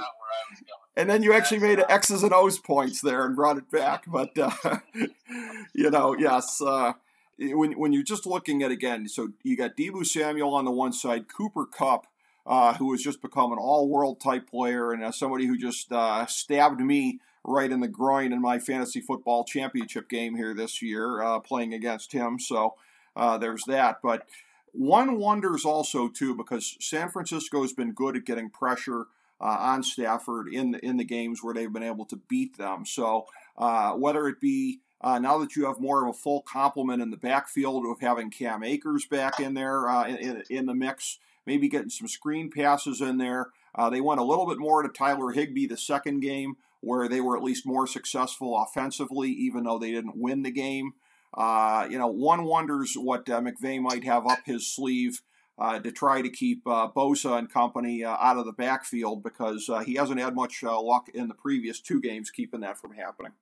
And 0.98 1.08
then 1.08 1.22
you 1.22 1.32
actually 1.32 1.60
made 1.60 1.82
X's 1.88 2.24
and 2.24 2.34
O's 2.34 2.58
points 2.58 3.00
there 3.00 3.24
and 3.24 3.36
brought 3.36 3.56
it 3.56 3.70
back. 3.70 4.04
But, 4.08 4.36
uh, 4.36 4.50
you 5.72 5.90
know, 5.90 6.16
yes. 6.18 6.60
Uh, 6.60 6.94
when, 7.38 7.78
when 7.78 7.92
you're 7.92 8.02
just 8.02 8.26
looking 8.26 8.64
at 8.64 8.72
again, 8.72 9.08
so 9.08 9.28
you 9.44 9.56
got 9.56 9.76
Deebo 9.76 10.04
Samuel 10.04 10.52
on 10.54 10.64
the 10.64 10.72
one 10.72 10.92
side, 10.92 11.26
Cooper 11.28 11.64
Kupp. 11.64 12.08
uh, 12.48 12.74
who 12.74 12.90
has 12.92 13.02
just 13.02 13.20
become 13.20 13.52
an 13.52 13.58
all 13.58 13.88
world 13.88 14.20
type 14.20 14.50
player, 14.50 14.90
and 14.90 15.04
uh, 15.04 15.12
somebody 15.12 15.46
who 15.46 15.56
just 15.56 15.92
uh, 15.92 16.24
stabbed 16.26 16.80
me 16.80 17.20
right 17.44 17.70
in 17.70 17.80
the 17.80 17.88
groin 17.88 18.32
in 18.32 18.40
my 18.40 18.58
fantasy 18.58 19.00
football 19.00 19.44
championship 19.44 20.08
game 20.08 20.34
here 20.34 20.54
this 20.54 20.80
year, 20.80 21.22
uh, 21.22 21.38
playing 21.38 21.74
against 21.74 22.12
him. 22.12 22.40
So 22.40 22.74
there's 23.14 23.64
that. 23.64 23.98
But 24.02 24.26
one 24.72 25.18
wonders 25.18 25.64
also, 25.64 26.08
too, 26.08 26.34
because 26.34 26.76
San 26.80 27.10
Francisco 27.10 27.62
has 27.62 27.72
been 27.72 27.92
good 27.92 28.16
at 28.16 28.24
getting 28.24 28.48
pressure 28.48 29.06
uh, 29.40 29.56
on 29.60 29.82
Stafford 29.82 30.48
in 30.52 30.72
the, 30.72 30.84
in 30.84 30.96
the 30.96 31.04
games 31.04 31.42
where 31.42 31.54
they've 31.54 31.72
been 31.72 31.82
able 31.82 32.04
to 32.06 32.16
beat 32.16 32.56
them. 32.58 32.84
So 32.84 33.26
uh, 33.56 33.92
whether 33.92 34.28
it 34.28 34.40
be 34.40 34.80
uh, 35.00 35.18
now 35.18 35.38
that 35.38 35.54
you 35.54 35.66
have 35.66 35.80
more 35.80 36.02
of 36.02 36.14
a 36.14 36.18
full 36.18 36.42
complement 36.42 37.02
in 37.02 37.10
the 37.10 37.16
backfield 37.16 37.86
of 37.86 38.00
having 38.00 38.30
Cam 38.30 38.64
Akers 38.64 39.06
back 39.06 39.38
in 39.38 39.54
there 39.54 39.88
uh, 39.88 40.08
in, 40.08 40.42
in, 40.50 40.66
the 40.66 40.74
mix, 40.74 41.18
maybe 41.46 41.68
getting 41.68 41.90
some 41.90 42.08
screen 42.08 42.50
passes 42.50 43.00
in 43.00 43.18
there. 43.18 43.48
Uh, 43.74 43.88
they 43.90 44.00
went 44.00 44.20
a 44.20 44.24
little 44.24 44.46
bit 44.46 44.58
more 44.58 44.82
to 44.82 44.88
Tyler 44.88 45.30
Higbee 45.30 45.66
the 45.66 45.76
second 45.76 46.20
game, 46.20 46.56
where 46.80 47.08
they 47.08 47.20
were 47.20 47.36
at 47.36 47.44
least 47.44 47.66
more 47.66 47.86
successful 47.86 48.60
offensively, 48.60 49.30
even 49.30 49.64
though 49.64 49.78
they 49.78 49.92
didn't 49.92 50.16
win 50.16 50.42
the 50.42 50.50
game. 50.50 50.94
Uh, 51.32 51.86
you 51.88 51.98
know, 51.98 52.08
one 52.08 52.44
wonders 52.44 52.94
what 52.94 53.26
McVay 53.26 53.80
might 53.80 54.02
have 54.02 54.26
up 54.26 54.40
his 54.46 54.74
sleeve 54.74 55.20
uh, 55.58 55.78
to 55.80 55.90
try 55.90 56.22
to 56.22 56.30
keep 56.30 56.62
uh, 56.66 56.88
Bosa 56.94 57.38
and 57.38 57.50
company 57.50 58.04
uh, 58.04 58.16
out 58.20 58.38
of 58.38 58.46
the 58.46 58.52
backfield 58.52 59.22
because 59.22 59.68
uh, 59.68 59.80
he 59.80 59.94
hasn't 59.94 60.20
had 60.20 60.34
much 60.34 60.62
uh, 60.62 60.80
luck 60.80 61.08
in 61.12 61.26
the 61.26 61.34
previous 61.34 61.80
two 61.80 62.00
games 62.00 62.30
keeping 62.30 62.60
that 62.60 62.78
from 62.78 62.94
happening. 62.94 63.32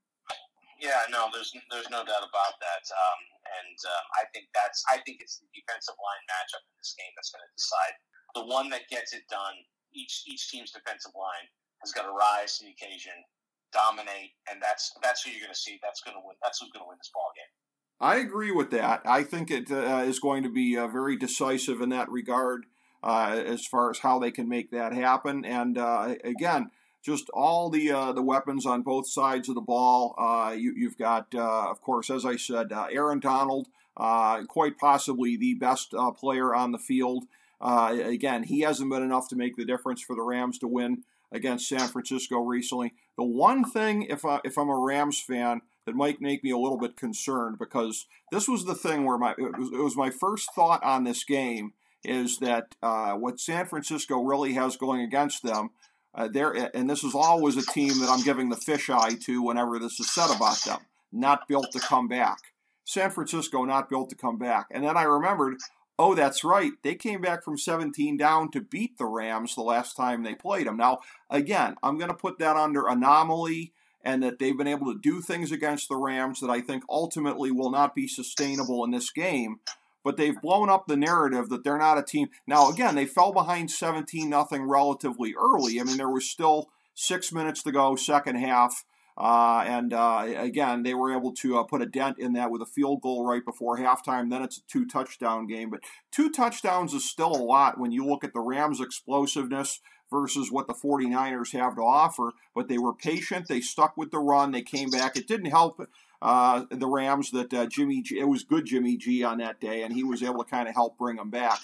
Yeah, 0.81 1.09
no, 1.09 1.29
there's 1.33 1.57
there's 1.73 1.89
no 1.89 2.05
doubt 2.05 2.21
about 2.21 2.61
that, 2.61 2.85
um, 2.93 3.21
and 3.49 3.79
um, 3.89 4.05
I 4.21 4.29
think 4.37 4.53
that's 4.53 4.85
I 4.93 5.01
think 5.09 5.25
it's 5.25 5.41
the 5.41 5.49
defensive 5.57 5.97
line 5.97 6.25
matchup 6.29 6.69
in 6.69 6.77
this 6.77 6.93
game 7.01 7.13
that's 7.17 7.33
going 7.33 7.45
to 7.45 7.53
decide 7.57 7.95
the 8.37 8.45
one 8.45 8.69
that 8.77 8.85
gets 8.93 9.17
it 9.17 9.25
done. 9.33 9.57
Each 9.97 10.29
each 10.29 10.53
team's 10.53 10.77
defensive 10.77 11.17
line 11.17 11.49
has 11.81 11.97
got 11.97 12.05
to 12.05 12.13
rise 12.13 12.61
to 12.61 12.69
the 12.69 12.77
occasion, 12.77 13.17
dominate, 13.73 14.37
and 14.53 14.61
that's 14.61 14.93
that's 15.01 15.25
who 15.25 15.33
you're 15.33 15.49
going 15.49 15.57
to 15.57 15.57
see. 15.57 15.81
That's 15.81 16.05
going 16.05 16.13
to 16.13 16.21
win. 16.21 16.37
That's 16.45 16.61
who's 16.61 16.69
going 16.77 16.85
to 16.85 16.91
win 16.93 17.01
this 17.01 17.13
ball 17.13 17.33
game. 17.33 17.53
I 18.01 18.17
agree 18.17 18.51
with 18.51 18.71
that. 18.73 19.03
I 19.07 19.23
think 19.23 19.51
it 19.51 19.71
uh, 19.71 20.05
is 20.07 20.19
going 20.19 20.43
to 20.43 20.51
be 20.51 20.77
uh, 20.77 20.87
very 20.87 21.17
decisive 21.17 21.81
in 21.81 21.89
that 21.91 22.11
regard 22.11 22.67
uh, 23.03 23.43
as 23.47 23.67
far 23.67 23.91
as 23.91 24.01
how 24.01 24.19
they 24.19 24.31
can 24.31 24.49
make 24.49 24.71
that 24.71 24.93
happen. 24.93 25.45
And 25.45 25.79
uh, 25.79 26.17
again, 26.23 26.71
just 27.03 27.31
all 27.31 27.71
the 27.71 27.91
uh, 27.91 28.13
the 28.13 28.23
weapons 28.23 28.67
on 28.67 28.83
both 28.83 29.09
sides 29.09 29.49
of 29.49 29.55
the 29.55 29.61
ball. 29.61 30.15
Uh, 30.19 30.53
you, 30.53 30.89
have 30.89 30.99
got, 30.99 31.35
of 31.35 31.81
course, 31.81 32.11
as 32.11 32.27
I 32.27 32.37
said, 32.37 32.73
Aaron 32.73 33.21
Donald, 33.21 33.69
quite 33.97 34.77
possibly 34.79 35.37
the 35.37 35.55
best 35.55 35.95
player 36.19 36.55
on 36.55 36.73
the 36.73 36.79
field. 36.79 37.25
again, 37.61 38.43
he 38.43 38.61
hasn't 38.61 38.91
been 38.91 39.05
enough 39.05 39.29
to 39.29 39.37
make 39.37 39.57
the 39.57 39.65
difference 39.65 40.03
for 40.03 40.17
the 40.17 40.23
Rams 40.23 40.59
to 40.59 40.69
win 40.69 41.05
against 41.33 41.69
San 41.69 41.89
Francisco 41.89 42.41
recently. 42.41 42.93
The 43.17 43.25
one 43.25 43.65
thing, 43.65 44.03
if 44.03 44.25
I, 44.25 44.41
if 44.45 44.59
I'm 44.59 44.69
a 44.69 44.79
Rams 44.79 45.21
fan, 45.21 45.63
that 45.87 45.95
might 45.95 46.21
make 46.21 46.45
me 46.45 46.51
a 46.51 46.59
little 46.59 46.79
bit 46.79 46.97
concerned 46.97 47.59
because 47.59 48.07
this 48.31 48.49
was 48.49 48.65
the 48.65 48.75
thing 48.75 49.05
where 49.05 49.19
my 49.19 49.33
it 49.39 49.57
was, 49.57 49.71
it 49.73 49.83
was 49.83 49.97
my 49.97 50.11
first 50.11 50.51
thought 50.55 50.83
on 50.83 51.05
this 51.05 51.25
game 51.25 51.73
is 52.05 52.39
that 52.39 52.75
uh, 52.83 53.13
what 53.15 53.41
San 53.41 53.67
Francisco 53.67 54.23
really 54.23 54.53
has 54.53 54.77
going 54.77 55.01
against 55.01 55.43
them. 55.43 55.71
Uh, 56.15 56.29
there, 56.29 56.71
and 56.75 56.89
this 56.89 57.05
is 57.05 57.15
always 57.15 57.57
a 57.57 57.73
team 57.73 57.99
that 58.01 58.09
I'm 58.09 58.23
giving 58.23 58.49
the 58.49 58.57
fisheye 58.57 59.23
to 59.25 59.43
whenever 59.43 59.79
this 59.79 60.01
is 60.01 60.11
said 60.11 60.35
about 60.35 60.63
them. 60.65 60.79
Not 61.13 61.47
built 61.47 61.73
to 61.73 61.81
come 61.81 62.09
back. 62.09 62.39
San 62.85 63.11
Francisco 63.11 63.65
not 63.65 63.91
built 63.91 64.09
to 64.11 64.17
come 64.17 64.39
back. 64.39 64.67
And 64.71 64.85
then 64.85 64.97
I 64.97 65.03
remembered, 65.03 65.57
oh, 65.99 66.15
that's 66.15 66.43
right. 66.43 66.73
They 66.83 66.95
came 66.95 67.21
back 67.21 67.45
from 67.45 67.59
17 67.59 68.17
down 68.17 68.51
to 68.53 68.61
beat 68.61 68.97
the 68.97 69.05
Rams 69.05 69.55
the 69.55 69.63
last 69.63 69.97
time 69.97 70.23
they 70.23 70.35
played 70.35 70.67
them. 70.67 70.79
Now, 70.79 71.01
again, 71.29 71.77
I'm 71.83 71.99
going 71.99 72.11
to 72.11 72.17
put 72.17 72.39
that 72.39 72.57
under 72.57 72.87
anomaly 72.87 73.73
and 74.07 74.23
that 74.23 74.39
they've 74.39 74.57
been 74.57 74.69
able 74.69 74.87
to 74.87 74.99
do 74.99 75.21
things 75.21 75.51
against 75.51 75.89
the 75.89 75.97
Rams 75.97 76.39
that 76.39 76.49
I 76.49 76.61
think 76.61 76.85
ultimately 76.89 77.51
will 77.51 77.73
not 77.73 77.93
be 77.93 78.07
sustainable 78.07 78.85
in 78.85 78.93
this 78.93 79.11
game. 79.11 79.57
But 80.05 80.17
they've 80.17 80.41
blown 80.41 80.71
up 80.71 80.87
the 80.87 80.97
narrative 80.97 81.49
that 81.49 81.65
they're 81.65 81.77
not 81.77 81.99
a 81.99 82.05
team. 82.05 82.29
Now, 82.47 82.71
again, 82.71 82.95
they 82.95 83.07
fell 83.07 83.33
behind 83.33 83.73
17 83.73 84.31
nothing 84.31 84.63
relatively 84.63 85.35
early. 85.37 85.81
I 85.81 85.83
mean, 85.83 85.97
there 85.97 86.09
was 86.09 86.31
still 86.31 86.69
six 86.95 87.33
minutes 87.33 87.65
to 87.65 87.73
go, 87.73 87.97
second 87.97 88.37
half. 88.37 88.85
Uh, 89.19 89.65
and 89.67 89.93
uh, 89.93 90.25
again, 90.37 90.85
they 90.85 90.95
were 90.95 91.13
able 91.13 91.33
to 91.33 91.59
uh, 91.59 91.65
put 91.65 91.83
a 91.83 91.87
dent 91.87 92.21
in 92.21 92.35
that 92.35 92.53
with 92.53 92.63
a 92.63 92.67
field 92.67 93.01
goal 93.03 93.27
right 93.27 93.45
before 93.45 93.79
halftime. 93.79 94.31
Then 94.31 94.43
it's 94.43 94.59
a 94.59 94.67
two 94.71 94.87
touchdown 94.87 95.49
game. 95.49 95.71
But 95.71 95.81
two 96.13 96.31
touchdowns 96.31 96.95
is 96.95 97.11
still 97.11 97.35
a 97.35 97.43
lot 97.43 97.81
when 97.81 97.91
you 97.91 98.07
look 98.07 98.23
at 98.23 98.33
the 98.33 98.41
Rams' 98.41 98.81
explosiveness 98.81 99.81
versus 100.11 100.51
what 100.51 100.67
the 100.67 100.75
49ers 100.75 101.53
have 101.53 101.77
to 101.77 101.83
offer. 101.83 102.33
But 102.55 102.69
they 102.69 102.79
were 102.79 102.95
patient. 102.95 103.49
They 103.49 103.61
stuck 103.61 103.97
with 103.97 104.11
the 104.11 104.19
run. 104.19 104.53
They 104.53 104.63
came 104.63 104.91
back. 104.91 105.17
It 105.17 105.27
didn't 105.27 105.51
help 105.51 105.81
uh, 106.23 106.65
the 106.71 106.87
Rams 106.87 107.31
that 107.33 107.53
uh, 107.53 107.67
Jimmy 107.67 108.03
G, 108.03 108.19
it 108.19 108.29
was 108.29 108.43
good 108.45 108.67
Jimmy 108.67 108.97
G 108.97 109.23
on 109.23 109.39
that 109.39 109.61
day, 109.61 109.83
and 109.83 109.93
he 109.93 110.05
was 110.05 110.23
able 110.23 110.43
to 110.43 110.51
kind 110.51 110.69
of 110.69 110.75
help 110.75 110.97
bring 110.99 111.17
them 111.17 111.31
back. 111.31 111.59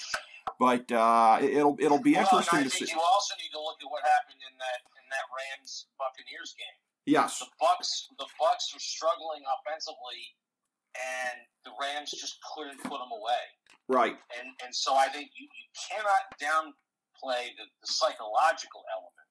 But 0.59 0.91
uh, 0.93 1.39
it'll 1.41 1.77
it'll 1.81 2.03
be 2.03 2.13
well, 2.13 2.23
interesting 2.23 2.65
to 2.65 2.71
see. 2.71 2.87
You 2.91 3.01
also 3.01 3.35
need 3.41 3.51
to 3.53 3.63
look 3.63 3.79
at 3.81 3.91
what 3.91 4.03
happened 4.03 4.43
in 4.43 4.55
that 4.59 4.81
in 4.95 5.05
that 5.11 5.27
Rams 5.33 5.87
Buccaneers 5.99 6.55
game. 6.59 6.79
Yes, 7.07 7.41
the 7.41 7.47
Bucks 7.59 8.09
the 8.19 8.27
Bucks 8.39 8.73
are 8.75 8.81
struggling 8.81 9.43
offensively 9.49 10.37
and 10.95 11.49
the 11.65 11.73
Rams 11.81 12.11
just 12.13 12.39
couldn't 12.55 12.79
put 12.83 13.01
them 13.01 13.13
away. 13.13 13.45
Right. 13.89 14.17
And 14.39 14.49
and 14.65 14.75
so 14.75 14.95
I 14.95 15.09
think 15.09 15.31
you, 15.37 15.47
you 15.47 15.67
cannot 15.75 16.33
downplay 17.23 17.55
the, 17.57 17.67
the 17.81 17.89
psychological 17.89 18.83
element 18.91 19.29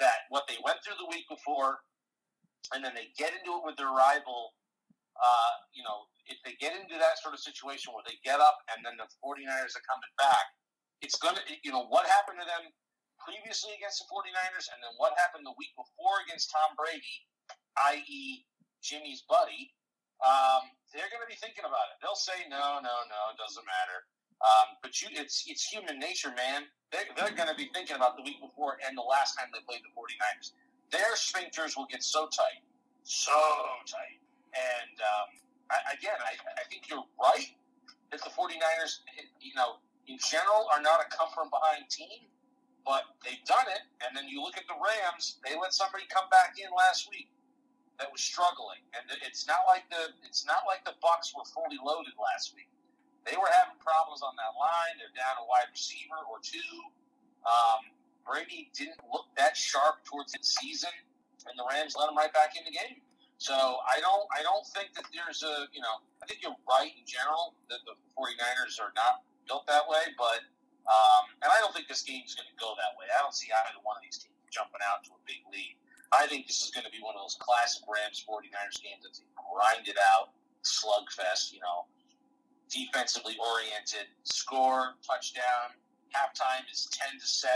that 0.00 0.30
what 0.30 0.46
they 0.48 0.56
went 0.64 0.78
through 0.80 0.96
the 0.96 1.10
week 1.10 1.26
before, 1.28 1.82
and 2.72 2.84
then 2.84 2.94
they 2.94 3.10
get 3.18 3.34
into 3.34 3.58
it 3.58 3.62
with 3.64 3.76
their 3.76 3.90
rival. 3.92 4.54
Uh, 5.18 5.54
you 5.74 5.82
know, 5.82 6.06
if 6.30 6.38
they 6.46 6.54
get 6.62 6.78
into 6.78 6.94
that 6.94 7.18
sort 7.18 7.34
of 7.34 7.42
situation 7.42 7.90
where 7.90 8.06
they 8.06 8.14
get 8.22 8.38
up 8.38 8.62
and 8.70 8.86
then 8.86 8.94
the 8.94 9.08
49ers 9.18 9.74
are 9.74 9.86
coming 9.90 10.14
back, 10.14 10.46
it's 11.02 11.18
going 11.18 11.34
to, 11.34 11.42
you 11.66 11.74
know, 11.74 11.90
what 11.90 12.06
happened 12.06 12.38
to 12.38 12.46
them 12.46 12.70
previously 13.18 13.74
against 13.74 13.98
the 13.98 14.06
49ers 14.14 14.70
and 14.70 14.78
then 14.78 14.94
what 14.94 15.18
happened 15.18 15.42
the 15.42 15.58
week 15.58 15.74
before 15.74 16.22
against 16.22 16.54
Tom 16.54 16.70
Brady, 16.78 17.16
i.e., 17.98 18.46
Jimmy's 18.78 19.26
buddy, 19.26 19.74
um, 20.22 20.70
they're 20.94 21.10
going 21.10 21.22
to 21.26 21.30
be 21.30 21.38
thinking 21.42 21.66
about 21.66 21.90
it. 21.90 21.98
They'll 21.98 22.14
say, 22.18 22.46
no, 22.46 22.78
no, 22.78 22.94
no, 23.10 23.20
it 23.34 23.38
doesn't 23.42 23.66
matter. 23.66 24.06
Um, 24.38 24.78
but 24.86 24.94
you, 25.02 25.10
it's 25.18 25.42
it's 25.50 25.66
human 25.66 25.98
nature, 25.98 26.30
man. 26.30 26.62
They're, 26.90 27.08
they're 27.16 27.36
going 27.36 27.48
to 27.48 27.58
be 27.58 27.68
thinking 27.74 27.96
about 27.96 28.16
the 28.16 28.24
week 28.24 28.40
before 28.40 28.78
and 28.86 28.96
the 28.96 29.04
last 29.04 29.36
time 29.36 29.52
they 29.52 29.60
played 29.68 29.84
the 29.84 29.92
49ers. 29.92 30.56
Their 30.88 31.12
sphincters 31.20 31.76
will 31.76 31.86
get 31.86 32.02
so 32.02 32.28
tight, 32.32 32.64
so 33.04 33.36
tight. 33.84 34.18
And 34.56 34.96
um, 34.96 35.28
I, 35.68 35.92
again, 35.92 36.16
I, 36.16 36.32
I 36.56 36.64
think 36.72 36.88
you're 36.88 37.04
right 37.20 37.52
that 38.10 38.24
the 38.24 38.32
49ers, 38.32 39.04
you 39.40 39.52
know, 39.52 39.84
in 40.08 40.16
general, 40.16 40.64
are 40.72 40.80
not 40.80 41.04
a 41.04 41.06
come 41.12 41.28
from 41.36 41.52
behind 41.52 41.84
team, 41.92 42.24
but 42.88 43.04
they've 43.20 43.44
done 43.44 43.68
it. 43.68 43.84
And 44.00 44.16
then 44.16 44.24
you 44.24 44.40
look 44.40 44.56
at 44.56 44.64
the 44.64 44.78
Rams; 44.80 45.36
they 45.44 45.52
let 45.52 45.76
somebody 45.76 46.08
come 46.08 46.24
back 46.32 46.56
in 46.56 46.72
last 46.72 47.12
week 47.12 47.28
that 48.00 48.08
was 48.08 48.24
struggling, 48.24 48.80
and 48.96 49.04
it's 49.26 49.44
not 49.44 49.68
like 49.68 49.84
the 49.92 50.16
it's 50.24 50.46
not 50.46 50.64
like 50.64 50.84
the 50.88 50.96
Bucks 51.04 51.36
were 51.36 51.44
fully 51.44 51.76
loaded 51.84 52.16
last 52.16 52.56
week. 52.56 52.72
They 53.28 53.36
were 53.36 53.52
having 53.52 53.76
problems 53.84 54.24
on 54.24 54.32
that 54.40 54.56
line. 54.56 54.96
They're 54.96 55.12
down 55.12 55.36
a 55.38 55.46
wide 55.46 55.68
receiver 55.68 56.16
or 56.24 56.40
two. 56.40 56.72
Um, 57.44 57.92
Brady 58.24 58.72
didn't 58.72 59.00
look 59.12 59.28
that 59.36 59.52
sharp 59.56 60.04
towards 60.08 60.32
the 60.32 60.40
season, 60.40 60.92
and 61.44 61.54
the 61.56 61.64
Rams 61.68 61.92
let 61.92 62.08
him 62.08 62.16
right 62.16 62.32
back 62.32 62.56
in 62.56 62.64
the 62.64 62.72
game. 62.72 63.04
So 63.38 63.54
I 63.54 64.02
don't 64.02 64.26
I 64.34 64.42
don't 64.42 64.66
think 64.74 64.92
that 64.98 65.06
there's 65.14 65.46
a 65.46 65.70
you 65.70 65.78
know 65.78 66.02
I 66.20 66.26
think 66.26 66.42
you're 66.42 66.58
right 66.66 66.90
in 66.90 67.06
general 67.06 67.54
that 67.70 67.84
the 67.86 67.94
49ers 68.18 68.82
are 68.82 68.90
not 68.98 69.22
built 69.46 69.64
that 69.70 69.86
way, 69.86 70.10
but 70.18 70.42
um, 70.88 71.30
and 71.44 71.48
I 71.52 71.60
don't 71.60 71.70
think 71.76 71.86
this 71.86 72.02
game's 72.02 72.34
going 72.34 72.48
to 72.48 72.58
go 72.58 72.72
that 72.80 72.96
way. 72.96 73.06
I 73.12 73.20
don't 73.20 73.36
see 73.36 73.52
either 73.52 73.78
one 73.84 74.00
of 74.00 74.02
these 74.02 74.18
teams 74.18 74.34
jumping 74.48 74.80
out 74.80 75.04
to 75.06 75.12
a 75.14 75.20
big 75.28 75.44
lead. 75.52 75.76
I 76.10 76.24
think 76.26 76.48
this 76.48 76.64
is 76.64 76.72
going 76.72 76.88
to 76.88 76.92
be 76.92 77.04
one 77.04 77.12
of 77.12 77.20
those 77.20 77.36
classic 77.36 77.84
Rams 77.84 78.24
49ers 78.24 78.80
games 78.80 79.04
that's 79.04 79.20
a 79.20 79.28
grinded 79.36 80.00
out 80.00 80.32
slugfest, 80.64 81.52
you 81.52 81.60
know, 81.60 81.84
defensively 82.68 83.36
oriented, 83.40 84.08
score, 84.24 84.96
touchdown, 85.04 85.76
halftime 86.12 86.64
is 86.70 86.88
10 86.92 87.20
to 87.20 87.26
7, 87.26 87.52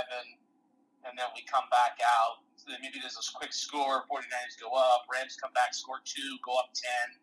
and 1.05 1.13
then 1.17 1.29
we 1.37 1.45
come 1.49 1.65
back 1.71 2.01
out. 2.03 2.45
Maybe 2.81 3.03
there's 3.03 3.19
a 3.19 3.27
quick 3.35 3.53
score, 3.53 4.07
49ers 4.07 4.57
go 4.61 4.71
up, 4.73 5.07
Rams 5.11 5.37
come 5.37 5.53
back, 5.53 5.75
score 5.75 6.01
two, 6.05 6.39
go 6.47 6.55
up 6.57 6.71
10, 6.73 7.19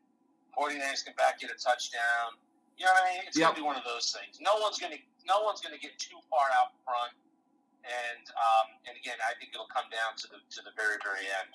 49ers 0.54 1.06
come 1.06 1.16
back, 1.16 1.40
get 1.40 1.50
a 1.50 1.58
touchdown. 1.58 2.36
You 2.76 2.86
know 2.88 2.96
what 2.96 3.08
I 3.08 3.12
mean? 3.12 3.22
It's 3.28 3.36
yep. 3.36 3.52
gonna 3.52 3.60
be 3.60 3.66
one 3.66 3.76
of 3.76 3.84
those 3.84 4.16
things. 4.16 4.40
No 4.40 4.56
one's 4.60 4.80
gonna 4.80 5.00
no 5.28 5.44
one's 5.44 5.60
gonna 5.60 5.80
get 5.80 6.00
too 6.00 6.16
far 6.32 6.48
out 6.56 6.72
front 6.88 7.12
and 7.84 8.26
um, 8.36 8.68
and 8.88 8.96
again, 8.98 9.18
I 9.24 9.38
think 9.40 9.52
it'll 9.54 9.72
come 9.72 9.88
down 9.92 10.16
to 10.18 10.26
the 10.28 10.40
to 10.56 10.60
the 10.64 10.72
very 10.76 10.98
very 11.04 11.26
end. 11.28 11.52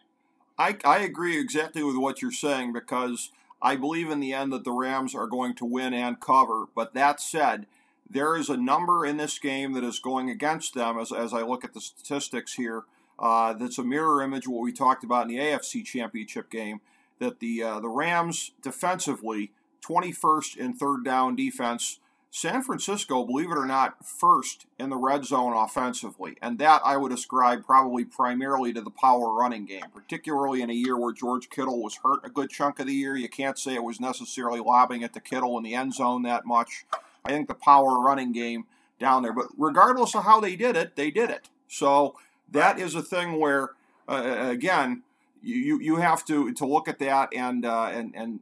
I 0.56 0.76
I 0.84 0.98
agree 1.04 1.38
exactly 1.38 1.82
with 1.82 1.96
what 1.96 2.22
you're 2.22 2.32
saying 2.32 2.72
because 2.72 3.30
I 3.64 3.76
believe 3.76 4.10
in 4.10 4.20
the 4.20 4.34
end 4.34 4.52
that 4.52 4.62
the 4.62 4.72
Rams 4.72 5.14
are 5.14 5.26
going 5.26 5.54
to 5.54 5.64
win 5.64 5.94
and 5.94 6.20
cover. 6.20 6.66
But 6.74 6.92
that 6.92 7.18
said, 7.18 7.66
there 8.08 8.36
is 8.36 8.50
a 8.50 8.58
number 8.58 9.06
in 9.06 9.16
this 9.16 9.38
game 9.38 9.72
that 9.72 9.82
is 9.82 9.98
going 9.98 10.28
against 10.28 10.74
them 10.74 10.98
as 10.98 11.10
as 11.10 11.32
I 11.32 11.42
look 11.42 11.64
at 11.64 11.72
the 11.72 11.80
statistics 11.80 12.54
here. 12.54 12.82
Uh, 13.18 13.54
that's 13.54 13.78
a 13.78 13.84
mirror 13.84 14.22
image 14.22 14.46
of 14.46 14.52
what 14.52 14.62
we 14.62 14.72
talked 14.72 15.02
about 15.02 15.22
in 15.22 15.28
the 15.28 15.42
AFC 15.42 15.84
Championship 15.84 16.50
game. 16.50 16.82
That 17.20 17.40
the 17.40 17.62
uh, 17.62 17.80
the 17.80 17.88
Rams 17.88 18.52
defensively, 18.60 19.50
21st 19.82 20.58
in 20.58 20.74
third 20.74 21.02
down 21.02 21.34
defense, 21.34 22.00
San 22.36 22.62
Francisco, 22.62 23.24
believe 23.24 23.52
it 23.52 23.56
or 23.56 23.64
not, 23.64 24.04
first 24.04 24.66
in 24.76 24.90
the 24.90 24.96
red 24.96 25.24
zone 25.24 25.52
offensively. 25.52 26.36
And 26.42 26.58
that 26.58 26.82
I 26.84 26.96
would 26.96 27.12
ascribe 27.12 27.64
probably 27.64 28.04
primarily 28.04 28.72
to 28.72 28.80
the 28.80 28.90
power 28.90 29.32
running 29.32 29.66
game, 29.66 29.84
particularly 29.94 30.60
in 30.60 30.68
a 30.68 30.74
year 30.74 30.98
where 30.98 31.12
George 31.12 31.48
Kittle 31.48 31.80
was 31.80 32.00
hurt 32.02 32.24
a 32.24 32.28
good 32.28 32.50
chunk 32.50 32.80
of 32.80 32.88
the 32.88 32.92
year. 32.92 33.16
You 33.16 33.28
can't 33.28 33.56
say 33.56 33.74
it 33.74 33.84
was 33.84 34.00
necessarily 34.00 34.58
lobbing 34.58 35.02
it 35.02 35.12
to 35.12 35.20
Kittle 35.20 35.56
in 35.58 35.62
the 35.62 35.76
end 35.76 35.94
zone 35.94 36.22
that 36.22 36.44
much. 36.44 36.84
I 37.24 37.28
think 37.28 37.46
the 37.46 37.54
power 37.54 38.00
running 38.00 38.32
game 38.32 38.64
down 38.98 39.22
there. 39.22 39.32
But 39.32 39.46
regardless 39.56 40.16
of 40.16 40.24
how 40.24 40.40
they 40.40 40.56
did 40.56 40.76
it, 40.76 40.96
they 40.96 41.12
did 41.12 41.30
it. 41.30 41.50
So 41.68 42.16
that 42.50 42.80
is 42.80 42.96
a 42.96 43.02
thing 43.02 43.38
where, 43.38 43.70
uh, 44.08 44.48
again, 44.50 45.04
you, 45.40 45.78
you 45.78 45.96
have 45.96 46.24
to, 46.24 46.52
to 46.54 46.66
look 46.66 46.88
at 46.88 46.98
that 46.98 47.28
and, 47.32 47.64
uh, 47.64 47.90
and, 47.92 48.12
and 48.16 48.40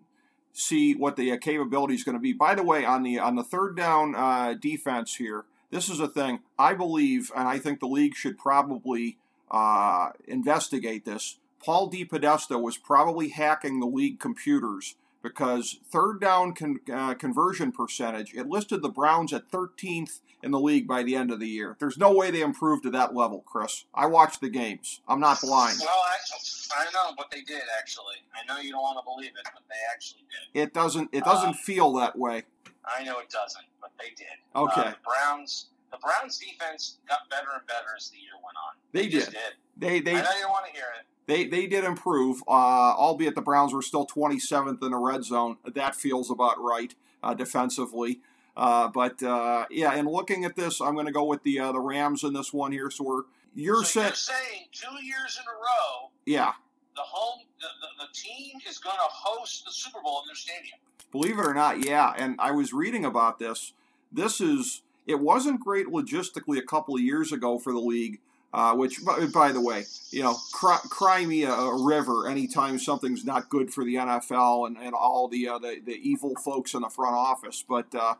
see 0.52 0.94
what 0.94 1.16
the 1.16 1.32
uh, 1.32 1.38
capability 1.38 1.94
is 1.94 2.04
going 2.04 2.16
to 2.16 2.20
be. 2.20 2.32
By 2.32 2.54
the 2.54 2.62
way, 2.62 2.84
on 2.84 3.02
the 3.02 3.18
on 3.18 3.36
the 3.36 3.44
third 3.44 3.76
down 3.76 4.14
uh, 4.14 4.54
defense 4.54 5.16
here, 5.16 5.44
this 5.70 5.88
is 5.88 6.00
a 6.00 6.08
thing 6.08 6.40
I 6.58 6.74
believe, 6.74 7.30
and 7.34 7.48
I 7.48 7.58
think 7.58 7.80
the 7.80 7.86
league 7.86 8.14
should 8.14 8.38
probably 8.38 9.18
uh, 9.50 10.10
investigate 10.26 11.04
this. 11.04 11.38
Paul 11.64 11.86
D. 11.86 12.04
DePodesta 12.04 12.60
was 12.60 12.76
probably 12.76 13.28
hacking 13.28 13.80
the 13.80 13.86
league 13.86 14.18
computers 14.18 14.96
because 15.22 15.78
third 15.88 16.20
down 16.20 16.54
con- 16.54 16.80
uh, 16.92 17.14
conversion 17.14 17.70
percentage, 17.70 18.34
it 18.34 18.48
listed 18.48 18.82
the 18.82 18.88
Browns 18.88 19.32
at 19.32 19.50
13th 19.50 20.20
in 20.42 20.50
the 20.50 20.60
league 20.60 20.86
by 20.86 21.02
the 21.02 21.14
end 21.14 21.30
of 21.30 21.40
the 21.40 21.48
year. 21.48 21.76
There's 21.78 21.98
no 21.98 22.12
way 22.12 22.30
they 22.30 22.40
improved 22.40 22.82
to 22.84 22.90
that 22.90 23.14
level, 23.14 23.44
Chris. 23.46 23.84
I 23.94 24.06
watched 24.06 24.40
the 24.40 24.48
games. 24.48 25.00
I'm 25.06 25.20
not 25.20 25.40
blind. 25.40 25.78
Well, 25.80 25.88
I, 25.90 26.82
I 26.82 26.84
know, 26.92 27.14
but 27.16 27.30
they 27.30 27.42
did 27.42 27.62
actually. 27.78 28.16
I 28.34 28.46
know 28.46 28.60
you 28.60 28.72
don't 28.72 28.82
want 28.82 28.98
to 28.98 29.04
believe 29.04 29.32
it, 29.38 29.44
but 29.44 29.62
they 29.68 29.76
actually 29.92 30.24
did. 30.52 30.60
It 30.62 30.74
doesn't. 30.74 31.10
It 31.12 31.24
doesn't 31.24 31.50
uh, 31.50 31.64
feel 31.64 31.92
that 31.94 32.18
way. 32.18 32.44
I 32.84 33.04
know 33.04 33.18
it 33.20 33.30
doesn't, 33.30 33.64
but 33.80 33.92
they 33.98 34.10
did. 34.16 34.36
Okay. 34.54 34.80
Uh, 34.80 34.90
the 34.90 34.96
Browns. 35.04 35.66
The 35.90 35.98
Browns 35.98 36.38
defense 36.38 36.96
got 37.06 37.28
better 37.28 37.48
and 37.54 37.66
better 37.66 37.88
as 37.94 38.08
the 38.08 38.16
year 38.16 38.32
went 38.42 38.56
on. 38.56 38.72
They, 38.92 39.02
they 39.02 39.08
did. 39.08 39.26
did. 39.26 39.52
They 39.76 40.00
they. 40.00 40.12
I 40.12 40.22
know 40.22 40.30
you 40.30 40.40
don't 40.40 40.50
want 40.50 40.66
to 40.66 40.72
hear 40.72 40.86
it. 40.98 41.06
They, 41.26 41.46
they 41.46 41.66
did 41.66 41.84
improve, 41.84 42.42
uh, 42.48 42.50
albeit 42.50 43.34
the 43.34 43.42
Browns 43.42 43.72
were 43.72 43.82
still 43.82 44.06
27th 44.06 44.82
in 44.82 44.90
the 44.90 44.96
red 44.96 45.24
zone. 45.24 45.56
That 45.64 45.94
feels 45.94 46.30
about 46.30 46.60
right 46.60 46.94
uh, 47.22 47.34
defensively. 47.34 48.20
Uh, 48.56 48.88
but 48.88 49.22
uh, 49.22 49.66
yeah, 49.70 49.92
and 49.92 50.08
looking 50.08 50.44
at 50.44 50.56
this, 50.56 50.80
I'm 50.80 50.94
going 50.94 51.06
to 51.06 51.12
go 51.12 51.24
with 51.24 51.42
the 51.42 51.58
uh, 51.58 51.72
the 51.72 51.80
Rams 51.80 52.22
in 52.22 52.32
this 52.32 52.52
one 52.52 52.72
here. 52.72 52.90
So 52.90 53.04
we're 53.04 53.22
you're, 53.54 53.84
so 53.84 54.02
you're 54.02 54.14
saying 54.14 54.66
two 54.72 55.04
years 55.04 55.38
in 55.40 55.48
a 55.48 55.54
row. 55.54 56.10
Yeah. 56.26 56.52
The 56.94 57.02
home 57.02 57.40
the, 57.60 57.66
the, 57.80 58.06
the 58.06 58.12
team 58.12 58.58
is 58.68 58.78
going 58.78 58.96
to 58.96 59.08
host 59.10 59.64
the 59.64 59.72
Super 59.72 60.00
Bowl 60.02 60.20
in 60.22 60.28
their 60.28 60.34
stadium. 60.34 60.78
Believe 61.10 61.38
it 61.38 61.46
or 61.46 61.54
not, 61.54 61.84
yeah. 61.84 62.12
And 62.16 62.36
I 62.38 62.50
was 62.50 62.72
reading 62.72 63.04
about 63.04 63.38
this. 63.38 63.72
This 64.10 64.40
is 64.40 64.82
it 65.06 65.18
wasn't 65.20 65.60
great 65.60 65.86
logistically 65.86 66.58
a 66.58 66.62
couple 66.62 66.94
of 66.94 67.00
years 67.00 67.32
ago 67.32 67.58
for 67.58 67.72
the 67.72 67.80
league 67.80 68.20
uh, 68.54 68.74
which, 68.74 69.00
by 69.32 69.50
the 69.50 69.60
way, 69.60 69.84
you 70.10 70.22
know, 70.22 70.34
cry, 70.52 70.78
cry 70.90 71.24
me 71.24 71.44
a, 71.44 71.50
a, 71.50 71.82
river 71.82 72.28
anytime 72.28 72.78
something's 72.78 73.24
not 73.24 73.48
good 73.48 73.72
for 73.72 73.82
the 73.82 73.94
NFL 73.94 74.66
and, 74.66 74.76
and 74.76 74.94
all 74.94 75.26
the, 75.26 75.48
uh, 75.48 75.58
the, 75.58 75.80
the 75.82 75.94
evil 75.94 76.34
folks 76.36 76.74
in 76.74 76.82
the 76.82 76.88
front 76.90 77.14
office. 77.14 77.64
But 77.66 77.94
uh, 77.94 78.14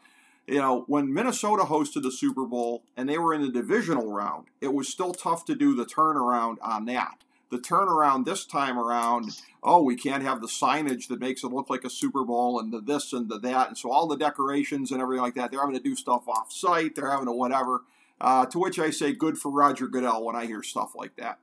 you 0.53 0.59
know, 0.59 0.85
when 0.87 1.13
Minnesota 1.13 1.63
hosted 1.63 2.03
the 2.03 2.13
Super 2.13 2.45
Bowl 2.45 2.83
and 2.95 3.09
they 3.09 3.17
were 3.17 3.33
in 3.33 3.41
the 3.41 3.51
divisional 3.51 4.13
round, 4.13 4.49
it 4.61 4.75
was 4.75 4.87
still 4.87 5.15
tough 5.15 5.47
to 5.47 5.55
do 5.55 5.75
the 5.75 5.87
turnaround 5.87 6.59
on 6.61 6.85
that. 6.85 7.25
The 7.51 7.57
turnaround 7.57 8.27
this 8.27 8.45
time 8.45 8.79
around, 8.79 9.41
oh, 9.63 9.83
we 9.83 9.97
can't 9.97 10.23
have 10.23 10.43
the 10.43 10.47
signage 10.47 11.09
that 11.09 11.21
makes 11.21 11.43
it 11.43 11.49
look 11.53 11.71
like 11.71 11.85
a 11.85 11.91
Super 11.91 12.23
Bowl 12.23 12.61
and 12.61 12.71
the 12.71 12.83
this 12.83 13.15
and 13.15 13.31
the 13.31 13.39
that, 13.39 13.69
and 13.69 13.79
so 13.79 13.91
all 13.91 14.07
the 14.07 14.17
decorations 14.17 14.91
and 14.91 15.01
everything 15.01 15.23
like 15.23 15.35
that. 15.35 15.51
They're 15.51 15.61
having 15.61 15.75
to 15.75 15.83
do 15.83 15.97
stuff 15.97 16.29
off 16.29 16.53
site. 16.53 16.97
They're 16.97 17.11
having 17.11 17.27
to 17.27 17.33
whatever. 17.33 17.85
Uh, 18.21 18.45
to 18.47 18.59
which 18.59 18.79
I 18.79 18.91
say, 18.91 19.15
good 19.15 19.39
for 19.39 19.51
Roger 19.51 19.87
Goodell 19.89 20.23
when 20.23 20.37
I 20.37 20.45
hear 20.45 20.63
stuff 20.63 20.93
like 20.95 21.17
that. 21.17 21.39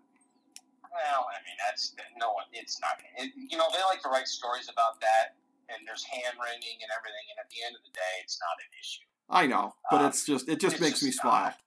Well, 0.83 1.27
I 1.27 1.41
mean, 1.45 1.57
that's 1.67 1.95
no 2.19 2.31
one. 2.33 2.45
It's 2.53 2.79
not. 2.79 2.91
It, 3.17 3.31
you 3.35 3.57
know, 3.57 3.65
they 3.73 3.81
like 3.83 4.01
to 4.03 4.09
write 4.09 4.27
stories 4.27 4.69
about 4.71 5.01
that, 5.01 5.35
and 5.69 5.85
there's 5.85 6.03
hand 6.05 6.35
wringing 6.41 6.81
and 6.81 6.91
everything. 6.93 7.25
And 7.33 7.37
at 7.39 7.49
the 7.49 7.61
end 7.63 7.77
of 7.77 7.83
the 7.85 7.93
day, 7.93 8.13
it's 8.25 8.37
not 8.41 8.57
an 8.57 8.71
issue. 8.75 9.07
I 9.29 9.45
know, 9.45 9.77
but 9.93 10.01
um, 10.01 10.09
it's 10.09 10.25
just 10.25 10.49
it 10.49 10.59
just 10.59 10.81
makes 10.81 10.99
just 10.99 11.05
me 11.05 11.11
smile. 11.13 11.53
Not. 11.53 11.61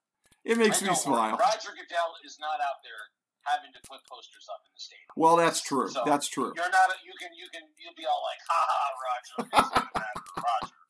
It 0.45 0.59
makes 0.59 0.83
me 0.83 0.91
smile. 0.95 1.39
Roger 1.39 1.71
Goodell 1.71 2.19
is 2.27 2.39
not 2.43 2.59
out 2.59 2.83
there 2.83 3.15
having 3.47 3.71
to 3.75 3.81
put 3.87 4.03
posters 4.11 4.47
up 4.51 4.63
in 4.67 4.75
the 4.75 4.83
stadium. 4.83 5.11
Well, 5.15 5.39
that's 5.39 5.63
true. 5.63 5.87
So 5.87 6.03
that's 6.05 6.27
true. 6.27 6.51
You're 6.55 6.71
not. 6.71 6.91
You 7.07 7.15
can. 7.19 7.31
You 7.39 7.47
can. 7.55 7.63
You'll 7.79 7.95
be 7.95 8.07
all 8.07 8.23
like, 8.27 8.43
"Ha 8.51 8.61
ha, 8.67 8.83
Roger." 9.07 9.35
Roger. 10.37 10.75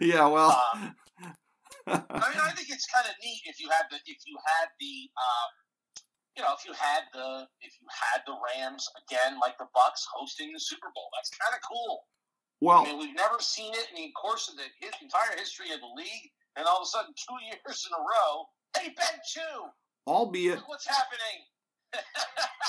Yeah. 0.00 0.24
Well. 0.32 0.56
Um, 0.72 0.96
I 1.86 2.00
mean, 2.32 2.40
I 2.40 2.50
think 2.56 2.72
it's 2.72 2.88
kind 2.88 3.04
of 3.04 3.12
neat 3.22 3.44
if 3.44 3.60
you 3.60 3.68
had 3.68 3.86
the 3.92 4.00
if 4.08 4.24
you 4.24 4.34
had 4.56 4.72
the 4.80 5.12
um, 5.20 5.50
you 6.36 6.42
know 6.44 6.52
if 6.52 6.62
you 6.68 6.72
had 6.76 7.08
the 7.12 7.48
if 7.64 7.72
you 7.80 7.86
had 7.88 8.20
the 8.28 8.36
Rams 8.36 8.84
again 9.08 9.40
like 9.40 9.56
the 9.58 9.66
Bucks 9.74 10.04
hosting 10.12 10.52
the 10.52 10.60
Super 10.60 10.88
Bowl. 10.94 11.08
That's 11.16 11.32
kind 11.32 11.56
of 11.56 11.60
cool. 11.64 12.04
Well, 12.60 12.84
I 12.84 12.92
mean, 12.92 12.98
we've 12.98 13.16
never 13.16 13.36
seen 13.40 13.72
it 13.74 13.86
in 13.92 13.96
the 13.96 14.12
course 14.16 14.48
of 14.48 14.56
the 14.56 14.64
his 14.80 14.92
entire 15.02 15.36
history 15.36 15.72
of 15.72 15.80
the 15.80 15.92
league, 15.96 16.32
and 16.56 16.64
all 16.66 16.80
of 16.80 16.84
a 16.84 16.90
sudden, 16.92 17.12
two 17.16 17.36
years 17.48 17.84
in 17.88 17.92
a 17.92 18.00
row, 18.00 18.48
they 18.76 18.88
bet 18.96 19.20
two. 19.28 19.68
albeit, 20.06 20.56
Look 20.60 20.68
what's 20.68 20.88
happening. 20.88 21.38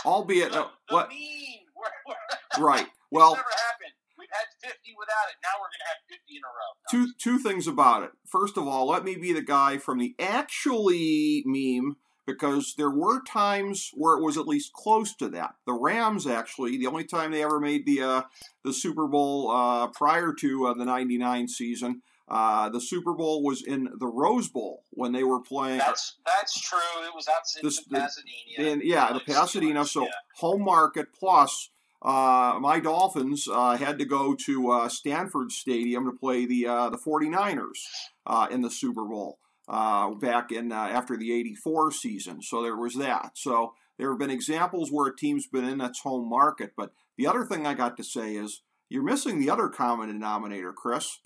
albeit, 0.06 0.52
the, 0.52 0.64
uh, 0.64 0.68
the 0.90 0.96
what? 0.96 1.10
mean. 1.10 1.60
We're, 1.78 1.94
we're, 2.08 2.64
Right. 2.66 2.88
it's 2.88 2.92
Well, 3.12 3.36
never 3.36 3.44
happened. 3.70 3.94
We've 4.18 4.28
had 4.32 4.48
50 4.62 4.74
without 4.98 5.30
it. 5.30 5.36
Now 5.44 5.62
we're 5.62 5.70
going 5.70 5.86
to 5.86 5.90
have 5.94 6.02
50 6.10 6.36
in 6.36 6.42
a 6.42 6.50
row. 6.50 6.72
No, 6.74 7.06
two 7.06 7.14
two 7.22 7.38
things 7.38 7.68
about 7.68 8.02
it. 8.04 8.10
First 8.28 8.58
of 8.58 8.68
all, 8.68 8.88
let 8.88 9.04
me 9.04 9.16
be 9.16 9.32
the 9.32 9.44
guy 9.44 9.78
from 9.78 10.00
the 10.00 10.16
actually 10.20 11.44
meme 11.46 11.98
because 12.28 12.76
there 12.78 12.92
were 12.92 13.22
times 13.24 13.90
where 13.94 14.18
it 14.18 14.22
was 14.24 14.38
at 14.38 14.48
least 14.48 14.74
close 14.74 15.16
to 15.16 15.30
that. 15.30 15.56
The 15.66 15.74
Rams 15.74 16.28
actually, 16.28 16.78
the 16.78 16.88
only 16.88 17.06
time 17.06 17.32
they 17.32 17.42
ever 17.44 17.60
made 17.60 17.86
the 17.88 18.02
uh, 18.02 18.22
the 18.64 18.74
Super 18.74 19.08
Bowl 19.08 19.50
uh, 19.50 19.88
prior 19.88 20.34
to 20.34 20.68
uh, 20.68 20.74
the 20.76 20.86
'99 20.86 21.48
season, 21.48 22.02
uh, 22.28 22.70
the 22.70 22.82
Super 22.82 23.14
Bowl 23.14 23.42
was 23.42 23.64
in 23.64 23.90
the 23.98 24.08
Rose 24.08 24.50
Bowl 24.50 24.84
when 24.92 25.14
they 25.14 25.24
were 25.24 25.40
playing. 25.42 25.80
That's 25.80 26.18
that's 26.26 26.60
true. 26.62 26.80
It 27.08 27.16
was 27.16 27.28
outside 27.28 27.64
This- 27.64 27.80
in 27.80 27.86
the- 27.90 28.00
Pasadena. 28.00 28.70
in 28.72 28.82
yeah, 28.84 29.14
the 29.14 29.22
Pasadena. 29.22 29.86
So 29.86 30.04
yeah. 30.04 30.10
home 30.36 30.64
market 30.64 31.08
plus. 31.18 31.70
Uh, 32.00 32.60
my 32.62 32.80
Dolphins 32.80 33.48
uh, 33.52 33.76
had 33.76 33.98
to 33.98 34.06
go 34.06 34.36
to 34.36 34.70
uh, 34.70 34.88
Stanford 34.88 35.52
Stadium 35.52 36.06
to 36.06 36.12
play 36.16 36.46
the 36.46 36.68
uh, 36.68 36.90
the 36.92 36.98
49ers 36.98 37.80
uh, 38.28 38.48
in 38.52 38.62
the 38.62 38.70
Super 38.70 39.04
Bowl 39.04 39.40
uh, 39.68 40.12
back 40.12 40.52
in 40.52 40.72
uh, 40.72 40.76
after 40.76 41.18
the 41.18 41.34
84 41.34 41.92
season. 41.92 42.42
So 42.42 42.62
there 42.62 42.78
was 42.78 42.96
that. 42.96 43.32
So 43.36 43.74
there 43.98 44.10
have 44.10 44.20
been 44.20 44.30
examples 44.30 44.92
where 44.92 45.08
a 45.08 45.16
team's 45.16 45.48
been 45.48 45.66
in 45.66 45.82
its 45.82 46.02
home 46.02 46.30
market. 46.30 46.74
But 46.78 46.92
the 47.18 47.28
other 47.28 47.46
thing 47.46 47.66
I 47.66 47.74
got 47.74 47.98
to 47.98 48.04
say 48.04 48.36
is 48.36 48.62
you're 48.90 49.04
missing 49.04 49.40
the 49.40 49.50
other 49.50 49.70
common 49.70 50.08
denominator, 50.08 50.74
Chris. 50.74 51.20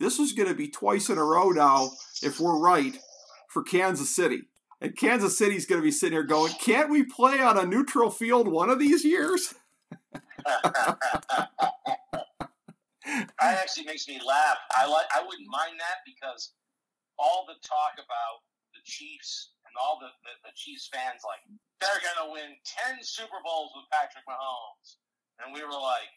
This 0.00 0.18
is 0.18 0.32
going 0.32 0.48
to 0.48 0.54
be 0.54 0.68
twice 0.68 1.08
in 1.08 1.18
a 1.18 1.24
row 1.24 1.50
now, 1.50 1.90
if 2.22 2.38
we're 2.38 2.58
right, 2.58 2.96
for 3.48 3.62
Kansas 3.62 4.14
City. 4.14 4.42
And 4.80 4.96
Kansas 4.96 5.36
City's 5.36 5.66
going 5.66 5.80
to 5.80 5.84
be 5.84 5.90
sitting 5.90 6.12
here 6.12 6.22
going, 6.22 6.52
can't 6.60 6.90
we 6.90 7.02
play 7.02 7.40
on 7.40 7.58
a 7.58 7.66
neutral 7.66 8.10
field 8.10 8.46
one 8.46 8.70
of 8.70 8.78
these 8.78 9.04
years? 9.04 9.54
That 13.40 13.58
actually 13.62 13.84
makes 13.84 14.06
me 14.06 14.20
laugh. 14.26 14.58
I 14.76 14.86
like. 14.86 15.06
I 15.14 15.24
wouldn't 15.24 15.48
mind 15.48 15.78
that 15.78 16.04
because 16.04 16.52
all 17.18 17.44
the 17.46 17.58
talk 17.66 17.98
about 17.98 18.46
the 18.74 18.82
Chiefs 18.84 19.54
and 19.66 19.74
all 19.76 19.98
the, 20.00 20.10
the, 20.24 20.32
the 20.48 20.54
Chiefs 20.54 20.88
fans 20.92 21.22
like 21.26 21.42
they're 21.82 22.02
going 22.02 22.20
to 22.26 22.28
win 22.32 22.56
ten 22.66 22.98
Super 23.02 23.38
Bowls 23.44 23.70
with 23.74 23.86
Patrick 23.92 24.24
Mahomes, 24.26 24.98
and 25.42 25.54
we 25.54 25.62
were 25.62 25.78
like, 25.78 26.10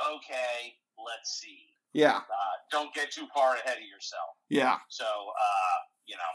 okay, 0.00 0.76
let's 0.96 1.40
see. 1.40 1.68
Yeah, 1.92 2.24
Uh, 2.24 2.56
don't 2.70 2.92
get 2.94 3.12
too 3.12 3.28
far 3.34 3.56
ahead 3.56 3.76
of 3.76 3.84
yourself. 3.84 4.32
yeah, 4.48 4.80
So 4.88 5.04
uh, 5.04 5.78
you 6.06 6.16
know 6.16 6.32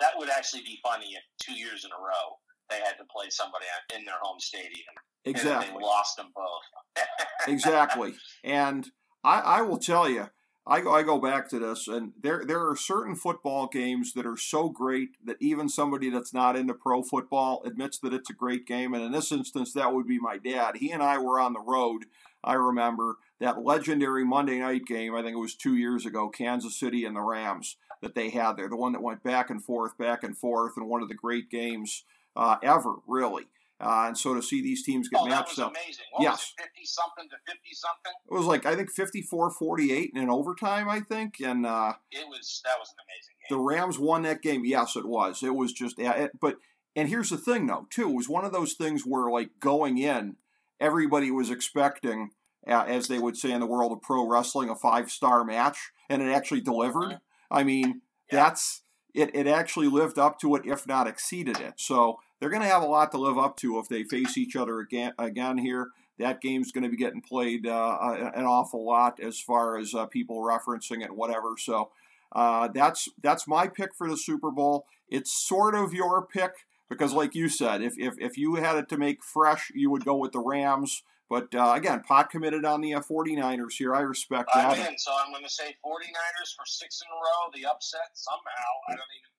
that 0.00 0.12
would 0.16 0.28
actually 0.28 0.60
be 0.62 0.78
funny 0.82 1.16
if 1.16 1.24
two 1.40 1.54
years 1.54 1.84
in 1.84 1.90
a 1.90 2.00
row 2.00 2.36
they 2.68 2.76
had 2.76 2.98
to 2.98 3.04
play 3.10 3.30
somebody 3.30 3.64
in 3.96 4.04
their 4.04 4.20
home 4.20 4.38
stadium 4.38 4.92
and 5.24 5.34
exactly. 5.34 5.72
they 5.72 5.84
lost 5.84 6.16
them 6.16 6.28
both. 6.34 7.06
exactly. 7.48 8.14
And 8.44 8.86
I, 9.24 9.40
I 9.40 9.62
will 9.62 9.78
tell 9.78 10.08
you, 10.08 10.28
I 10.70 10.82
go, 10.82 10.94
I 10.94 11.02
go 11.02 11.18
back 11.18 11.48
to 11.48 11.58
this, 11.58 11.88
and 11.88 12.12
there 12.20 12.44
there 12.46 12.68
are 12.68 12.76
certain 12.76 13.14
football 13.14 13.68
games 13.68 14.12
that 14.12 14.26
are 14.26 14.36
so 14.36 14.68
great 14.68 15.16
that 15.24 15.38
even 15.40 15.70
somebody 15.70 16.10
that's 16.10 16.34
not 16.34 16.56
into 16.56 16.74
pro 16.74 17.02
football 17.02 17.62
admits 17.64 17.98
that 18.00 18.12
it's 18.12 18.28
a 18.28 18.34
great 18.34 18.66
game. 18.66 18.92
And 18.92 19.02
in 19.02 19.12
this 19.12 19.32
instance, 19.32 19.72
that 19.72 19.94
would 19.94 20.06
be 20.06 20.18
my 20.18 20.36
dad. 20.36 20.76
He 20.76 20.90
and 20.90 21.02
I 21.02 21.16
were 21.16 21.40
on 21.40 21.54
the 21.54 21.60
road. 21.60 22.04
I 22.44 22.52
remember 22.52 23.16
that 23.40 23.64
legendary 23.64 24.26
Monday 24.26 24.58
night 24.58 24.84
game. 24.84 25.14
I 25.14 25.22
think 25.22 25.36
it 25.36 25.40
was 25.40 25.54
two 25.54 25.74
years 25.74 26.04
ago, 26.04 26.28
Kansas 26.28 26.78
City 26.78 27.06
and 27.06 27.16
the 27.16 27.22
Rams 27.22 27.76
that 28.02 28.14
they 28.14 28.28
had 28.28 28.58
there. 28.58 28.68
The 28.68 28.76
one 28.76 28.92
that 28.92 29.02
went 29.02 29.22
back 29.22 29.48
and 29.48 29.64
forth, 29.64 29.96
back 29.96 30.22
and 30.22 30.36
forth, 30.36 30.74
and 30.76 30.86
one 30.86 31.02
of 31.02 31.08
the 31.08 31.14
great 31.14 31.50
games 31.50 32.04
uh, 32.36 32.56
ever, 32.62 32.96
really. 33.06 33.46
Uh, 33.80 34.06
and 34.08 34.18
so 34.18 34.34
to 34.34 34.42
see 34.42 34.60
these 34.60 34.82
teams 34.84 35.08
get 35.08 35.20
oh, 35.20 35.24
that 35.24 35.30
matched 35.30 35.50
was 35.50 35.58
up. 35.60 35.70
amazing. 35.70 36.04
What 36.12 36.22
Yes. 36.24 36.32
was 36.32 36.54
it, 36.58 36.62
fifty 36.62 36.84
something 36.84 37.28
to 37.30 37.36
fifty 37.46 37.74
something? 37.74 38.12
It 38.30 38.34
was 38.34 38.46
like 38.46 38.66
I 38.66 38.74
think 38.74 38.90
54-48 38.92 40.10
in 40.14 40.22
an 40.22 40.30
overtime, 40.30 40.88
I 40.88 41.00
think, 41.00 41.36
and 41.40 41.64
uh, 41.66 41.92
It 42.10 42.26
was 42.28 42.60
that 42.64 42.78
was 42.78 42.90
an 42.90 43.04
amazing 43.06 43.34
game. 43.48 43.58
the. 43.58 43.62
Rams 43.62 43.98
won 43.98 44.22
that 44.22 44.42
game. 44.42 44.64
Yes, 44.64 44.96
it 44.96 45.06
was. 45.06 45.42
It 45.42 45.54
was 45.54 45.72
just, 45.72 45.98
yeah, 45.98 46.12
it, 46.12 46.40
but 46.40 46.56
and 46.96 47.08
here's 47.08 47.30
the 47.30 47.36
thing 47.38 47.66
though, 47.66 47.86
too, 47.90 48.08
it 48.10 48.14
was 48.16 48.28
one 48.28 48.44
of 48.44 48.52
those 48.52 48.72
things 48.74 49.02
where 49.02 49.30
like 49.30 49.50
going 49.60 49.98
in, 49.98 50.36
everybody 50.80 51.30
was 51.30 51.50
expecting, 51.50 52.30
uh, 52.66 52.84
as 52.88 53.06
they 53.08 53.18
would 53.18 53.36
say 53.36 53.52
in 53.52 53.60
the 53.60 53.66
world 53.66 53.92
of 53.92 54.02
pro 54.02 54.26
wrestling, 54.26 54.68
a 54.68 54.74
five 54.74 55.10
star 55.10 55.44
match, 55.44 55.92
and 56.08 56.20
it 56.22 56.32
actually 56.32 56.60
delivered. 56.62 57.18
I 57.50 57.62
mean, 57.62 58.02
Yeah. 58.32 58.42
that's 58.44 58.82
it. 59.14 59.30
It 59.34 59.46
actually 59.46 59.88
lived 59.88 60.18
up 60.18 60.38
to 60.40 60.56
it, 60.56 60.62
if 60.66 60.86
not 60.86 61.06
exceeded 61.06 61.60
it. 61.60 61.74
So 61.76 62.18
they're 62.40 62.50
going 62.50 62.62
to 62.62 62.68
have 62.68 62.82
a 62.82 62.86
lot 62.86 63.10
to 63.12 63.18
live 63.18 63.38
up 63.38 63.56
to 63.58 63.78
if 63.78 63.88
they 63.88 64.04
face 64.04 64.36
each 64.36 64.56
other 64.56 64.80
again 64.80 65.12
again 65.18 65.58
here. 65.58 65.88
That 66.18 66.40
game's 66.40 66.72
going 66.72 66.84
to 66.84 66.90
be 66.90 66.96
getting 66.96 67.22
played 67.22 67.66
uh, 67.66 67.96
an 68.34 68.44
awful 68.44 68.84
lot 68.84 69.20
as 69.20 69.38
far 69.38 69.78
as 69.78 69.94
uh, 69.94 70.06
people 70.06 70.42
referencing 70.42 71.04
it, 71.04 71.14
whatever. 71.14 71.54
So 71.56 71.90
uh, 72.32 72.68
that's 72.68 73.08
that's 73.22 73.46
my 73.46 73.68
pick 73.68 73.94
for 73.94 74.08
the 74.08 74.16
Super 74.16 74.50
Bowl. 74.50 74.86
It's 75.08 75.30
sort 75.30 75.74
of 75.74 75.94
your 75.94 76.26
pick 76.26 76.66
because, 76.88 77.12
like 77.12 77.34
you 77.34 77.48
said, 77.48 77.82
if 77.82 77.94
if, 77.96 78.14
if 78.18 78.36
you 78.36 78.56
had 78.56 78.76
it 78.76 78.88
to 78.90 78.98
make 78.98 79.22
fresh, 79.22 79.70
you 79.74 79.90
would 79.90 80.04
go 80.04 80.16
with 80.16 80.32
the 80.32 80.40
Rams. 80.40 81.02
But 81.30 81.54
uh, 81.54 81.74
again, 81.76 82.00
pot 82.00 82.30
committed 82.30 82.64
on 82.64 82.80
the 82.80 82.94
uh, 82.94 83.00
49ers 83.00 83.74
here. 83.76 83.94
I 83.94 84.00
respect 84.00 84.48
I'm 84.54 84.70
that. 84.70 84.90
in, 84.90 84.98
so 84.98 85.12
I'm 85.24 85.30
going 85.30 85.44
to 85.44 85.50
say 85.50 85.76
49ers 85.84 86.56
for 86.56 86.64
six 86.64 87.02
in 87.02 87.08
a 87.12 87.14
row. 87.14 87.52
The 87.52 87.68
upset 87.70 88.10
somehow. 88.14 88.72
I 88.88 88.92
don't 88.92 89.12
even. 89.12 89.37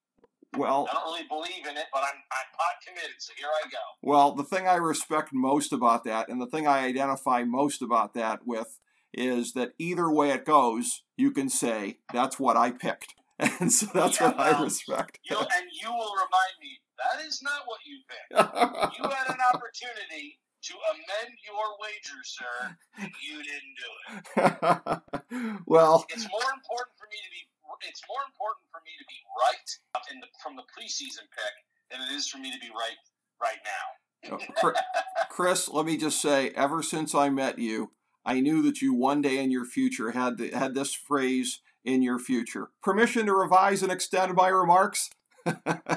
Well, 0.58 0.88
I 0.90 0.94
don't 0.94 1.06
really 1.14 1.28
believe 1.28 1.66
in 1.70 1.78
it, 1.78 1.86
but 1.94 2.00
I'm 2.00 2.18
I'm 2.32 2.50
pot 2.58 2.82
committed. 2.86 3.16
So 3.20 3.34
here 3.38 3.48
I 3.48 3.70
go. 3.70 3.78
Well, 4.02 4.34
the 4.34 4.44
thing 4.44 4.68
I 4.68 4.76
respect 4.76 5.30
most 5.32 5.72
about 5.72 6.04
that, 6.06 6.28
and 6.30 6.42
the 6.42 6.48
thing 6.48 6.68
I 6.68 6.86
identify 6.86 7.44
most 7.44 7.82
about 7.82 8.14
that 8.16 8.40
with, 8.46 8.80
is 9.14 9.54
that 9.54 9.74
either 9.78 10.10
way 10.12 10.32
it 10.32 10.46
goes, 10.46 11.04
you 11.18 11.32
can 11.32 11.50
say 11.50 12.00
that's 12.14 12.40
what 12.40 12.58
I 12.58 12.72
picked, 12.72 13.14
and 13.40 13.72
so 13.72 13.88
that's 13.94 14.20
Yeah, 14.20 14.32
what 14.32 14.40
I 14.40 14.64
respect. 14.64 15.20
You 15.30 15.38
and 15.38 15.68
you 15.72 15.90
will 15.92 16.14
remind 16.16 16.56
me 16.62 16.80
that 16.98 17.26
is 17.26 17.42
not 17.44 17.62
what 17.66 17.80
you 17.86 18.00
picked. 18.10 18.34
You 18.98 19.04
had 19.10 19.30
an 19.30 19.40
opportunity 19.54 20.40
to 20.62 20.74
amend 20.92 21.38
your 21.46 21.78
wager, 21.80 22.20
sir, 22.24 22.76
you 23.24 23.38
didn't 23.44 23.76
do 23.80 23.90
it. 24.42 25.62
well, 25.66 26.06
It's 26.10 26.28
more 26.30 26.52
important 26.54 26.98
for 26.98 27.08
me 27.08 27.18
to 27.24 27.30
be. 27.32 27.49
It's 27.88 28.04
more 28.08 28.24
important 28.28 28.66
for 28.72 28.82
me 28.84 28.94
to 29.00 29.06
be 29.08 29.20
right 29.40 29.70
in 30.12 30.20
the, 30.20 30.28
from 30.44 30.56
the 30.56 30.68
preseason 30.68 31.28
pick 31.32 31.56
than 31.92 32.02
it 32.02 32.12
is 32.14 32.28
for 32.28 32.38
me 32.38 32.52
to 32.52 32.60
be 32.60 32.70
right 32.70 33.00
right 33.42 33.60
now. 33.64 34.72
Chris, 35.30 35.70
let 35.70 35.86
me 35.86 35.98
just 35.98 36.22
say, 36.22 36.50
ever 36.50 36.84
since 36.84 37.16
I 37.16 37.30
met 37.30 37.58
you, 37.58 37.92
I 38.26 38.42
knew 38.42 38.62
that 38.64 38.82
you 38.82 38.94
one 38.94 39.22
day 39.22 39.42
in 39.42 39.52
your 39.52 39.66
future 39.66 40.12
had 40.12 40.38
the, 40.38 40.50
had 40.50 40.76
this 40.76 40.94
phrase 40.94 41.62
in 41.86 42.02
your 42.02 42.20
future. 42.20 42.70
Permission 42.84 43.26
to 43.28 43.34
revise 43.34 43.82
and 43.82 43.92
extend 43.92 44.36
my 44.36 44.50
remarks. 44.50 45.10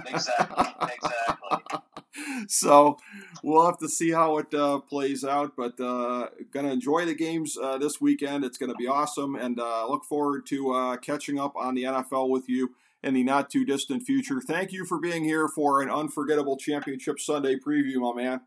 Exactly. 0.06 0.66
Exactly. 0.82 1.78
so 2.48 2.98
we'll 3.42 3.66
have 3.66 3.78
to 3.78 3.88
see 3.88 4.10
how 4.10 4.38
it 4.38 4.52
uh, 4.54 4.78
plays 4.80 5.24
out. 5.24 5.52
But 5.56 5.80
uh, 5.80 6.28
gonna 6.52 6.72
enjoy 6.72 7.04
the 7.06 7.14
games 7.14 7.56
uh, 7.56 7.78
this 7.78 8.00
weekend. 8.00 8.44
It's 8.44 8.58
gonna 8.58 8.74
be 8.74 8.86
awesome, 8.86 9.34
and 9.34 9.58
uh, 9.58 9.88
look 9.88 10.04
forward 10.04 10.46
to 10.46 10.72
uh, 10.72 10.96
catching 10.98 11.38
up 11.38 11.56
on 11.56 11.74
the 11.74 11.84
NFL 11.84 12.28
with 12.28 12.48
you 12.48 12.74
in 13.02 13.14
the 13.14 13.24
not 13.24 13.50
too 13.50 13.64
distant 13.64 14.04
future. 14.04 14.40
Thank 14.40 14.72
you 14.72 14.84
for 14.84 14.98
being 14.98 15.24
here 15.24 15.48
for 15.48 15.82
an 15.82 15.90
unforgettable 15.90 16.56
Championship 16.56 17.18
Sunday 17.18 17.56
preview, 17.56 17.96
my 17.96 18.14
man. 18.14 18.40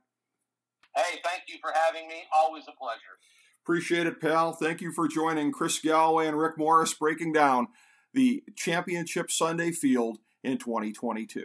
Hey, 0.95 1.19
thank 1.23 1.43
you 1.47 1.55
for 1.61 1.71
having 1.73 2.07
me. 2.07 2.23
Always 2.33 2.63
a 2.67 2.71
pleasure. 2.71 3.19
Appreciate 3.63 4.07
it, 4.07 4.21
pal. 4.21 4.53
Thank 4.53 4.79
you 4.79 4.91
for 4.91 5.07
joining 5.07 5.51
Chris 5.51 5.79
Galloway 5.79 6.27
and 6.27 6.37
Rick 6.37 6.57
Morris 6.57 6.93
breaking 6.93 7.33
down 7.33 7.67
the 8.13 8.43
Championship 8.55 9.29
Sunday 9.29 9.71
field 9.71 10.19
in 10.45 10.57
2022. 10.57 11.43